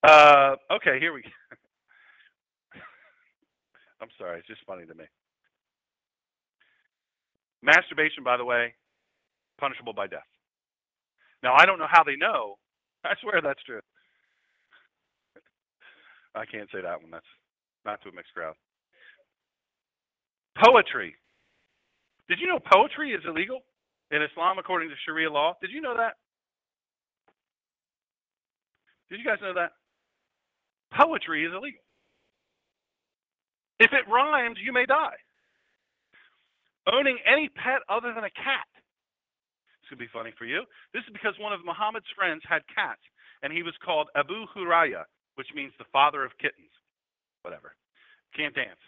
Uh, 0.04 0.56
okay, 0.74 1.00
here 1.02 1.12
we 1.12 1.24
go. 1.24 1.30
I'm 4.02 4.10
sorry, 4.18 4.40
it's 4.40 4.48
just 4.48 4.62
funny 4.66 4.86
to 4.86 4.96
me. 4.96 5.04
Masturbation, 7.62 8.24
by 8.24 8.38
the 8.38 8.46
way, 8.46 8.74
punishable 9.60 9.94
by 9.94 10.08
death. 10.08 10.22
Now, 11.42 11.56
I 11.58 11.66
don't 11.66 11.80
know 11.80 11.92
how 11.92 12.06
they 12.06 12.16
know. 12.16 12.56
I 13.04 13.16
swear 13.22 13.42
that's 13.42 13.64
true. 13.64 13.82
I 16.36 16.46
can't 16.46 16.70
say 16.72 16.82
that 16.82 17.02
one. 17.02 17.12
That's 17.12 17.26
not 17.86 18.02
to 18.04 18.10
a 18.10 18.14
mixed 18.14 18.34
crowd. 18.34 18.56
Poetry. 20.64 21.16
Did 22.30 22.40
you 22.40 22.48
know 22.48 22.60
poetry 22.60 23.12
is 23.12 23.22
illegal 23.28 23.62
in 24.12 24.22
Islam 24.22 24.58
according 24.58 24.90
to 24.90 24.96
Sharia 25.06 25.32
law? 25.32 25.54
Did 25.62 25.72
you 25.72 25.82
know 25.82 25.96
that? 25.98 26.14
Did 29.10 29.20
you 29.20 29.26
guys 29.26 29.38
know 29.42 29.54
that? 29.54 29.72
Poetry 30.98 31.46
is 31.46 31.52
illegal. 31.54 31.82
If 33.80 33.92
it 33.92 34.10
rhymes, 34.10 34.58
you 34.64 34.72
may 34.72 34.86
die. 34.86 35.18
Owning 36.92 37.18
any 37.26 37.50
pet 37.50 37.82
other 37.90 38.14
than 38.14 38.24
a 38.24 38.32
cat. 38.32 38.68
This 39.82 39.90
could 39.90 40.00
be 40.00 40.10
funny 40.14 40.32
for 40.38 40.46
you. 40.46 40.64
This 40.94 41.04
is 41.04 41.14
because 41.14 41.34
one 41.40 41.54
of 41.54 41.66
Muhammad's 41.66 42.10
friends 42.16 42.42
had 42.48 42.62
cats, 42.74 43.02
and 43.42 43.52
he 43.52 43.64
was 43.64 43.74
called 43.84 44.08
Abu 44.16 44.46
Huraya, 44.56 45.04
which 45.36 45.48
means 45.56 45.74
the 45.78 45.90
father 45.92 46.24
of 46.24 46.32
kittens. 46.40 46.72
Whatever. 47.42 47.74
Can't 48.36 48.56
dance. 48.56 48.80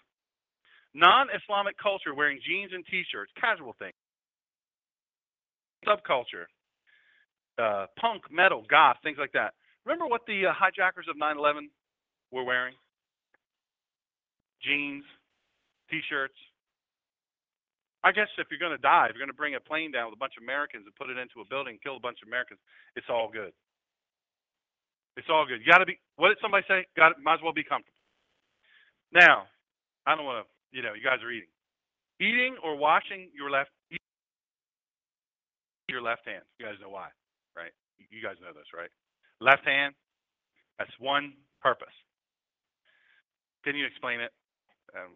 Non 0.93 1.27
Islamic 1.29 1.77
culture 1.77 2.15
wearing 2.15 2.39
jeans 2.45 2.71
and 2.73 2.85
t 2.85 3.03
shirts, 3.11 3.31
casual 3.39 3.75
things. 3.77 3.99
Subculture. 5.85 6.47
Uh, 7.57 7.85
punk, 7.99 8.23
metal, 8.31 8.63
goth, 8.69 8.97
things 9.03 9.17
like 9.19 9.31
that. 9.33 9.53
Remember 9.85 10.07
what 10.07 10.21
the 10.27 10.47
uh, 10.47 10.53
hijackers 10.53 11.05
of 11.09 11.17
9 11.17 11.37
11 11.37 11.69
were 12.31 12.43
wearing? 12.43 12.73
Jeans, 14.63 15.03
t 15.89 16.01
shirts. 16.09 16.35
I 18.03 18.11
guess 18.11 18.29
if 18.37 18.47
you're 18.49 18.61
going 18.61 18.75
to 18.75 18.81
die, 18.81 19.07
if 19.09 19.15
you're 19.15 19.25
going 19.25 19.33
to 19.33 19.37
bring 19.37 19.55
a 19.55 19.59
plane 19.59 19.91
down 19.91 20.07
with 20.07 20.17
a 20.17 20.21
bunch 20.21 20.37
of 20.37 20.43
Americans 20.43 20.85
and 20.85 20.93
put 20.95 21.09
it 21.09 21.17
into 21.17 21.41
a 21.41 21.49
building, 21.49 21.73
and 21.73 21.81
kill 21.81 21.97
a 21.97 21.99
bunch 21.99 22.21
of 22.21 22.29
Americans, 22.29 22.59
it's 22.95 23.09
all 23.09 23.29
good. 23.33 23.51
It's 25.17 25.27
all 25.29 25.45
good. 25.45 25.61
You 25.63 25.71
got 25.71 25.79
to 25.79 25.85
be. 25.85 25.99
What 26.17 26.29
did 26.29 26.37
somebody 26.41 26.65
say? 26.67 26.85
Got 26.95 27.13
might 27.23 27.35
as 27.35 27.43
well 27.43 27.53
be 27.53 27.63
comfortable. 27.63 27.95
Now, 29.13 29.47
I 30.05 30.15
don't 30.15 30.25
want 30.25 30.45
to. 30.45 30.49
You 30.75 30.83
know, 30.83 30.91
you 30.91 31.03
guys 31.03 31.23
are 31.23 31.31
eating, 31.31 31.47
eating 32.19 32.57
or 32.63 32.75
washing 32.75 33.29
your 33.33 33.49
left 33.49 33.71
your 35.87 36.01
left 36.01 36.27
hand. 36.27 36.43
You 36.59 36.65
guys 36.65 36.75
know 36.81 36.89
why, 36.89 37.07
right? 37.55 37.71
You 38.11 38.21
guys 38.21 38.35
know 38.41 38.51
this, 38.51 38.67
right? 38.75 38.89
Left 39.39 39.65
hand. 39.65 39.95
That's 40.77 40.91
one 40.99 41.33
purpose. 41.61 41.95
Can 43.63 43.75
you 43.75 43.85
explain 43.85 44.19
it? 44.19 44.31
Um, 44.93 45.15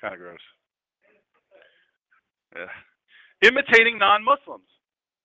kind 0.00 0.14
of 0.14 0.20
gross. 0.20 0.38
Yeah. 2.54 3.48
Imitating 3.48 3.98
non-Muslims. 3.98 4.68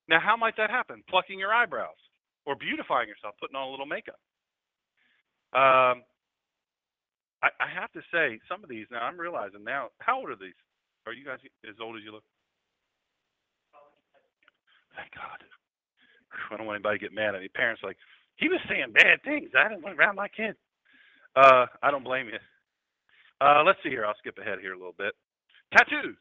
Now, 0.10 0.20
how 0.20 0.36
might 0.36 0.58
that 0.58 0.70
happen? 0.70 1.04
Plucking 1.08 1.40
your 1.40 1.54
eyebrows 1.54 2.02
or 2.46 2.56
beautifying 2.56 3.08
yourself, 3.08 3.36
putting 3.40 3.56
on 3.56 3.68
a 3.68 3.72
little 3.72 3.86
makeup. 3.86 4.20
Um, 5.54 6.04
I, 7.44 7.50
I 7.60 7.68
have 7.68 7.92
to 7.94 8.02
say, 8.14 8.40
some 8.50 8.64
of 8.64 8.70
these 8.70 8.86
now 8.92 9.02
I'm 9.02 9.20
realizing 9.20 9.64
now. 9.64 9.90
How 10.00 10.20
old 10.20 10.30
are 10.30 10.36
these? 10.36 10.58
Are 11.06 11.14
you 11.14 11.26
guys 11.26 11.40
as 11.68 11.76
old 11.82 11.98
as 11.98 12.04
you 12.04 12.12
look? 12.12 12.24
Thank 14.96 15.14
God. 15.16 15.40
I 16.52 16.58
don't 16.58 16.68
want 16.68 16.78
anybody 16.78 17.00
to 17.00 17.06
get 17.06 17.14
mad 17.14 17.36
at 17.36 17.42
me. 17.42 17.50
Parents 17.50 17.82
like, 17.84 17.98
he 18.36 18.48
was 18.48 18.60
saying 18.70 18.94
bad 18.94 19.22
things. 19.24 19.50
I 19.58 19.68
didn't 19.68 19.84
want 19.84 19.98
around 19.98 20.16
my 20.16 20.28
kid. 20.28 20.56
Uh, 21.36 21.66
I 21.82 21.92
don't 21.92 22.04
blame 22.04 22.28
you. 22.28 22.40
Uh, 23.40 23.64
let's 23.66 23.80
see 23.84 23.90
here. 23.90 24.06
I'll 24.06 24.18
skip 24.20 24.38
ahead 24.38 24.60
here 24.62 24.74
a 24.74 24.78
little 24.78 24.96
bit. 24.98 25.14
Tattoos. 25.76 26.18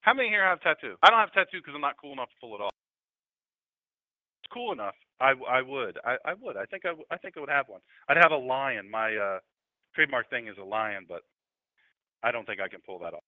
How 0.00 0.14
many 0.14 0.28
here 0.28 0.44
have 0.44 0.60
tattoo? 0.60 0.94
I 1.02 1.10
don't 1.10 1.20
have 1.20 1.32
tattoo 1.32 1.58
because 1.58 1.74
I'm 1.74 1.80
not 1.80 1.96
cool 2.00 2.12
enough 2.12 2.30
to 2.30 2.40
pull 2.40 2.54
it 2.54 2.60
off. 2.60 2.74
Cool 4.52 4.72
enough. 4.72 4.94
I, 5.20 5.32
I 5.50 5.62
would. 5.62 5.98
I, 6.04 6.16
I 6.24 6.34
would. 6.40 6.56
I 6.56 6.64
think 6.66 6.84
I, 6.86 6.92
I 7.14 7.18
think 7.18 7.36
I 7.36 7.40
would 7.40 7.50
have 7.50 7.68
one. 7.68 7.80
I'd 8.08 8.16
have 8.18 8.32
a 8.32 8.36
lion. 8.36 8.90
My 8.90 9.16
uh, 9.16 9.38
trademark 9.94 10.30
thing 10.30 10.48
is 10.48 10.56
a 10.60 10.64
lion, 10.64 11.06
but 11.08 11.22
I 12.22 12.32
don't 12.32 12.46
think 12.46 12.60
I 12.60 12.68
can 12.68 12.80
pull 12.86 13.00
that 13.00 13.14
off. 13.14 13.27